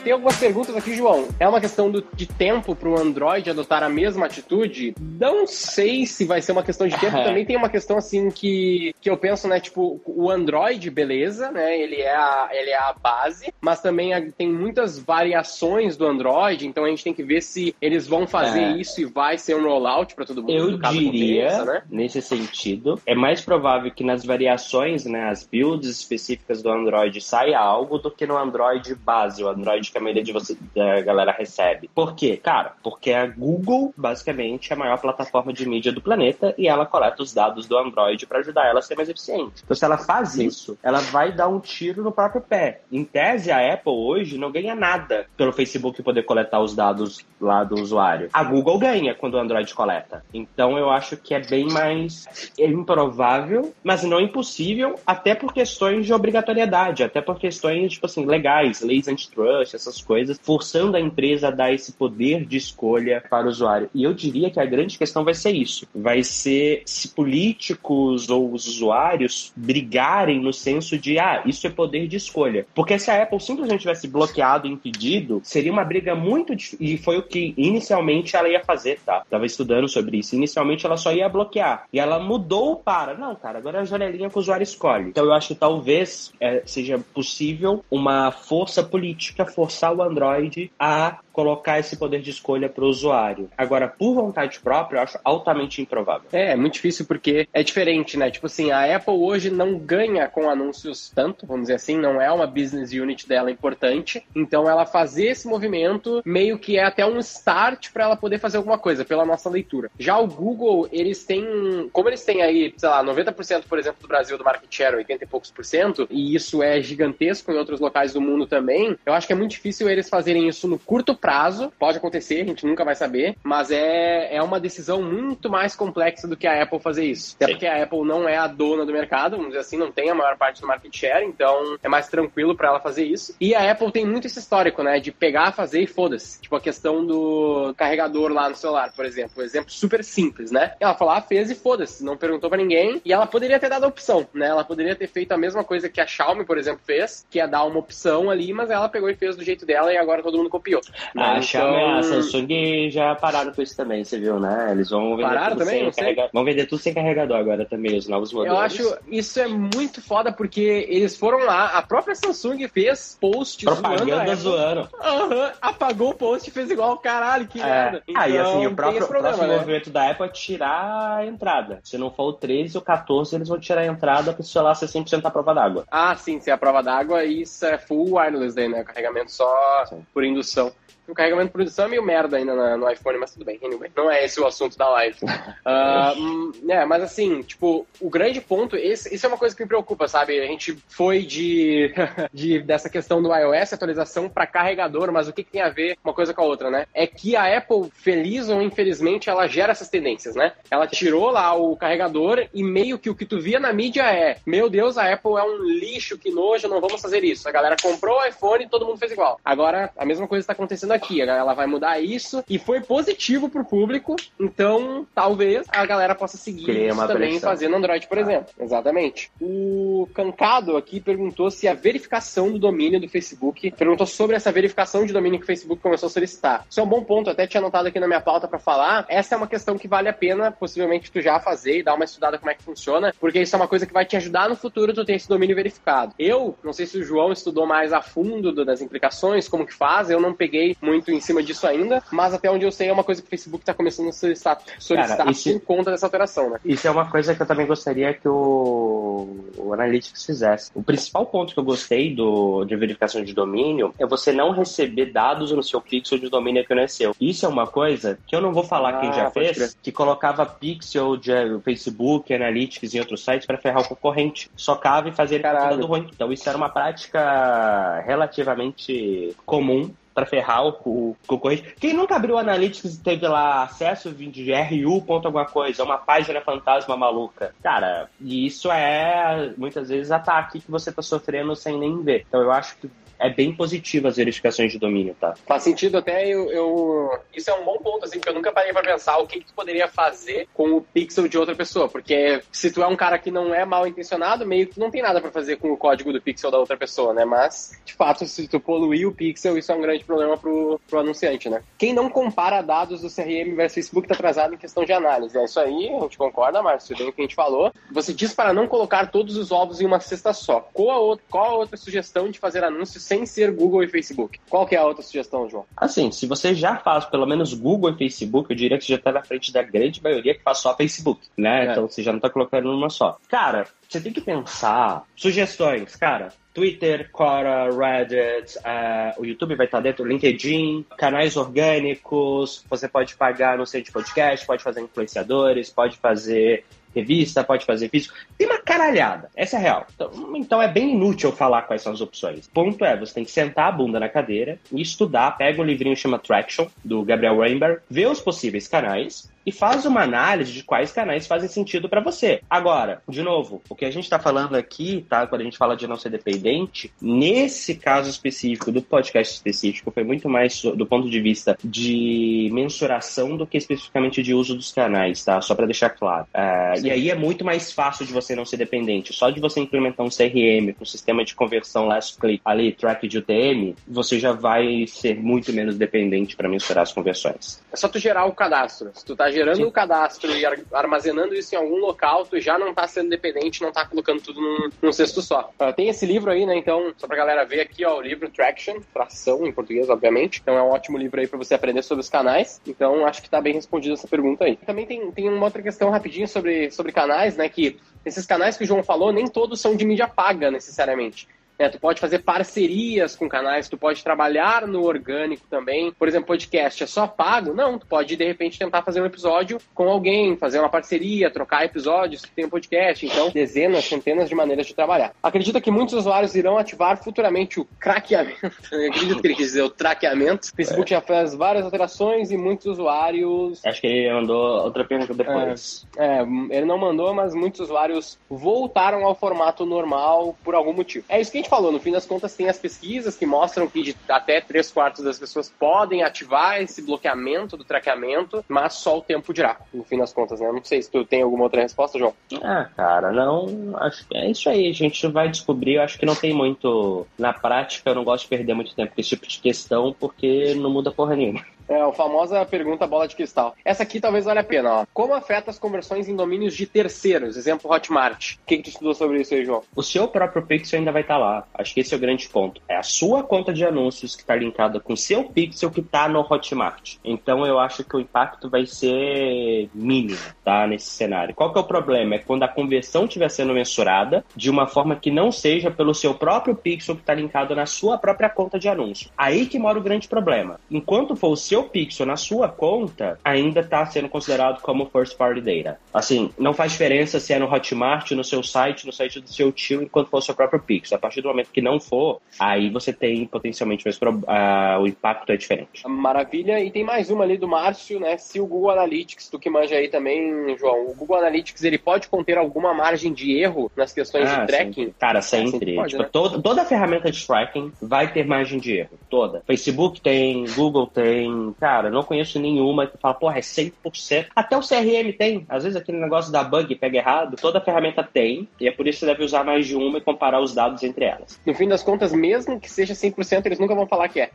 Tem 0.02 0.12
algumas 0.12 0.36
perguntas 0.38 0.74
aqui, 0.74 0.94
João. 0.94 1.28
É 1.38 1.46
uma 1.46 1.60
questão 1.60 1.90
do, 1.90 2.04
de 2.14 2.26
tempo 2.26 2.74
para 2.74 2.88
o 2.88 2.98
Android 2.98 3.50
adotar 3.50 3.82
a 3.82 3.88
mesma 3.88 4.26
atitude? 4.26 4.94
Não 4.98 5.46
sei 5.46 6.06
se 6.06 6.24
vai 6.24 6.40
ser 6.40 6.52
uma 6.52 6.62
questão 6.62 6.88
de 6.88 6.98
tempo. 6.98 7.16
Também 7.22 7.44
tem 7.44 7.56
uma 7.56 7.68
questão 7.68 7.98
assim 7.98 8.30
que, 8.30 8.94
que 9.00 9.10
eu 9.10 9.16
penso, 9.16 9.46
né? 9.46 9.60
Tipo, 9.60 10.00
o 10.06 10.30
Android, 10.30 10.90
beleza, 10.90 11.50
né? 11.50 11.78
Ele 11.78 11.96
é 11.96 12.14
a, 12.14 12.48
ele 12.52 12.70
é 12.70 12.78
a 12.78 12.94
base, 12.94 13.52
mas 13.60 13.80
também 13.80 14.30
tem 14.32 14.50
muitas 14.50 14.98
variações 14.98 15.96
do 15.96 16.06
Android, 16.06 16.66
então 16.66 16.84
a 16.84 16.88
gente 16.88 17.04
tem 17.04 17.14
que 17.14 17.22
ver 17.22 17.42
se 17.42 17.74
eles 17.80 18.06
vão 18.06 18.26
fazer 18.26 18.62
é. 18.62 18.76
isso 18.76 19.00
e 19.00 19.04
vai 19.04 19.36
ser 19.36 19.56
um 19.56 19.62
rollout 19.62 20.14
para 20.14 20.24
todo 20.24 20.42
mundo. 20.42 20.52
Eu 20.52 20.78
diria, 20.78 21.64
né? 21.64 21.82
nesse 21.90 22.22
sentido, 22.22 23.00
é 23.06 23.14
mais 23.14 23.40
provável 23.40 23.90
que 23.90 24.04
nas 24.04 24.24
variações, 24.24 25.04
né, 25.04 25.28
as 25.28 25.46
builds 25.46 25.88
específicas 25.88 26.62
do 26.62 26.70
Android 26.70 27.20
saia 27.20 27.58
algo 27.58 27.98
do 27.98 28.10
que 28.10 28.26
no 28.26 28.36
Android 28.36 28.94
base, 28.94 29.42
o 29.42 29.48
Android 29.48 29.89
que 29.90 29.98
a 29.98 30.00
maioria 30.00 30.22
de 30.22 30.32
você, 30.32 30.56
da 30.74 31.00
galera 31.00 31.32
recebe. 31.32 31.90
Por 31.94 32.14
quê? 32.14 32.36
Cara, 32.36 32.74
porque 32.82 33.12
a 33.12 33.26
Google, 33.26 33.92
basicamente, 33.96 34.72
é 34.72 34.76
a 34.76 34.78
maior 34.78 34.98
plataforma 34.98 35.52
de 35.52 35.68
mídia 35.68 35.92
do 35.92 36.00
planeta 36.00 36.54
e 36.56 36.68
ela 36.68 36.86
coleta 36.86 37.22
os 37.22 37.32
dados 37.32 37.66
do 37.66 37.76
Android 37.76 38.26
para 38.26 38.40
ajudar 38.40 38.66
ela 38.66 38.80
a 38.80 38.82
ser 38.82 38.96
mais 38.96 39.08
eficiente. 39.08 39.62
Então, 39.64 39.76
se 39.76 39.84
ela 39.84 39.98
faz 39.98 40.36
isso, 40.36 40.78
ela 40.82 41.00
vai 41.00 41.32
dar 41.32 41.48
um 41.48 41.60
tiro 41.60 42.02
no 42.02 42.12
próprio 42.12 42.40
pé. 42.40 42.82
Em 42.90 43.04
tese, 43.04 43.50
a 43.50 43.72
Apple 43.72 43.92
hoje 43.92 44.38
não 44.38 44.50
ganha 44.50 44.74
nada 44.74 45.26
pelo 45.36 45.52
Facebook 45.52 46.02
poder 46.02 46.24
coletar 46.24 46.60
os 46.60 46.74
dados 46.74 47.24
lá 47.40 47.64
do 47.64 47.76
usuário. 47.76 48.28
A 48.32 48.44
Google 48.44 48.78
ganha 48.78 49.14
quando 49.14 49.34
o 49.34 49.38
Android 49.38 49.72
coleta. 49.74 50.24
Então, 50.32 50.78
eu 50.78 50.90
acho 50.90 51.16
que 51.16 51.34
é 51.34 51.40
bem 51.40 51.66
mais 51.68 52.52
improvável, 52.58 53.72
mas 53.82 54.02
não 54.02 54.20
impossível, 54.20 54.98
até 55.06 55.34
por 55.34 55.52
questões 55.52 56.06
de 56.06 56.12
obrigatoriedade, 56.12 57.02
até 57.02 57.20
por 57.20 57.38
questões, 57.38 57.92
tipo 57.92 58.06
assim, 58.06 58.24
legais, 58.24 58.80
leis 58.80 59.08
antitrust, 59.08 59.74
essas 59.80 60.00
coisas, 60.00 60.38
forçando 60.42 60.96
a 60.96 61.00
empresa 61.00 61.48
a 61.48 61.50
dar 61.50 61.72
esse 61.72 61.92
poder 61.92 62.44
de 62.44 62.56
escolha 62.56 63.22
para 63.28 63.46
o 63.46 63.50
usuário. 63.50 63.90
E 63.94 64.02
eu 64.02 64.12
diria 64.14 64.50
que 64.50 64.60
a 64.60 64.66
grande 64.66 64.98
questão 64.98 65.24
vai 65.24 65.34
ser 65.34 65.52
isso. 65.52 65.86
Vai 65.94 66.22
ser 66.22 66.82
se 66.84 67.08
políticos 67.08 68.28
ou 68.30 68.52
os 68.52 68.66
usuários 68.66 69.52
brigarem 69.56 70.40
no 70.40 70.52
senso 70.52 70.98
de, 70.98 71.18
ah, 71.18 71.42
isso 71.46 71.66
é 71.66 71.70
poder 71.70 72.06
de 72.06 72.16
escolha. 72.16 72.66
Porque 72.74 72.98
se 72.98 73.10
a 73.10 73.22
Apple 73.22 73.40
simplesmente 73.40 73.80
tivesse 73.80 74.08
bloqueado 74.08 74.66
impedido, 74.66 75.40
seria 75.44 75.72
uma 75.72 75.84
briga 75.84 76.14
muito 76.14 76.54
difícil. 76.54 76.78
E 76.80 76.98
foi 76.98 77.18
o 77.18 77.22
que 77.22 77.54
inicialmente 77.56 78.36
ela 78.36 78.48
ia 78.48 78.62
fazer, 78.64 79.00
tá? 79.04 79.24
Tava 79.28 79.46
estudando 79.46 79.88
sobre 79.88 80.18
isso. 80.18 80.36
Inicialmente 80.36 80.86
ela 80.86 80.96
só 80.96 81.12
ia 81.12 81.28
bloquear. 81.28 81.84
E 81.92 81.98
ela 81.98 82.18
mudou 82.18 82.76
para, 82.76 83.14
não, 83.14 83.34
cara, 83.34 83.58
agora 83.58 83.78
é 83.78 83.80
a 83.82 83.84
janelinha 83.84 84.28
que 84.28 84.36
o 84.36 84.40
usuário 84.40 84.64
escolhe. 84.64 85.08
Então 85.08 85.24
eu 85.24 85.32
acho 85.32 85.48
que 85.48 85.54
talvez 85.54 86.32
é, 86.40 86.62
seja 86.64 86.98
possível 87.14 87.84
uma 87.90 88.30
força 88.30 88.82
política, 88.82 89.44
força 89.44 89.69
forçar 89.70 89.94
o 89.94 90.02
Android 90.02 90.72
a 90.78 91.20
colocar 91.40 91.78
esse 91.78 91.96
poder 91.96 92.20
de 92.20 92.28
escolha 92.28 92.68
para 92.68 92.84
o 92.84 92.88
usuário. 92.88 93.48
Agora, 93.56 93.88
por 93.88 94.14
vontade 94.14 94.60
própria, 94.60 94.98
eu 94.98 95.02
acho 95.02 95.18
altamente 95.24 95.80
improvável. 95.80 96.28
É, 96.30 96.52
é 96.52 96.56
muito 96.56 96.74
difícil 96.74 97.06
porque 97.06 97.48
é 97.50 97.62
diferente, 97.62 98.18
né? 98.18 98.30
Tipo 98.30 98.44
assim, 98.44 98.70
a 98.70 98.94
Apple 98.94 99.14
hoje 99.14 99.48
não 99.48 99.78
ganha 99.78 100.28
com 100.28 100.50
anúncios 100.50 101.10
tanto, 101.14 101.46
vamos 101.46 101.62
dizer 101.62 101.76
assim, 101.76 101.96
não 101.96 102.20
é 102.20 102.30
uma 102.30 102.46
business 102.46 102.92
unit 102.92 103.26
dela 103.26 103.50
importante. 103.50 104.22
Então, 104.36 104.68
ela 104.68 104.84
fazer 104.84 105.28
esse 105.28 105.48
movimento 105.48 106.20
meio 106.26 106.58
que 106.58 106.76
é 106.76 106.84
até 106.84 107.06
um 107.06 107.18
start 107.20 107.90
para 107.90 108.04
ela 108.04 108.16
poder 108.16 108.38
fazer 108.38 108.58
alguma 108.58 108.78
coisa, 108.78 109.02
pela 109.02 109.24
nossa 109.24 109.48
leitura. 109.48 109.90
Já 109.98 110.18
o 110.18 110.26
Google, 110.26 110.88
eles 110.92 111.24
têm, 111.24 111.88
como 111.90 112.10
eles 112.10 112.22
têm 112.22 112.42
aí, 112.42 112.74
sei 112.76 112.88
lá, 112.90 113.02
90%, 113.02 113.64
por 113.66 113.78
exemplo, 113.78 114.02
do 114.02 114.08
Brasil 114.08 114.36
do 114.36 114.44
market 114.44 114.70
share, 114.70 114.96
80 114.96 115.24
e 115.24 115.26
poucos 115.26 115.50
por 115.50 115.64
cento, 115.64 116.06
e 116.10 116.34
isso 116.34 116.62
é 116.62 116.82
gigantesco 116.82 117.50
em 117.50 117.56
outros 117.56 117.80
locais 117.80 118.12
do 118.12 118.20
mundo 118.20 118.46
também, 118.46 118.94
eu 119.06 119.14
acho 119.14 119.26
que 119.26 119.32
é 119.32 119.36
muito 119.36 119.52
difícil 119.52 119.88
eles 119.88 120.08
fazerem 120.08 120.46
isso 120.46 120.68
no 120.68 120.78
curto 120.78 121.14
prazo. 121.14 121.29
Pode 121.78 121.98
acontecer, 121.98 122.42
a 122.42 122.44
gente 122.44 122.66
nunca 122.66 122.84
vai 122.84 122.94
saber, 122.94 123.36
mas 123.42 123.70
é, 123.70 124.34
é 124.34 124.42
uma 124.42 124.60
decisão 124.60 125.02
muito 125.02 125.48
mais 125.48 125.76
complexa 125.76 126.26
do 126.26 126.36
que 126.36 126.46
a 126.46 126.62
Apple 126.62 126.80
fazer 126.80 127.04
isso. 127.04 127.36
Até 127.36 127.46
Sim. 127.46 127.52
porque 127.52 127.66
a 127.66 127.82
Apple 127.82 128.04
não 128.04 128.28
é 128.28 128.36
a 128.36 128.46
dona 128.46 128.84
do 128.84 128.92
mercado, 128.92 129.36
vamos 129.36 129.48
dizer 129.48 129.60
assim, 129.60 129.76
não 129.76 129.92
tem 129.92 130.10
a 130.10 130.14
maior 130.14 130.36
parte 130.36 130.60
do 130.60 130.66
market 130.66 130.94
share, 130.94 131.24
então 131.24 131.76
é 131.82 131.88
mais 131.88 132.08
tranquilo 132.08 132.56
para 132.56 132.68
ela 132.68 132.80
fazer 132.80 133.04
isso. 133.04 133.34
E 133.40 133.54
a 133.54 133.70
Apple 133.70 133.92
tem 133.92 134.04
muito 134.04 134.26
esse 134.26 134.38
histórico, 134.38 134.82
né, 134.82 135.00
de 135.00 135.12
pegar, 135.12 135.52
fazer 135.52 135.80
e 135.80 135.86
foda-se. 135.86 136.40
Tipo 136.40 136.56
a 136.56 136.60
questão 136.60 137.04
do 137.04 137.74
carregador 137.76 138.32
lá 138.32 138.48
no 138.48 138.56
celular, 138.56 138.92
por 138.92 139.04
exemplo. 139.04 139.42
Um 139.42 139.44
exemplo 139.44 139.70
super 139.70 140.02
simples, 140.04 140.50
né? 140.50 140.74
Ela 140.80 140.94
falou, 140.94 141.14
ah, 141.14 141.20
fez 141.20 141.50
e 141.50 141.54
foda-se, 141.54 142.04
não 142.04 142.16
perguntou 142.16 142.50
para 142.50 142.58
ninguém. 142.58 143.00
E 143.04 143.12
ela 143.12 143.26
poderia 143.26 143.58
ter 143.58 143.68
dado 143.68 143.84
a 143.84 143.88
opção, 143.88 144.26
né? 144.34 144.48
Ela 144.48 144.64
poderia 144.64 144.94
ter 144.94 145.06
feito 145.06 145.32
a 145.32 145.38
mesma 145.38 145.64
coisa 145.64 145.88
que 145.88 146.00
a 146.00 146.06
Xiaomi, 146.06 146.44
por 146.44 146.58
exemplo, 146.58 146.80
fez, 146.84 147.26
que 147.30 147.40
é 147.40 147.46
dar 147.46 147.64
uma 147.64 147.78
opção 147.78 148.30
ali, 148.30 148.52
mas 148.52 148.70
ela 148.70 148.88
pegou 148.88 149.08
e 149.08 149.14
fez 149.14 149.36
do 149.36 149.44
jeito 149.44 149.64
dela 149.64 149.92
e 149.92 149.96
agora 149.96 150.22
todo 150.22 150.36
mundo 150.36 150.50
copiou. 150.50 150.80
A 151.16 151.38
então... 151.38 151.98
A 151.98 152.02
Samsung 152.02 152.90
já 152.90 153.14
pararam 153.14 153.52
com 153.52 153.62
isso 153.62 153.76
também, 153.76 154.04
você 154.04 154.18
viu, 154.18 154.38
né? 154.38 154.68
Eles 154.70 154.90
vão 154.90 155.16
vender 155.16 155.22
pararam 155.22 155.56
tudo 155.56 155.64
também? 155.64 155.92
sem 155.92 156.04
carregador. 156.04 156.30
Vão 156.32 156.44
vender 156.44 156.66
tudo 156.66 156.80
sem 156.80 156.94
carregador 156.94 157.36
agora 157.36 157.64
também, 157.64 157.96
os 157.96 158.08
novos 158.08 158.32
modelos. 158.32 158.58
Eu 158.58 158.64
acho 158.64 158.98
isso 159.08 159.40
é 159.40 159.48
muito 159.48 160.00
foda 160.00 160.32
porque 160.32 160.86
eles 160.88 161.16
foram 161.16 161.44
lá, 161.44 161.66
a 161.66 161.82
própria 161.82 162.14
Samsung 162.14 162.68
fez 162.68 163.16
post 163.20 163.64
Propaganda 163.64 164.34
zoando. 164.34 164.80
Uhum, 164.80 165.50
apagou 165.60 166.10
o 166.10 166.14
post 166.14 166.48
e 166.48 166.52
fez 166.52 166.70
igual, 166.70 166.96
caralho, 166.98 167.46
que 167.46 167.60
é. 167.60 167.64
merda. 167.64 168.02
Então, 168.06 168.22
ah, 168.22 168.28
e 168.28 168.38
assim, 168.38 168.66
o 168.66 168.74
próprio, 168.74 169.06
problema, 169.06 169.28
próximo 169.28 169.46
né? 169.48 169.58
movimento 169.58 169.90
da 169.90 170.10
Apple 170.10 170.26
é 170.26 170.28
tirar 170.28 171.16
a 171.18 171.26
entrada. 171.26 171.80
Se 171.82 171.98
não 171.98 172.10
for 172.10 172.24
o 172.24 172.32
13 172.32 172.76
ou 172.76 172.82
14, 172.82 173.34
eles 173.34 173.48
vão 173.48 173.58
tirar 173.58 173.82
a 173.82 173.86
entrada 173.86 174.32
para 174.32 174.40
o 174.40 174.44
celular 174.44 174.74
ser 174.74 174.86
100% 174.86 175.24
à 175.24 175.30
prova 175.30 175.54
d'água. 175.54 175.84
Ah, 175.90 176.14
sim, 176.16 176.40
se 176.40 176.50
é 176.50 176.52
a 176.52 176.58
prova 176.58 176.82
d'água, 176.82 177.24
isso 177.24 177.64
é 177.66 177.78
full 177.78 178.16
wireless 178.16 178.54
daí, 178.54 178.68
né? 178.68 178.84
Carregamento 178.84 179.32
só 179.32 179.84
Sim. 179.86 180.04
por 180.12 180.24
indução. 180.24 180.72
O 181.10 181.14
carregamento 181.14 181.50
por 181.50 181.60
indução 181.60 181.86
é 181.86 181.88
meio 181.88 182.04
merda 182.04 182.36
ainda 182.36 182.54
na, 182.54 182.76
no 182.76 182.90
iPhone, 182.90 183.18
mas 183.18 183.32
tudo 183.32 183.44
bem, 183.44 183.58
anyway. 183.62 183.90
Não 183.96 184.10
é 184.10 184.24
esse 184.24 184.40
o 184.40 184.46
assunto 184.46 184.78
da 184.78 184.88
live. 184.90 185.18
uh, 185.24 186.52
é, 186.70 186.84
mas 186.84 187.02
assim, 187.02 187.42
tipo, 187.42 187.86
o 188.00 188.08
grande 188.08 188.40
ponto, 188.40 188.76
esse, 188.76 189.12
isso 189.12 189.26
é 189.26 189.28
uma 189.28 189.38
coisa 189.38 189.54
que 189.54 189.62
me 189.62 189.68
preocupa, 189.68 190.06
sabe? 190.06 190.38
A 190.38 190.46
gente 190.46 190.76
foi 190.88 191.22
de, 191.22 191.92
de 192.32 192.60
dessa 192.60 192.88
questão 192.88 193.20
do 193.20 193.34
iOS, 193.34 193.72
atualização 193.72 194.28
para 194.28 194.46
carregador, 194.46 195.10
mas 195.12 195.26
o 195.26 195.32
que, 195.32 195.42
que, 195.42 195.50
tem 195.50 195.62
a 195.62 195.68
ver 195.68 195.98
uma 196.04 196.14
coisa 196.14 196.32
com 196.32 196.42
a 196.42 196.44
outra, 196.44 196.70
né? 196.70 196.86
É 196.94 197.06
que 197.06 197.34
a 197.34 197.56
Apple, 197.56 197.90
feliz 197.92 198.48
ou 198.48 198.62
infelizmente, 198.62 199.28
ela 199.28 199.48
gera 199.48 199.72
essas 199.72 199.88
tendências, 199.88 200.36
né? 200.36 200.52
Ela 200.70 200.86
tirou 200.86 201.30
lá 201.30 201.54
o 201.54 201.76
carregador 201.76 202.46
e 202.54 202.62
meio 202.62 202.98
que 202.98 203.10
o 203.10 203.14
que 203.14 203.26
tu 203.26 203.40
via 203.40 203.58
na 203.58 203.72
mídia 203.72 204.02
é: 204.02 204.36
meu 204.46 204.70
Deus, 204.70 204.96
a 204.96 205.12
Apple 205.12 205.32
é 205.32 205.42
um 205.42 205.64
lixo, 205.64 206.18
que 206.18 206.30
nojo, 206.30 206.68
não 206.68 206.80
vamos 206.80 207.00
fazer 207.00 207.24
isso. 207.24 207.48
A 207.48 207.52
galera 207.52 207.76
comprou 207.80 208.18
o 208.18 208.24
iPhone 208.24 208.64
e 208.64 208.68
todo 208.68 208.86
mundo 208.86 208.98
fez 208.98 209.12
igual. 209.12 209.40
Agora, 209.44 209.90
a 209.96 210.04
mesma 210.04 210.28
coisa 210.28 210.42
está 210.42 210.52
acontecendo 210.52 210.92
aqui 210.92 210.99
aqui, 211.00 211.20
ela 211.20 211.54
vai 211.54 211.66
mudar 211.66 212.00
isso 212.00 212.44
e 212.48 212.58
foi 212.58 212.80
positivo 212.80 213.48
pro 213.48 213.64
público, 213.64 214.16
então 214.38 215.06
talvez 215.14 215.66
a 215.70 215.84
galera 215.86 216.14
possa 216.14 216.36
seguir 216.36 216.64
Cria 216.64 216.88
isso 216.88 217.06
também 217.06 217.30
pressão. 217.30 217.48
fazendo 217.50 217.76
Android, 217.76 218.06
por 218.06 218.18
exemplo. 218.18 218.52
Exatamente. 218.58 219.30
O 219.40 220.08
Cancado 220.14 220.76
aqui 220.76 221.00
perguntou 221.00 221.50
se 221.50 221.66
a 221.66 221.74
verificação 221.74 222.52
do 222.52 222.58
domínio 222.58 223.00
do 223.00 223.08
Facebook, 223.08 223.70
perguntou 223.72 224.06
sobre 224.06 224.36
essa 224.36 224.52
verificação 224.52 225.04
de 225.06 225.12
domínio 225.12 225.38
que 225.38 225.44
o 225.44 225.46
Facebook 225.46 225.82
começou 225.82 226.06
a 226.08 226.10
solicitar. 226.10 226.66
Isso 226.68 226.80
é 226.80 226.82
um 226.82 226.86
bom 226.88 227.02
ponto, 227.02 227.30
até 227.30 227.46
tinha 227.46 227.60
anotado 227.60 227.88
aqui 227.88 227.98
na 227.98 228.06
minha 228.06 228.20
pauta 228.20 228.46
para 228.46 228.58
falar. 228.58 229.06
Essa 229.08 229.34
é 229.34 229.38
uma 229.38 229.46
questão 229.46 229.78
que 229.78 229.88
vale 229.88 230.08
a 230.08 230.12
pena, 230.12 230.50
possivelmente, 230.52 231.10
tu 231.10 231.20
já 231.20 231.38
fazer 231.40 231.78
e 231.78 231.82
dar 231.82 231.94
uma 231.94 232.04
estudada 232.04 232.38
como 232.38 232.50
é 232.50 232.54
que 232.54 232.62
funciona, 232.62 233.14
porque 233.18 233.40
isso 233.40 233.54
é 233.54 233.58
uma 233.58 233.68
coisa 233.68 233.86
que 233.86 233.92
vai 233.92 234.04
te 234.04 234.16
ajudar 234.16 234.48
no 234.48 234.56
futuro 234.56 234.92
tu 234.92 235.04
ter 235.04 235.14
esse 235.14 235.28
domínio 235.28 235.56
verificado. 235.56 236.14
Eu, 236.18 236.56
não 236.62 236.72
sei 236.72 236.86
se 236.86 236.98
o 236.98 237.04
João 237.04 237.32
estudou 237.32 237.66
mais 237.66 237.92
a 237.92 238.02
fundo 238.02 238.52
do- 238.52 238.64
das 238.64 238.80
implicações, 238.80 239.48
como 239.48 239.66
que 239.66 239.74
faz, 239.74 240.10
eu 240.10 240.20
não 240.20 240.34
peguei 240.34 240.76
muito 240.90 241.10
em 241.10 241.20
cima 241.20 241.42
disso 241.42 241.66
ainda, 241.66 242.02
mas 242.10 242.34
até 242.34 242.50
onde 242.50 242.64
eu 242.64 242.72
sei 242.72 242.88
é 242.88 242.92
uma 242.92 243.04
coisa 243.04 243.20
que 243.22 243.26
o 243.26 243.30
Facebook 243.30 243.64
tá 243.64 243.72
começando 243.74 244.08
a 244.08 244.12
solicitar, 244.12 244.58
solicitar 244.78 245.16
Cara, 245.18 245.30
esse- 245.30 245.58
por 245.60 245.76
conta 245.76 245.90
dessa 245.90 246.06
alteração, 246.06 246.50
né? 246.50 246.58
Isso 246.64 246.86
é 246.86 246.90
uma 246.90 247.08
coisa 247.10 247.34
que 247.34 247.42
eu 247.42 247.46
também 247.46 247.66
gostaria 247.66 248.12
que 248.14 248.28
o, 248.28 249.44
o 249.56 249.72
Analytics 249.74 250.24
fizesse. 250.24 250.70
O 250.74 250.82
principal 250.82 251.26
ponto 251.26 251.52
que 251.54 251.60
eu 251.60 251.64
gostei 251.64 252.14
do, 252.14 252.64
de 252.64 252.74
verificação 252.76 253.22
de 253.22 253.32
domínio 253.32 253.94
é 253.98 254.06
você 254.06 254.32
não 254.32 254.50
receber 254.52 255.06
dados 255.12 255.52
no 255.52 255.62
seu 255.62 255.80
pixel 255.80 256.18
de 256.18 256.28
domínio 256.28 256.64
que 256.66 256.74
não 256.74 256.82
é 256.82 256.88
seu. 256.88 257.14
Isso 257.20 257.46
é 257.46 257.48
uma 257.48 257.66
coisa 257.66 258.18
que 258.26 258.34
eu 258.34 258.40
não 258.40 258.52
vou 258.52 258.64
falar 258.64 259.00
quem 259.00 259.10
Ah, 259.10 259.12
já 259.12 259.30
pode 259.30 259.46
fez, 259.46 259.56
crer. 259.56 259.70
que 259.82 259.92
colocava 259.92 260.44
pixel 260.46 261.16
de 261.16 261.30
Facebook, 261.64 262.32
Analytics 262.32 262.94
em 262.94 263.00
outros 263.00 263.24
sites 263.24 263.46
para 263.46 263.58
ferrar 263.58 263.82
o 263.82 263.88
concorrente. 263.88 264.50
Socava 264.56 265.08
e 265.08 265.12
fazia 265.12 265.36
ele 265.36 265.44
ficar 265.44 265.56
Caralho. 265.56 265.76
tudo 265.80 265.86
ruim. 265.86 266.08
Então 266.12 266.32
isso 266.32 266.48
era 266.48 266.56
uma 266.58 266.68
prática 266.68 268.00
relativamente 268.06 269.34
comum 269.46 269.90
para 270.14 270.26
ferrar 270.26 270.66
o, 270.66 270.70
o 270.84 271.16
concorrente. 271.26 271.74
Quem 271.78 271.92
nunca 271.92 272.16
abriu 272.16 272.34
o 272.34 272.38
Analytics 272.38 272.94
e 272.94 273.02
teve 273.02 273.26
lá 273.26 273.62
acesso 273.62 274.12
de 274.12 274.52
RU 274.52 275.02
ponto 275.02 275.26
alguma 275.26 275.46
coisa, 275.46 275.84
uma 275.84 275.98
página 275.98 276.40
fantasma 276.40 276.96
maluca. 276.96 277.54
Cara, 277.62 278.08
e 278.20 278.46
isso 278.46 278.70
é 278.70 279.52
muitas 279.56 279.88
vezes 279.88 280.10
ataque 280.10 280.60
que 280.60 280.70
você 280.70 280.92
tá 280.92 281.02
sofrendo 281.02 281.54
sem 281.54 281.78
nem 281.78 282.02
ver. 282.02 282.24
Então 282.28 282.40
eu 282.40 282.50
acho 282.50 282.76
que 282.76 282.90
é 283.20 283.30
bem 283.30 283.54
positivo 283.54 284.08
as 284.08 284.16
verificações 284.16 284.72
de 284.72 284.78
domínio, 284.78 285.14
tá? 285.20 285.34
Faz 285.46 285.62
sentido 285.62 285.98
até 285.98 286.26
eu, 286.28 286.50
eu- 286.50 287.10
Isso 287.34 287.50
é 287.50 287.54
um 287.54 287.64
bom 287.64 287.76
ponto, 287.78 288.04
assim, 288.04 288.18
porque 288.18 288.28
eu 288.30 288.34
nunca 288.34 288.52
parei 288.52 288.72
pra 288.72 288.82
pensar 288.82 289.18
o 289.18 289.26
que, 289.26 289.40
que 289.40 289.46
tu 289.46 289.54
poderia 289.54 289.88
fazer 289.88 290.48
com 290.54 290.72
o 290.72 290.80
pixel 290.80 291.28
de 291.28 291.38
outra 291.38 291.54
pessoa. 291.54 291.88
Porque 291.88 292.42
se 292.50 292.70
tu 292.70 292.82
é 292.82 292.86
um 292.86 292.96
cara 292.96 293.18
que 293.18 293.30
não 293.30 293.54
é 293.54 293.64
mal 293.64 293.86
intencionado, 293.86 294.46
meio 294.46 294.66
que 294.66 294.78
não 294.80 294.90
tem 294.90 295.02
nada 295.02 295.20
pra 295.20 295.30
fazer 295.30 295.56
com 295.56 295.70
o 295.72 295.76
código 295.76 296.12
do 296.12 296.20
pixel 296.20 296.50
da 296.50 296.58
outra 296.58 296.76
pessoa, 296.76 297.12
né? 297.12 297.24
Mas, 297.24 297.80
de 297.84 297.92
fato, 297.94 298.26
se 298.26 298.48
tu 298.48 298.58
poluir 298.60 299.06
o 299.08 299.14
pixel, 299.14 299.56
isso 299.58 299.70
é 299.72 299.74
um 299.74 299.80
grande 299.80 300.04
problema 300.04 300.36
pro, 300.36 300.80
pro 300.88 301.00
anunciante, 301.00 301.48
né? 301.48 301.62
Quem 301.78 301.92
não 301.92 302.08
compara 302.08 302.62
dados 302.62 303.00
do 303.02 303.08
CRM 303.08 303.54
versus 303.54 303.74
Facebook 303.74 304.08
tá 304.08 304.14
atrasado 304.14 304.54
em 304.54 304.58
questão 304.58 304.84
de 304.84 304.92
análise. 304.92 305.36
É 305.38 305.44
isso 305.44 305.58
aí, 305.60 305.88
a 305.88 306.00
gente 306.00 306.18
concorda, 306.18 306.62
Márcio, 306.62 306.96
bem 306.96 307.08
o 307.08 307.12
que 307.12 307.20
a 307.20 307.24
gente 307.24 307.34
falou. 307.34 307.72
Você 307.92 308.12
diz 308.12 308.32
para 308.34 308.52
não 308.52 308.66
colocar 308.66 309.10
todos 309.10 309.36
os 309.36 309.50
ovos 309.52 309.80
em 309.80 309.86
uma 309.86 310.00
cesta 310.00 310.32
só. 310.32 310.60
Qual 310.72 310.90
a, 310.90 310.98
outra, 310.98 311.24
qual 311.30 311.44
a 311.50 311.54
outra 311.56 311.76
sugestão 311.76 312.30
de 312.30 312.38
fazer 312.38 312.64
anúncios 312.64 313.02
sem 313.10 313.26
ser 313.26 313.50
Google 313.50 313.82
e 313.82 313.88
Facebook? 313.88 314.38
Qual 314.48 314.64
que 314.64 314.76
é 314.76 314.78
a 314.78 314.86
outra 314.86 315.02
sugestão, 315.02 315.50
João? 315.50 315.66
Assim, 315.76 316.12
se 316.12 316.28
você 316.28 316.54
já 316.54 316.76
faz 316.76 317.04
pelo 317.06 317.26
menos 317.26 317.52
Google 317.52 317.90
e 317.90 317.98
Facebook, 317.98 318.48
eu 318.48 318.56
diria 318.56 318.78
que 318.78 318.84
você 318.84 318.92
já 318.92 319.00
tá 319.00 319.10
na 319.10 319.20
frente 319.20 319.52
da 319.52 319.64
grande 319.64 320.00
maioria 320.00 320.32
que 320.32 320.44
faz 320.44 320.58
só 320.58 320.76
Facebook, 320.76 321.26
né? 321.36 321.66
É. 321.66 321.72
Então 321.72 321.88
você 321.88 322.04
já 322.04 322.12
não 322.12 322.20
tá 322.20 322.30
colocando 322.30 322.70
numa 322.70 322.88
só. 322.88 323.18
Cara, 323.28 323.66
você 323.88 324.00
tem 324.00 324.12
que 324.12 324.20
pensar. 324.20 325.02
Sugestões, 325.16 325.96
cara. 325.96 326.32
Twitter, 326.54 327.10
Quora, 327.10 327.68
Reddit, 327.70 328.58
eh, 328.64 329.14
o 329.18 329.24
YouTube 329.24 329.56
vai 329.56 329.66
estar 329.66 329.80
dentro, 329.80 330.04
LinkedIn, 330.04 330.84
canais 330.96 331.36
orgânicos, 331.36 332.64
você 332.68 332.88
pode 332.88 333.16
pagar 333.16 333.58
no 333.58 333.66
site 333.66 333.86
de 333.86 333.92
podcast, 333.92 334.46
pode 334.46 334.62
fazer 334.62 334.80
influenciadores, 334.80 335.70
pode 335.70 335.96
fazer 335.98 336.64
revista, 336.94 337.44
pode 337.44 337.64
fazer 337.64 337.88
físico. 337.88 338.14
Tem 338.36 338.46
uma 338.46 338.58
caralhada. 338.58 339.30
Essa 339.36 339.56
é 339.56 339.60
real. 339.60 339.86
Então, 339.94 340.10
então 340.36 340.62
é 340.62 340.68
bem 340.68 340.92
inútil 340.92 341.32
falar 341.32 341.62
quais 341.62 341.82
são 341.82 341.92
as 341.92 342.00
opções. 342.00 342.48
Ponto 342.48 342.84
é, 342.84 342.96
você 342.96 343.14
tem 343.14 343.24
que 343.24 343.30
sentar 343.30 343.68
a 343.68 343.72
bunda 343.72 344.00
na 344.00 344.08
cadeira 344.08 344.58
e 344.72 344.80
estudar, 344.80 345.36
pega 345.36 345.60
o 345.60 345.64
livrinho 345.64 345.94
que 345.94 346.02
chama 346.02 346.18
Traction, 346.18 346.66
do 346.84 347.02
Gabriel 347.02 347.36
Weinberg, 347.36 347.80
vê 347.88 348.06
os 348.06 348.20
possíveis 348.20 348.66
canais 348.68 349.30
e 349.44 349.52
faz 349.52 349.84
uma 349.86 350.02
análise 350.02 350.52
de 350.52 350.62
quais 350.62 350.92
canais 350.92 351.26
fazem 351.26 351.48
sentido 351.48 351.88
para 351.88 352.00
você. 352.00 352.40
Agora, 352.48 353.02
de 353.08 353.22
novo, 353.22 353.62
o 353.68 353.74
que 353.74 353.84
a 353.84 353.90
gente 353.90 354.04
está 354.04 354.18
falando 354.18 354.54
aqui, 354.54 355.04
tá? 355.08 355.26
Quando 355.26 355.42
a 355.42 355.44
gente 355.44 355.58
fala 355.58 355.76
de 355.76 355.86
não 355.86 355.96
ser 355.96 356.10
dependente, 356.10 356.92
nesse 357.00 357.74
caso 357.74 358.10
específico, 358.10 358.70
do 358.70 358.82
podcast 358.82 359.34
específico, 359.34 359.90
foi 359.90 360.04
muito 360.04 360.28
mais 360.28 360.62
do 360.62 360.86
ponto 360.86 361.08
de 361.08 361.20
vista 361.20 361.56
de 361.62 362.50
mensuração 362.52 363.36
do 363.36 363.46
que 363.46 363.56
especificamente 363.56 364.22
de 364.22 364.34
uso 364.34 364.54
dos 364.54 364.72
canais, 364.72 365.24
tá? 365.24 365.40
Só 365.40 365.54
para 365.54 365.66
deixar 365.66 365.90
claro. 365.90 366.26
É, 366.34 366.74
e 366.82 366.90
aí 366.90 367.10
é 367.10 367.14
muito 367.14 367.44
mais 367.44 367.72
fácil 367.72 368.06
de 368.06 368.12
você 368.12 368.34
não 368.34 368.44
ser 368.44 368.56
dependente. 368.56 369.12
Só 369.12 369.30
de 369.30 369.40
você 369.40 369.60
implementar 369.60 370.04
um 370.04 370.10
CRM 370.10 370.72
com 370.78 370.84
sistema 370.84 371.24
de 371.24 371.34
conversão 371.34 371.86
last 371.86 372.18
click 372.18 372.40
ali, 372.44 372.72
track 372.72 373.08
de 373.08 373.18
UTM, 373.18 373.74
você 373.86 374.18
já 374.18 374.32
vai 374.32 374.86
ser 374.86 375.16
muito 375.16 375.52
menos 375.52 375.76
dependente 375.76 376.36
para 376.36 376.48
mensurar 376.48 376.82
as 376.82 376.92
conversões. 376.92 377.62
É 377.72 377.76
só 377.76 377.88
tu 377.88 377.98
gerar 377.98 378.26
o 378.26 378.32
cadastro. 378.32 378.90
Se 378.94 379.04
tu 379.04 379.16
tá 379.16 379.29
gerando 379.30 379.66
o 379.66 379.72
cadastro 379.72 380.30
e 380.30 380.44
ar- 380.44 380.58
armazenando 380.72 381.34
isso 381.34 381.54
em 381.54 381.58
algum 381.58 381.76
local, 381.76 382.24
tu 382.24 382.40
já 382.40 382.58
não 382.58 382.74
tá 382.74 382.86
sendo 382.86 383.10
dependente, 383.10 383.62
não 383.62 383.72
tá 383.72 383.84
colocando 383.84 384.20
tudo 384.22 384.40
num, 384.40 384.70
num 384.82 384.92
cesto 384.92 385.22
só. 385.22 385.50
Ah, 385.58 385.72
tem 385.72 385.88
esse 385.88 386.04
livro 386.06 386.30
aí, 386.30 386.46
né? 386.46 386.56
Então, 386.56 386.92
só 386.96 387.06
pra 387.06 387.16
galera 387.16 387.44
ver 387.44 387.60
aqui, 387.60 387.84
ó, 387.84 387.98
o 387.98 388.00
livro 388.00 388.30
Traction, 388.30 388.80
tração 388.92 389.46
em 389.46 389.52
português, 389.52 389.88
obviamente. 389.88 390.40
Então 390.42 390.56
é 390.56 390.62
um 390.62 390.70
ótimo 390.70 390.98
livro 390.98 391.20
aí 391.20 391.26
pra 391.26 391.38
você 391.38 391.54
aprender 391.54 391.82
sobre 391.82 392.00
os 392.00 392.08
canais. 392.08 392.60
Então, 392.66 393.06
acho 393.06 393.22
que 393.22 393.30
tá 393.30 393.40
bem 393.40 393.54
respondida 393.54 393.94
essa 393.94 394.08
pergunta 394.08 394.44
aí. 394.44 394.56
Também 394.56 394.86
tem, 394.86 395.10
tem 395.12 395.28
uma 395.28 395.46
outra 395.46 395.62
questão 395.62 395.90
rapidinho 395.90 396.28
sobre, 396.28 396.70
sobre 396.70 396.92
canais, 396.92 397.36
né? 397.36 397.48
Que 397.48 397.78
esses 398.04 398.26
canais 398.26 398.56
que 398.56 398.64
o 398.64 398.66
João 398.66 398.82
falou, 398.82 399.12
nem 399.12 399.26
todos 399.26 399.60
são 399.60 399.76
de 399.76 399.84
mídia 399.84 400.08
paga, 400.08 400.50
necessariamente. 400.50 401.28
Né? 401.60 401.68
tu 401.68 401.78
pode 401.78 402.00
fazer 402.00 402.20
parcerias 402.20 403.14
com 403.14 403.28
canais, 403.28 403.68
tu 403.68 403.76
pode 403.76 404.02
trabalhar 404.02 404.66
no 404.66 404.82
orgânico 404.82 405.46
também. 405.48 405.92
Por 405.92 406.08
exemplo, 406.08 406.28
podcast 406.28 406.82
é 406.82 406.86
só 406.86 407.06
pago? 407.06 407.52
Não, 407.52 407.78
tu 407.78 407.86
pode 407.86 408.16
de 408.16 408.24
repente 408.24 408.58
tentar 408.58 408.82
fazer 408.82 409.00
um 409.00 409.06
episódio 409.06 409.58
com 409.74 409.88
alguém, 409.88 410.36
fazer 410.36 410.58
uma 410.58 410.68
parceria, 410.68 411.30
trocar 411.30 411.64
episódios 411.64 412.24
que 412.24 412.30
tem 412.30 412.46
um 412.46 412.50
podcast. 412.50 413.04
Então, 413.06 413.30
dezenas, 413.30 413.84
centenas 413.84 414.28
de 414.28 414.34
maneiras 414.34 414.66
de 414.66 414.74
trabalhar. 414.74 415.12
Acredita 415.22 415.60
que 415.60 415.70
muitos 415.70 415.94
usuários 415.94 416.34
irão 416.34 416.56
ativar 416.56 417.02
futuramente 417.02 417.60
o 417.60 417.64
craqueamento. 417.78 418.50
Eu 418.72 418.90
acredito 418.90 419.20
que 419.20 419.26
ele 419.26 419.34
quis 419.34 419.46
dizer 419.46 419.62
o 419.62 419.70
traqueamento. 419.70 420.48
O 420.48 420.56
Facebook 420.56 420.90
já 420.90 421.00
fez 421.00 421.34
várias 421.34 421.64
alterações 421.64 422.30
e 422.30 422.36
muitos 422.36 422.66
usuários 422.66 423.64
Acho 423.64 423.80
que 423.80 423.86
ele 423.86 424.12
mandou 424.12 424.64
outra 424.64 424.84
pergunta 424.84 425.12
depois. 425.12 425.86
é, 425.96 426.20
ele 426.50 426.64
não 426.64 426.78
mandou, 426.78 427.12
mas 427.12 427.34
muitos 427.34 427.60
usuários 427.60 428.18
voltaram 428.28 429.04
ao 429.04 429.14
formato 429.14 429.66
normal 429.66 430.36
por 430.42 430.54
algum 430.54 430.72
motivo. 430.72 431.04
É 431.08 431.20
isso 431.20 431.30
que 431.30 431.38
a 431.38 431.40
gente 431.40 431.49
falou, 431.50 431.72
no 431.72 431.80
fim 431.80 431.90
das 431.90 432.06
contas 432.06 432.34
tem 432.36 432.48
as 432.48 432.58
pesquisas 432.58 433.16
que 433.16 433.26
mostram 433.26 433.66
que 433.66 433.82
de 433.82 433.96
até 434.08 434.40
3 434.40 434.70
quartos 434.70 435.04
das 435.04 435.18
pessoas 435.18 435.50
podem 435.50 436.02
ativar 436.02 436.62
esse 436.62 436.80
bloqueamento 436.80 437.56
do 437.56 437.64
traqueamento, 437.64 438.44
mas 438.48 438.74
só 438.74 438.98
o 438.98 439.02
tempo 439.02 439.34
dirá, 439.34 439.58
no 439.74 439.82
fim 439.82 439.98
das 439.98 440.12
contas, 440.12 440.40
né? 440.40 440.50
Não 440.52 440.62
sei 440.62 440.80
se 440.80 440.90
tu 440.90 441.04
tem 441.04 441.22
alguma 441.22 441.44
outra 441.44 441.62
resposta, 441.62 441.98
João. 441.98 442.14
Ah, 442.42 442.68
cara, 442.76 443.10
não. 443.10 443.76
Acho 443.76 444.06
que 444.06 444.16
é 444.16 444.30
isso 444.30 444.48
aí. 444.48 444.68
A 444.68 444.72
gente 444.72 445.06
vai 445.08 445.28
descobrir. 445.28 445.74
Eu 445.74 445.82
acho 445.82 445.98
que 445.98 446.06
não 446.06 446.14
tem 446.14 446.32
muito. 446.32 447.06
Na 447.18 447.32
prática, 447.32 447.90
eu 447.90 447.94
não 447.94 448.04
gosto 448.04 448.24
de 448.24 448.28
perder 448.28 448.54
muito 448.54 448.74
tempo 448.74 448.94
com 448.94 449.00
esse 449.00 449.10
tipo 449.10 449.26
de 449.26 449.40
questão, 449.40 449.94
porque 449.98 450.54
não 450.54 450.70
muda 450.70 450.92
porra 450.92 451.16
nenhuma. 451.16 451.44
É, 451.70 451.80
a 451.80 451.92
famosa 451.92 452.44
pergunta 452.44 452.84
bola 452.84 453.06
de 453.06 453.14
cristal. 453.14 453.54
Essa 453.64 453.84
aqui 453.84 454.00
talvez 454.00 454.24
valha 454.24 454.40
a 454.40 454.44
pena, 454.44 454.80
ó. 454.80 454.86
Como 454.92 455.14
afeta 455.14 455.52
as 455.52 455.58
conversões 455.58 456.08
em 456.08 456.16
domínios 456.16 456.56
de 456.56 456.66
terceiros? 456.66 457.36
Exemplo, 457.36 457.70
Hotmart. 457.70 458.34
O 458.34 458.38
que, 458.44 458.56
que 458.56 458.64
tu 458.64 458.70
estudou 458.70 458.92
sobre 458.92 459.20
isso 459.20 459.34
aí, 459.34 459.44
João? 459.44 459.62
O 459.76 459.80
seu 459.80 460.08
próprio 460.08 460.44
Pixel 460.44 460.80
ainda 460.80 460.90
vai 460.90 461.02
estar 461.02 461.16
lá. 461.16 461.46
Acho 461.54 461.72
que 461.72 461.78
esse 461.78 461.94
é 461.94 461.96
o 461.96 462.00
grande 462.00 462.28
ponto. 462.28 462.60
É 462.68 462.76
a 462.76 462.82
sua 462.82 463.22
conta 463.22 463.52
de 463.52 463.64
anúncios 463.64 464.16
que 464.16 464.22
está 464.22 464.34
linkada 464.34 464.80
com 464.80 464.94
o 464.94 464.96
seu 464.96 465.22
Pixel 465.22 465.70
que 465.70 465.78
está 465.78 466.08
no 466.08 466.26
Hotmart. 466.28 466.96
Então 467.04 467.46
eu 467.46 467.60
acho 467.60 467.84
que 467.84 467.96
o 467.96 468.00
impacto 468.00 468.50
vai 468.50 468.66
ser 468.66 469.70
mínimo, 469.72 470.18
tá? 470.44 470.66
Nesse 470.66 470.90
cenário. 470.90 471.36
Qual 471.36 471.52
que 471.52 471.58
é 471.58 471.62
o 471.62 471.64
problema? 471.64 472.16
É 472.16 472.18
quando 472.18 472.42
a 472.42 472.48
conversão 472.48 473.04
estiver 473.04 473.28
sendo 473.28 473.54
mensurada 473.54 474.24
de 474.34 474.50
uma 474.50 474.66
forma 474.66 474.96
que 474.96 475.12
não 475.12 475.30
seja 475.30 475.70
pelo 475.70 475.94
seu 475.94 476.14
próprio 476.14 476.56
Pixel 476.56 476.96
que 476.96 477.02
está 477.02 477.14
linkado 477.14 477.54
na 477.54 477.64
sua 477.64 477.96
própria 477.96 478.28
conta 478.28 478.58
de 478.58 478.68
anúncio. 478.68 479.08
Aí 479.16 479.46
que 479.46 479.56
mora 479.56 479.78
o 479.78 479.82
grande 479.82 480.08
problema. 480.08 480.58
Enquanto 480.68 481.14
for 481.14 481.28
o 481.28 481.36
seu 481.36 481.59
seu 481.60 481.64
pixel 481.64 482.06
na 482.06 482.16
sua 482.16 482.48
conta 482.48 483.18
ainda 483.24 483.60
está 483.60 483.84
sendo 483.86 484.08
considerado 484.08 484.60
como 484.62 484.86
first 484.86 485.16
party 485.16 485.40
data. 485.40 485.78
Assim, 485.92 486.30
não 486.38 486.54
faz 486.54 486.72
diferença 486.72 487.20
se 487.20 487.32
é 487.32 487.38
no 487.38 487.52
Hotmart, 487.52 488.10
no 488.12 488.24
seu 488.24 488.42
site, 488.42 488.86
no 488.86 488.92
site 488.92 489.20
do 489.20 489.30
seu 489.30 489.52
tio, 489.52 489.82
enquanto 489.82 490.08
for 490.08 490.18
o 490.18 490.22
seu 490.22 490.34
próprio 490.34 490.60
pixel. 490.60 490.96
A 490.96 491.00
partir 491.00 491.20
do 491.20 491.28
momento 491.28 491.50
que 491.52 491.60
não 491.60 491.78
for, 491.78 492.20
aí 492.38 492.70
você 492.70 492.92
tem 492.92 493.26
potencialmente 493.26 493.84
mais 493.84 493.96
uh, 493.96 494.80
o 494.80 494.86
impacto 494.86 495.30
é 495.30 495.36
diferente. 495.36 495.86
Maravilha. 495.86 496.60
E 496.60 496.70
tem 496.70 496.84
mais 496.84 497.10
uma 497.10 497.24
ali 497.24 497.36
do 497.36 497.48
Márcio, 497.48 498.00
né? 498.00 498.16
Se 498.16 498.40
o 498.40 498.46
Google 498.46 498.70
Analytics, 498.70 499.28
tu 499.28 499.38
que 499.38 499.50
manja 499.50 499.76
aí 499.76 499.88
também, 499.88 500.56
João, 500.58 500.88
o 500.88 500.94
Google 500.94 501.18
Analytics 501.18 501.62
ele 501.64 501.78
pode 501.78 502.08
conter 502.08 502.38
alguma 502.38 502.72
margem 502.72 503.12
de 503.12 503.36
erro 503.36 503.70
nas 503.76 503.92
questões 503.92 504.28
ah, 504.30 504.40
de 504.40 504.46
tracking? 504.46 504.86
Sim. 504.86 504.94
Cara, 504.98 505.20
sempre. 505.20 505.50
sempre 505.50 505.74
pode, 505.76 505.90
tipo, 505.90 506.02
né? 506.02 506.08
toda, 506.12 506.40
toda 506.40 506.64
ferramenta 506.64 507.10
de 507.10 507.26
tracking 507.26 507.72
vai 507.80 508.12
ter 508.12 508.24
margem 508.24 508.58
de 508.58 508.78
erro. 508.78 508.98
Toda. 509.08 509.42
Facebook 509.46 510.00
tem, 510.00 510.44
Google 510.54 510.86
tem. 510.86 511.49
Cara, 511.58 511.90
não 511.90 512.02
conheço 512.02 512.38
nenhuma 512.38 512.86
que 512.86 512.98
fala, 512.98 513.14
porra, 513.14 513.38
é 513.38 513.40
100%. 513.40 514.26
Até 514.34 514.56
o 514.56 514.60
CRM 514.60 515.12
tem. 515.16 515.46
Às 515.48 515.64
vezes 515.64 515.76
aquele 515.76 515.98
negócio 515.98 516.32
da 516.32 516.42
bug 516.42 516.74
pega 516.76 516.98
errado. 516.98 517.36
Toda 517.40 517.60
ferramenta 517.60 518.02
tem. 518.02 518.48
E 518.60 518.68
é 518.68 518.72
por 518.72 518.86
isso 518.86 519.00
que 519.00 519.06
você 519.06 519.12
deve 519.12 519.24
usar 519.24 519.44
mais 519.44 519.66
de 519.66 519.76
uma 519.76 519.98
e 519.98 520.00
comparar 520.00 520.40
os 520.40 520.54
dados 520.54 520.82
entre 520.82 521.04
elas. 521.04 521.40
No 521.44 521.54
fim 521.54 521.68
das 521.68 521.82
contas, 521.82 522.12
mesmo 522.12 522.60
que 522.60 522.70
seja 522.70 522.94
100%, 522.94 523.46
eles 523.46 523.58
nunca 523.58 523.74
vão 523.74 523.86
falar 523.86 524.08
que 524.08 524.20
é. 524.20 524.30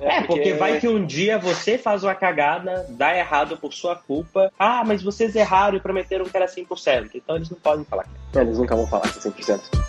é, 0.00 0.22
porque 0.26 0.54
vai 0.54 0.78
que 0.80 0.88
um 0.88 1.04
dia 1.04 1.38
você 1.38 1.78
faz 1.78 2.04
uma 2.04 2.14
cagada, 2.14 2.86
dá 2.90 3.16
errado 3.16 3.56
por 3.56 3.72
sua 3.72 3.96
culpa. 3.96 4.52
Ah, 4.58 4.82
mas 4.84 5.02
vocês 5.02 5.34
erraram 5.34 5.76
e 5.76 5.80
prometeram 5.80 6.24
que 6.24 6.36
era 6.36 6.46
100%. 6.46 7.10
Então 7.14 7.36
eles 7.36 7.50
não 7.50 7.58
podem 7.58 7.84
falar 7.84 8.04
que 8.04 8.38
é. 8.38 8.42
Eles 8.42 8.58
nunca 8.58 8.76
vão 8.76 8.86
falar 8.86 9.02
que 9.02 9.18
é 9.18 9.30
100%. 9.30 9.88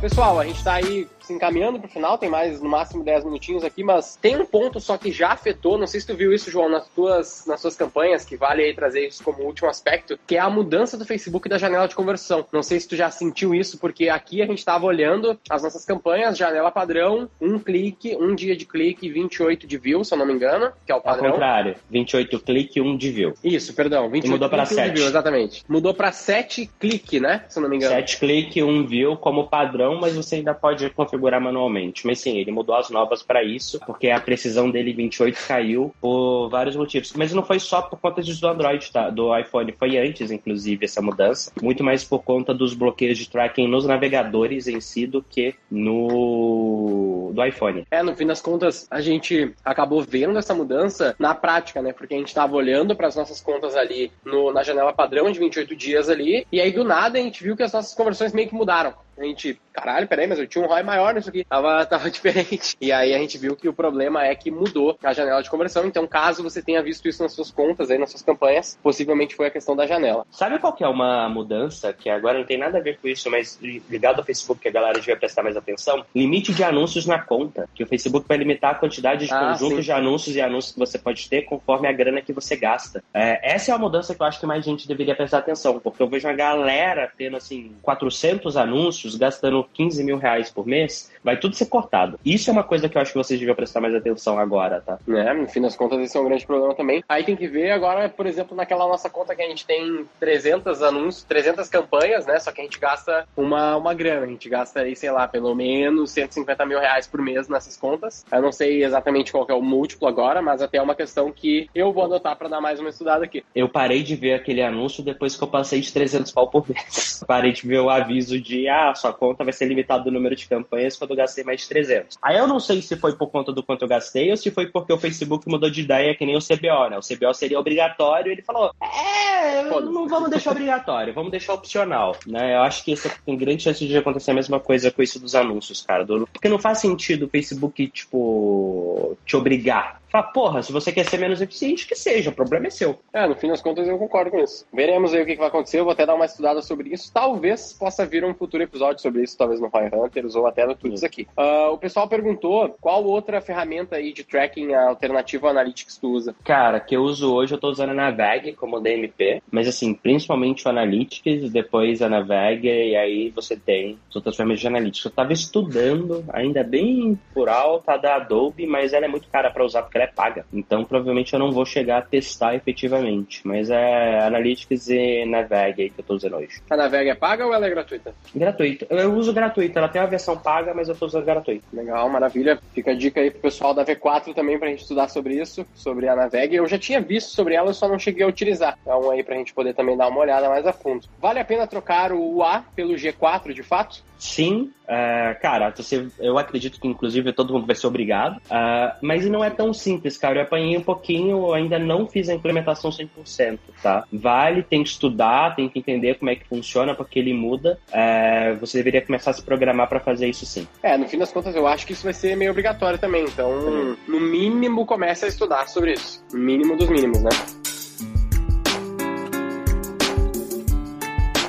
Pessoal, 0.00 0.38
a 0.38 0.44
gente 0.44 0.58
está 0.58 0.74
aí 0.74 1.08
se 1.28 1.32
encaminhando 1.34 1.78
pro 1.78 1.88
final, 1.88 2.16
tem 2.16 2.30
mais 2.30 2.60
no 2.60 2.68
máximo 2.68 3.04
10 3.04 3.24
minutinhos 3.24 3.62
aqui, 3.62 3.84
mas 3.84 4.16
tem 4.20 4.36
um 4.40 4.46
ponto 4.46 4.80
só 4.80 4.96
que 4.96 5.12
já 5.12 5.28
afetou, 5.28 5.78
não 5.78 5.86
sei 5.86 6.00
se 6.00 6.06
tu 6.06 6.14
viu 6.14 6.32
isso, 6.32 6.50
João, 6.50 6.70
nas 6.70 6.88
tuas, 6.88 7.44
nas 7.46 7.60
suas 7.60 7.76
campanhas, 7.76 8.24
que 8.24 8.36
vale 8.36 8.62
aí 8.62 8.74
trazer 8.74 9.06
isso 9.06 9.22
como 9.22 9.42
último 9.42 9.68
aspecto, 9.68 10.18
que 10.26 10.36
é 10.36 10.40
a 10.40 10.48
mudança 10.48 10.96
do 10.96 11.04
Facebook 11.04 11.48
da 11.48 11.58
janela 11.58 11.86
de 11.86 11.94
conversão. 11.94 12.46
Não 12.50 12.62
sei 12.62 12.80
se 12.80 12.88
tu 12.88 12.96
já 12.96 13.10
sentiu 13.10 13.54
isso, 13.54 13.78
porque 13.78 14.08
aqui 14.08 14.40
a 14.40 14.46
gente 14.46 14.58
estava 14.58 14.86
olhando 14.86 15.38
as 15.50 15.62
nossas 15.62 15.84
campanhas, 15.84 16.38
janela 16.38 16.70
padrão, 16.70 17.28
um 17.40 17.58
clique, 17.58 18.16
um 18.16 18.34
dia 18.34 18.56
de 18.56 18.64
clique, 18.64 19.10
28 19.10 19.66
de 19.66 19.76
view, 19.76 20.02
se 20.02 20.14
eu 20.14 20.18
não 20.18 20.26
me 20.26 20.32
engano, 20.32 20.72
que 20.86 20.90
é 20.90 20.94
o 20.94 21.00
padrão. 21.00 21.26
Ao 21.26 21.32
contrário, 21.32 21.76
28 21.90 22.40
clique, 22.40 22.80
1 22.80 22.96
de 22.96 23.10
view. 23.10 23.34
Isso, 23.44 23.74
perdão, 23.74 24.08
28 24.08 24.26
e 24.26 24.30
mudou 24.30 24.48
para 24.48 24.64
7. 24.64 24.94
View, 24.94 25.06
exatamente. 25.06 25.64
Mudou 25.68 25.92
para 25.92 26.10
7 26.10 26.70
clique, 26.80 27.20
né, 27.20 27.44
se 27.48 27.58
eu 27.58 27.62
não 27.62 27.68
me 27.68 27.76
engano. 27.76 27.94
7 27.94 28.18
clique, 28.18 28.62
1 28.62 28.86
view 28.86 29.16
como 29.16 29.46
padrão, 29.48 30.00
mas 30.00 30.14
você 30.14 30.36
ainda 30.36 30.54
pode 30.54 30.88
configurar 30.90 31.17
manualmente. 31.18 32.06
Mas 32.06 32.20
sim, 32.20 32.38
ele 32.38 32.50
mudou 32.50 32.76
as 32.76 32.90
novas 32.90 33.22
para 33.22 33.42
isso, 33.42 33.80
porque 33.86 34.10
a 34.10 34.20
precisão 34.20 34.70
dele 34.70 34.92
28 34.92 35.46
caiu 35.46 35.94
por 36.00 36.48
vários 36.48 36.76
motivos. 36.76 37.12
Mas 37.14 37.32
não 37.32 37.42
foi 37.42 37.58
só 37.58 37.82
por 37.82 37.98
conta 37.98 38.22
disso 38.22 38.40
do 38.40 38.48
Android, 38.48 38.90
tá? 38.90 39.10
Do 39.10 39.36
iPhone. 39.36 39.72
Foi 39.72 39.98
antes, 39.98 40.30
inclusive, 40.30 40.84
essa 40.84 41.02
mudança. 41.02 41.52
Muito 41.62 41.82
mais 41.84 42.04
por 42.04 42.22
conta 42.22 42.54
dos 42.54 42.74
bloqueios 42.74 43.18
de 43.18 43.28
tracking 43.28 43.68
nos 43.68 43.86
navegadores 43.86 44.68
em 44.68 44.80
si 44.80 45.06
do 45.06 45.22
que 45.22 45.54
no 45.70 47.32
do 47.34 47.44
iPhone. 47.44 47.86
É, 47.90 48.02
no 48.02 48.16
fim 48.16 48.26
das 48.26 48.40
contas, 48.40 48.86
a 48.90 49.00
gente 49.00 49.54
acabou 49.64 50.02
vendo 50.02 50.38
essa 50.38 50.54
mudança 50.54 51.14
na 51.18 51.34
prática, 51.34 51.82
né? 51.82 51.92
Porque 51.92 52.14
a 52.14 52.18
gente 52.18 52.28
estava 52.28 52.54
olhando 52.56 52.96
para 52.96 53.06
as 53.06 53.16
nossas 53.16 53.40
contas 53.40 53.76
ali 53.76 54.10
no, 54.24 54.52
na 54.52 54.62
janela 54.62 54.92
padrão 54.92 55.30
de 55.30 55.38
28 55.38 55.76
dias 55.76 56.08
ali, 56.08 56.46
e 56.50 56.60
aí 56.60 56.72
do 56.72 56.84
nada 56.84 57.18
a 57.18 57.22
gente 57.22 57.42
viu 57.42 57.56
que 57.56 57.62
as 57.62 57.72
nossas 57.72 57.94
conversões 57.94 58.32
meio 58.32 58.48
que 58.48 58.54
mudaram 58.54 58.94
a 59.20 59.24
gente, 59.24 59.60
caralho, 59.72 60.06
peraí, 60.06 60.26
mas 60.26 60.38
eu 60.38 60.46
tinha 60.46 60.64
um 60.64 60.68
ROI 60.68 60.82
maior 60.82 61.14
nisso 61.14 61.28
aqui. 61.28 61.44
Tava, 61.44 61.84
tava 61.86 62.10
diferente. 62.10 62.76
E 62.80 62.92
aí 62.92 63.14
a 63.14 63.18
gente 63.18 63.38
viu 63.38 63.56
que 63.56 63.68
o 63.68 63.72
problema 63.72 64.24
é 64.24 64.34
que 64.34 64.50
mudou 64.50 64.98
a 65.02 65.12
janela 65.12 65.42
de 65.42 65.50
conversão. 65.50 65.86
Então, 65.86 66.06
caso 66.06 66.42
você 66.42 66.62
tenha 66.62 66.82
visto 66.82 67.08
isso 67.08 67.22
nas 67.22 67.32
suas 67.32 67.50
contas, 67.50 67.90
aí, 67.90 67.98
nas 67.98 68.10
suas 68.10 68.22
campanhas, 68.22 68.78
possivelmente 68.82 69.34
foi 69.34 69.46
a 69.46 69.50
questão 69.50 69.74
da 69.74 69.86
janela. 69.86 70.26
Sabe 70.30 70.58
qual 70.58 70.72
que 70.72 70.84
é 70.84 70.88
uma 70.88 71.28
mudança 71.28 71.92
que 71.92 72.08
agora 72.08 72.38
não 72.38 72.46
tem 72.46 72.58
nada 72.58 72.78
a 72.78 72.80
ver 72.80 72.98
com 72.98 73.08
isso, 73.08 73.30
mas 73.30 73.58
ligado 73.60 74.18
ao 74.18 74.24
Facebook 74.24 74.60
que 74.60 74.68
a 74.68 74.72
galera 74.72 74.98
devia 74.98 75.16
prestar 75.16 75.42
mais 75.42 75.56
atenção? 75.56 76.04
Limite 76.14 76.52
de 76.52 76.62
anúncios 76.62 77.06
na 77.06 77.18
conta. 77.18 77.68
Que 77.74 77.82
o 77.82 77.86
Facebook 77.86 78.26
vai 78.28 78.36
limitar 78.36 78.72
a 78.72 78.74
quantidade 78.74 79.26
de 79.26 79.32
ah, 79.32 79.50
conjuntos 79.50 79.78
sim. 79.78 79.84
de 79.84 79.92
anúncios 79.92 80.36
e 80.36 80.40
anúncios 80.40 80.72
que 80.72 80.78
você 80.78 80.98
pode 80.98 81.28
ter 81.28 81.42
conforme 81.42 81.88
a 81.88 81.92
grana 81.92 82.20
que 82.20 82.32
você 82.32 82.56
gasta. 82.56 83.02
É, 83.12 83.54
essa 83.54 83.70
é 83.70 83.74
a 83.74 83.78
mudança 83.78 84.14
que 84.14 84.22
eu 84.22 84.26
acho 84.26 84.40
que 84.40 84.46
mais 84.46 84.64
gente 84.64 84.86
deveria 84.86 85.14
prestar 85.14 85.38
atenção, 85.38 85.78
porque 85.78 86.02
eu 86.02 86.08
vejo 86.08 86.26
uma 86.26 86.34
galera 86.34 87.10
tendo, 87.16 87.36
assim, 87.36 87.72
400 87.82 88.56
anúncios 88.56 89.07
gastando 89.16 89.66
15 89.74 90.02
mil 90.04 90.18
reais 90.18 90.50
por 90.50 90.66
mês, 90.66 91.10
vai 91.22 91.36
tudo 91.36 91.54
ser 91.54 91.66
cortado. 91.66 92.18
Isso 92.24 92.50
é 92.50 92.52
uma 92.52 92.64
coisa 92.64 92.88
que 92.88 92.96
eu 92.96 93.02
acho 93.02 93.12
que 93.12 93.18
vocês 93.18 93.38
deviam 93.38 93.54
prestar 93.54 93.80
mais 93.80 93.94
atenção 93.94 94.38
agora, 94.38 94.80
tá? 94.80 94.98
É, 95.08 95.34
no 95.34 95.48
fim 95.48 95.60
das 95.60 95.76
contas, 95.76 96.00
esse 96.00 96.16
é 96.16 96.20
um 96.20 96.24
grande 96.24 96.46
problema 96.46 96.74
também. 96.74 97.02
Aí 97.08 97.24
tem 97.24 97.36
que 97.36 97.46
ver 97.46 97.70
agora, 97.70 98.08
por 98.08 98.26
exemplo, 98.26 98.56
naquela 98.56 98.86
nossa 98.86 99.08
conta 99.10 99.34
que 99.34 99.42
a 99.42 99.48
gente 99.48 99.66
tem 99.66 100.04
300 100.20 100.82
anúncios, 100.82 101.24
300 101.24 101.68
campanhas, 101.68 102.26
né? 102.26 102.38
Só 102.38 102.52
que 102.52 102.60
a 102.60 102.64
gente 102.64 102.78
gasta 102.78 103.26
uma, 103.36 103.76
uma 103.76 103.94
grana. 103.94 104.26
A 104.26 104.28
gente 104.28 104.48
gasta 104.48 104.80
aí, 104.80 104.94
sei 104.96 105.10
lá, 105.10 105.26
pelo 105.26 105.54
menos 105.54 106.10
150 106.10 106.66
mil 106.66 106.78
reais 106.78 107.06
por 107.06 107.20
mês 107.20 107.48
nessas 107.48 107.76
contas. 107.76 108.24
Eu 108.30 108.42
não 108.42 108.52
sei 108.52 108.84
exatamente 108.84 109.32
qual 109.32 109.46
é 109.48 109.54
o 109.54 109.62
múltiplo 109.62 110.08
agora, 110.08 110.40
mas 110.42 110.62
até 110.62 110.78
é 110.78 110.82
uma 110.82 110.94
questão 110.94 111.30
que 111.32 111.68
eu 111.74 111.92
vou 111.92 112.04
adotar 112.04 112.36
para 112.36 112.48
dar 112.48 112.60
mais 112.60 112.80
uma 112.80 112.88
estudada 112.88 113.24
aqui. 113.24 113.44
Eu 113.54 113.68
parei 113.68 114.02
de 114.02 114.14
ver 114.14 114.34
aquele 114.34 114.62
anúncio 114.62 115.02
depois 115.02 115.36
que 115.36 115.42
eu 115.42 115.48
passei 115.48 115.80
de 115.80 115.92
300 115.92 116.32
pau 116.32 116.48
por 116.48 116.68
mês. 116.68 117.22
parei 117.26 117.52
de 117.52 117.66
ver 117.66 117.80
o 117.80 117.90
aviso 117.90 118.40
de, 118.40 118.68
ah, 118.68 118.94
sua 118.98 119.12
conta 119.12 119.44
vai 119.44 119.52
ser 119.52 119.66
limitada 119.66 120.04
do 120.04 120.10
número 120.10 120.36
de 120.36 120.46
campanhas 120.46 120.96
quando 120.96 121.10
eu 121.10 121.16
gastei 121.16 121.44
mais 121.44 121.62
de 121.62 121.68
300. 121.68 122.18
Aí 122.22 122.36
eu 122.36 122.46
não 122.46 122.60
sei 122.60 122.82
se 122.82 122.96
foi 122.96 123.16
por 123.16 123.30
conta 123.30 123.52
do 123.52 123.62
quanto 123.62 123.82
eu 123.82 123.88
gastei 123.88 124.30
ou 124.30 124.36
se 124.36 124.50
foi 124.50 124.66
porque 124.66 124.92
o 124.92 124.98
Facebook 124.98 125.48
mudou 125.48 125.70
de 125.70 125.80
ideia 125.80 126.14
que 126.14 126.26
nem 126.26 126.36
o 126.36 126.40
CBO, 126.40 126.90
né? 126.90 126.98
O 126.98 127.00
CBO 127.00 127.32
seria 127.32 127.58
obrigatório 127.58 128.30
e 128.30 128.32
ele 128.34 128.42
falou, 128.42 128.72
é, 128.82 129.62
não 129.62 130.08
vamos 130.08 130.30
deixar 130.30 130.50
obrigatório, 130.50 131.14
vamos 131.14 131.30
deixar 131.30 131.54
opcional, 131.54 132.16
né? 132.26 132.56
Eu 132.56 132.62
acho 132.62 132.84
que 132.84 132.92
isso 132.92 133.10
tem 133.24 133.36
grande 133.36 133.62
chance 133.62 133.86
de 133.86 133.96
acontecer 133.96 134.32
a 134.32 134.34
mesma 134.34 134.60
coisa 134.60 134.90
com 134.90 135.02
isso 135.02 135.20
dos 135.20 135.34
anúncios, 135.34 135.82
cara. 135.82 136.04
Porque 136.32 136.48
não 136.48 136.58
faz 136.58 136.78
sentido 136.78 137.26
o 137.26 137.28
Facebook, 137.28 137.86
tipo, 137.88 139.16
te 139.24 139.36
obrigar 139.36 140.00
Fala, 140.10 140.24
porra, 140.24 140.62
se 140.62 140.72
você 140.72 140.90
quer 140.90 141.04
ser 141.04 141.18
menos 141.18 141.42
eficiente, 141.42 141.86
que 141.86 141.94
seja, 141.94 142.30
o 142.30 142.34
problema 142.34 142.66
é 142.66 142.70
seu. 142.70 142.98
É, 143.12 143.26
no 143.26 143.36
fim 143.36 143.48
das 143.48 143.60
contas 143.60 143.86
eu 143.86 143.98
concordo 143.98 144.30
com 144.30 144.38
isso. 144.38 144.66
Veremos 144.72 145.12
aí 145.12 145.22
o 145.22 145.26
que, 145.26 145.36
vai 145.36 145.48
acontecer, 145.48 145.80
eu 145.80 145.84
vou 145.84 145.92
até 145.92 146.06
dar 146.06 146.14
uma 146.14 146.24
estudada 146.24 146.62
sobre 146.62 146.90
isso. 146.90 147.12
Talvez 147.12 147.74
possa 147.74 148.06
vir 148.06 148.24
um 148.24 148.34
futuro 148.34 148.62
episódio 148.62 149.02
sobre 149.02 149.22
isso, 149.22 149.36
talvez 149.36 149.60
no 149.60 149.70
Fire 149.70 149.90
Hunters 149.94 150.34
ou 150.34 150.46
até 150.46 150.66
no 150.66 150.74
Tuts 150.74 151.04
aqui. 151.04 151.28
Uh, 151.36 151.72
o 151.72 151.78
pessoal 151.78 152.08
perguntou 152.08 152.74
qual 152.80 153.04
outra 153.04 153.40
ferramenta 153.40 153.96
aí 153.96 154.12
de 154.12 154.24
tracking 154.24 154.72
alternativa 154.72 155.46
ao 155.46 155.50
Analytics 155.50 155.98
tu 155.98 156.08
usa? 156.12 156.34
Cara, 156.42 156.80
que 156.80 156.96
eu 156.96 157.02
uso 157.02 157.34
hoje, 157.34 157.54
eu 157.54 157.58
tô 157.58 157.68
usando 157.68 157.90
a 157.90 157.94
Naveg 157.94 158.54
como 158.54 158.80
DMP, 158.80 159.42
mas 159.50 159.68
assim, 159.68 159.92
principalmente 159.92 160.66
o 160.66 160.70
Analytics, 160.70 161.50
depois 161.50 162.00
a 162.00 162.08
Naveg, 162.08 162.66
e 162.66 162.96
aí 162.96 163.30
você 163.30 163.56
tem 163.56 163.98
as 164.08 164.16
outras 164.16 164.36
ferramentas 164.36 164.60
de 164.60 164.66
Analytics. 164.66 165.04
Eu 165.04 165.10
tava 165.10 165.32
estudando, 165.34 166.24
ainda 166.32 166.64
bem 166.64 167.18
por 167.34 167.50
alta 167.50 167.96
da 167.98 168.16
Adobe, 168.16 168.66
mas 168.66 168.94
ela 168.94 169.04
é 169.04 169.08
muito 169.08 169.28
cara 169.28 169.50
para 169.50 169.64
usar 169.64 169.82
porque 169.82 169.97
ela 169.98 170.04
é 170.04 170.12
paga. 170.12 170.46
Então 170.52 170.84
provavelmente 170.84 171.32
eu 171.32 171.38
não 171.38 171.52
vou 171.52 171.66
chegar 171.66 171.98
a 171.98 172.02
testar 172.02 172.54
efetivamente. 172.54 173.46
Mas 173.46 173.70
é 173.70 174.20
Analytics 174.20 174.88
e 174.88 175.24
Naveg 175.26 175.82
aí 175.82 175.90
que 175.90 176.00
eu 176.00 176.04
tô 176.04 176.14
usando 176.14 176.36
hoje. 176.36 176.60
A 176.70 176.76
Naveg 176.76 177.10
é 177.10 177.14
paga 177.14 177.46
ou 177.46 177.52
ela 177.52 177.66
é 177.66 177.70
gratuita? 177.70 178.14
Gratuita. 178.34 178.86
Eu 178.90 179.14
uso 179.14 179.32
gratuita. 179.32 179.78
Ela 179.78 179.88
tem 179.88 180.00
a 180.00 180.06
versão 180.06 180.36
paga, 180.36 180.72
mas 180.72 180.88
eu 180.88 180.94
tô 180.94 181.06
usando 181.06 181.24
gratuita. 181.24 181.64
Legal, 181.72 182.08
maravilha. 182.08 182.58
Fica 182.74 182.92
a 182.92 182.94
dica 182.94 183.20
aí 183.20 183.30
pro 183.30 183.40
pessoal 183.40 183.74
da 183.74 183.84
V4 183.84 184.34
também 184.34 184.58
pra 184.58 184.68
gente 184.68 184.82
estudar 184.82 185.08
sobre 185.08 185.34
isso, 185.34 185.66
sobre 185.74 186.08
a 186.08 186.16
Naveg. 186.16 186.54
Eu 186.54 186.66
já 186.66 186.78
tinha 186.78 187.00
visto 187.00 187.30
sobre 187.30 187.54
ela, 187.54 187.72
só 187.72 187.88
não 187.88 187.98
cheguei 187.98 188.24
a 188.24 188.28
utilizar. 188.28 188.78
Então 188.82 189.10
aí 189.10 189.22
pra 189.22 189.36
gente 189.36 189.52
poder 189.52 189.74
também 189.74 189.96
dar 189.96 190.08
uma 190.08 190.20
olhada 190.20 190.48
mais 190.48 190.66
a 190.66 190.72
fundo. 190.72 191.06
Vale 191.20 191.40
a 191.40 191.44
pena 191.44 191.66
trocar 191.66 192.12
o 192.12 192.42
A 192.42 192.64
pelo 192.74 192.94
G4 192.94 193.52
de 193.52 193.62
fato? 193.62 194.02
Sim, 194.18 194.72
uh, 194.84 195.40
cara, 195.40 195.72
você, 195.74 196.08
eu 196.18 196.36
acredito 196.36 196.80
que 196.80 196.88
inclusive 196.88 197.32
todo 197.32 197.52
mundo 197.52 197.66
vai 197.66 197.76
ser 197.76 197.86
obrigado, 197.86 198.36
uh, 198.36 198.96
mas 199.00 199.24
não 199.26 199.44
é 199.44 199.50
tão 199.50 199.72
simples, 199.72 200.16
cara. 200.16 200.40
Eu 200.40 200.42
apanhei 200.42 200.76
um 200.76 200.82
pouquinho, 200.82 201.52
ainda 201.52 201.78
não 201.78 202.06
fiz 202.06 202.28
a 202.28 202.34
implementação 202.34 202.90
100%, 202.90 203.58
tá? 203.82 204.04
Vale, 204.12 204.62
tem 204.62 204.82
que 204.82 204.88
estudar, 204.88 205.54
tem 205.54 205.68
que 205.68 205.78
entender 205.78 206.18
como 206.18 206.30
é 206.30 206.34
que 206.34 206.46
funciona, 206.46 206.94
porque 206.94 207.18
ele 207.18 207.32
muda. 207.32 207.78
Uh, 207.90 208.58
você 208.58 208.78
deveria 208.78 209.02
começar 209.02 209.30
a 209.30 209.34
se 209.34 209.42
programar 209.42 209.88
para 209.88 210.00
fazer 210.00 210.28
isso 210.28 210.44
sim. 210.44 210.66
É, 210.82 210.96
no 210.96 211.06
fim 211.08 211.18
das 211.18 211.32
contas, 211.32 211.54
eu 211.54 211.66
acho 211.66 211.86
que 211.86 211.92
isso 211.92 212.04
vai 212.04 212.12
ser 212.12 212.36
meio 212.36 212.50
obrigatório 212.50 212.98
também. 212.98 213.24
Então, 213.24 213.96
no 214.06 214.20
mínimo, 214.20 214.84
comece 214.84 215.24
a 215.24 215.28
estudar 215.28 215.68
sobre 215.68 215.92
isso. 215.92 216.24
Mínimo 216.32 216.76
dos 216.76 216.88
mínimos, 216.88 217.22
né? 217.22 217.30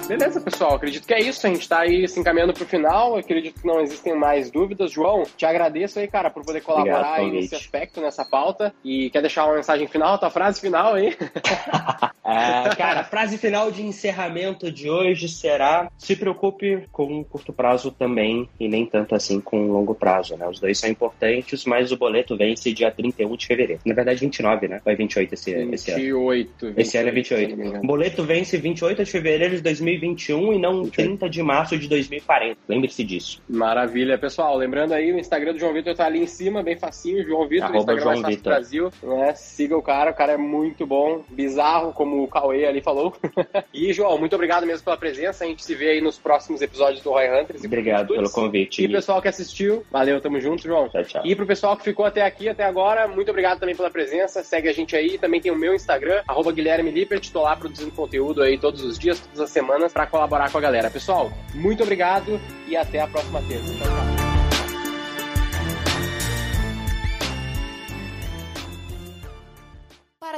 Beleza, 0.10 0.42
pessoal. 0.42 0.76
Acredito 0.76 1.06
que 1.06 1.14
é 1.14 1.22
isso. 1.22 1.46
A 1.46 1.50
gente 1.50 1.70
tá 1.70 1.82
aí 1.82 2.08
se 2.08 2.20
encaminhando 2.20 2.54
pro 2.54 2.66
final. 2.66 3.16
Acredito 3.16 3.62
que 3.62 3.68
não 3.68 3.80
existem 3.80 4.16
mais 4.16 4.50
dúvidas. 4.50 4.92
João, 4.92 5.24
te 5.38 5.46
agradeço 5.46 6.00
aí, 6.00 6.08
cara, 6.08 6.32
por 6.32 6.44
poder 6.44 6.62
colaborar 6.62 7.20
Obrigado, 7.20 7.20
aí 7.20 7.32
nesse 7.32 7.56
aspecto, 7.56 8.02
nessa 8.02 8.26
pauta. 8.26 8.74
E 8.84 9.10
quer 9.12 9.22
deixar 9.22 9.46
uma 9.46 9.56
mensagem 9.56 9.88
final, 9.88 10.18
tua 10.18 10.32
frase 10.32 10.60
final 10.60 10.96
aí? 10.96 11.16
é, 12.26 12.76
cara, 12.76 13.02
a 13.02 13.04
frase 13.04 13.38
final 13.38 13.70
de 13.72 13.84
encerramento 13.84 14.72
de 14.72 14.90
hoje 14.90 15.28
será: 15.30 15.92
se 15.98 16.16
preocupe 16.16 16.88
com 16.92 17.24
curto 17.24 17.54
prazo 17.54 17.92
também 17.92 18.50
e 18.60 18.68
nem 18.68 18.86
tanto 18.86 19.14
assim 19.14 19.40
com 19.40 19.68
longo 19.68 19.94
prazo, 19.94 20.36
né? 20.36 20.48
Os 20.48 20.60
dois 20.60 20.80
são 20.80 20.90
importantes, 20.90 21.66
mas 21.66 21.92
o 21.92 21.98
boleto 21.98 22.36
vence 22.36 22.74
dia 22.74 22.90
31 22.90 23.36
de 23.36 23.46
fevereiro. 23.46 23.82
Na 23.86 23.94
verdade, 23.94 24.22
29, 24.22 24.68
né? 24.68 24.82
Vai 24.84 24.96
28 24.96 25.34
esse, 25.34 25.54
28, 25.54 25.74
esse 25.76 25.92
ano. 25.92 26.00
28, 26.00 26.74
Esse 26.78 26.98
ano 26.98 27.10
é 27.10 27.12
28. 27.12 27.78
O 27.84 27.88
boleto 27.88 28.24
vence 28.24 28.58
28 28.58 29.04
de 29.04 29.12
fevereiro 29.12 29.56
de 29.56 29.62
2021 30.00 30.54
e 30.54 30.60
não 30.60 30.90
30 30.90 31.30
de 31.30 31.44
março 31.44 31.78
de 31.78 31.88
2040. 31.88 32.58
Lembre-se 32.68 33.04
disso. 33.04 33.42
Maravilha, 33.48 34.18
pessoal. 34.18 34.56
Lembrando 34.58 34.94
aí, 34.94 35.12
o 35.12 35.20
Instagram 35.20 35.54
do 35.54 35.60
João 35.60 35.74
Vitor 35.74 35.96
tá 35.96 36.06
ali 36.06 36.20
em 36.20 36.28
cima, 36.28 36.64
bem 36.64 36.78
facinho. 36.78 37.24
João 37.24 37.48
Vitor, 37.48 37.76
Instagram 37.76 38.02
João 38.02 38.06
mais 38.06 38.22
fácil 38.22 38.36
do 38.36 38.38
Vitor. 38.38 38.54
Brasil. 38.54 38.92
Né? 39.04 39.34
Siga 39.36 39.78
o 39.78 39.82
cara, 39.82 40.12
o 40.12 40.14
cara 40.14 40.34
é 40.34 40.38
muito 40.38 40.86
bom, 40.86 41.24
bizarro, 41.30 41.94
como 41.94 42.24
o 42.24 42.28
Cauê 42.28 42.66
ali 42.66 42.82
falou. 42.82 43.14
e, 43.74 43.92
João, 43.94 44.18
muito 44.18 44.36
obrigado 44.36 44.66
mesmo 44.66 44.84
pela 44.84 44.98
presença. 44.98 45.44
A 45.44 45.48
gente 45.48 45.64
se 45.64 45.76
vê 45.76 45.90
aí 45.92 46.02
nos 46.02 46.18
próximos 46.18 46.62
episódios 46.62 47.04
do 47.04 47.12
Roy 47.12 47.30
Hunters. 47.30 47.64
Obrigado 47.64 48.14
pelo 48.14 48.30
convite. 48.30 48.82
E 48.82 48.86
o 48.86 48.92
pessoal 48.92 49.22
que 49.22 49.28
assistiu, 49.28 49.84
valeu, 49.92 50.20
tamo 50.22 50.40
junto, 50.40 50.64
João. 50.64 50.90
Tchau, 50.90 51.04
tchau. 51.04 51.22
E 51.26 51.36
pro 51.36 51.46
pessoal 51.46 51.76
que 51.76 51.84
ficou 51.84 52.06
até 52.06 52.24
aqui, 52.24 52.48
até 52.50 52.64
agora, 52.64 53.08
muito 53.08 53.30
obrigado 53.30 53.60
também 53.60 53.76
pela 53.76 53.90
presença. 53.90 54.44
Segue 54.44 54.70
a 54.70 54.74
gente 54.74 54.96
aí. 54.96 55.18
Também 55.18 55.42
tem 55.42 55.52
o 55.52 55.56
meu 55.56 55.74
Instagram, 55.74 56.22
arroba 56.28 56.52
Guilherme 56.52 56.92
Lippert. 56.92 57.32
Tô 57.32 57.42
lá 57.42 57.56
produzindo 57.56 57.92
conteúdo 57.92 58.42
aí 58.42 58.58
todos 58.58 58.84
os 58.84 58.98
dias, 58.98 59.20
todas 59.20 59.40
as 59.42 59.50
semanas, 59.50 59.89
pra 59.92 60.08
colaborar 60.08 60.52
com 60.52 60.58
a 60.58 60.62
galera. 60.62 60.90
Pessoal, 60.90 61.32
muito 61.54 61.84
obrigado 61.84 62.40
e 62.68 62.76
até 62.76 63.02
a 63.02 63.08
próxima 63.08 63.42
terça. 63.42 63.74
Tchau, 63.74 63.88
tchau. 63.88 64.30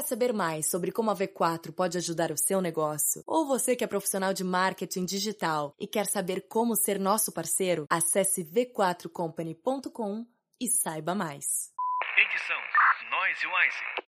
Para 0.02 0.08
saber 0.08 0.34
mais 0.34 0.68
sobre 0.68 0.92
como 0.92 1.12
a 1.12 1.16
V4 1.16 1.72
pode 1.74 1.98
ajudar 1.98 2.32
o 2.32 2.38
seu 2.38 2.62
negócio, 2.62 3.22
ou 3.28 3.46
você 3.46 3.76
que 3.76 3.84
é 3.84 3.88
profissional 3.88 4.34
de 4.34 4.44
marketing 4.44 5.06
digital 5.06 5.76
e 5.80 5.86
quer 5.86 6.06
saber 6.06 6.48
como 6.48 6.76
ser 6.76 6.98
nosso 6.98 7.32
parceiro, 7.32 7.86
acesse 7.90 8.44
v4company.com 8.44 10.26
e 10.60 10.68
saiba 10.70 11.14
mais. 11.14 11.72
Edição 12.18 12.58
Noise 13.12 13.46
Wise. 13.46 14.11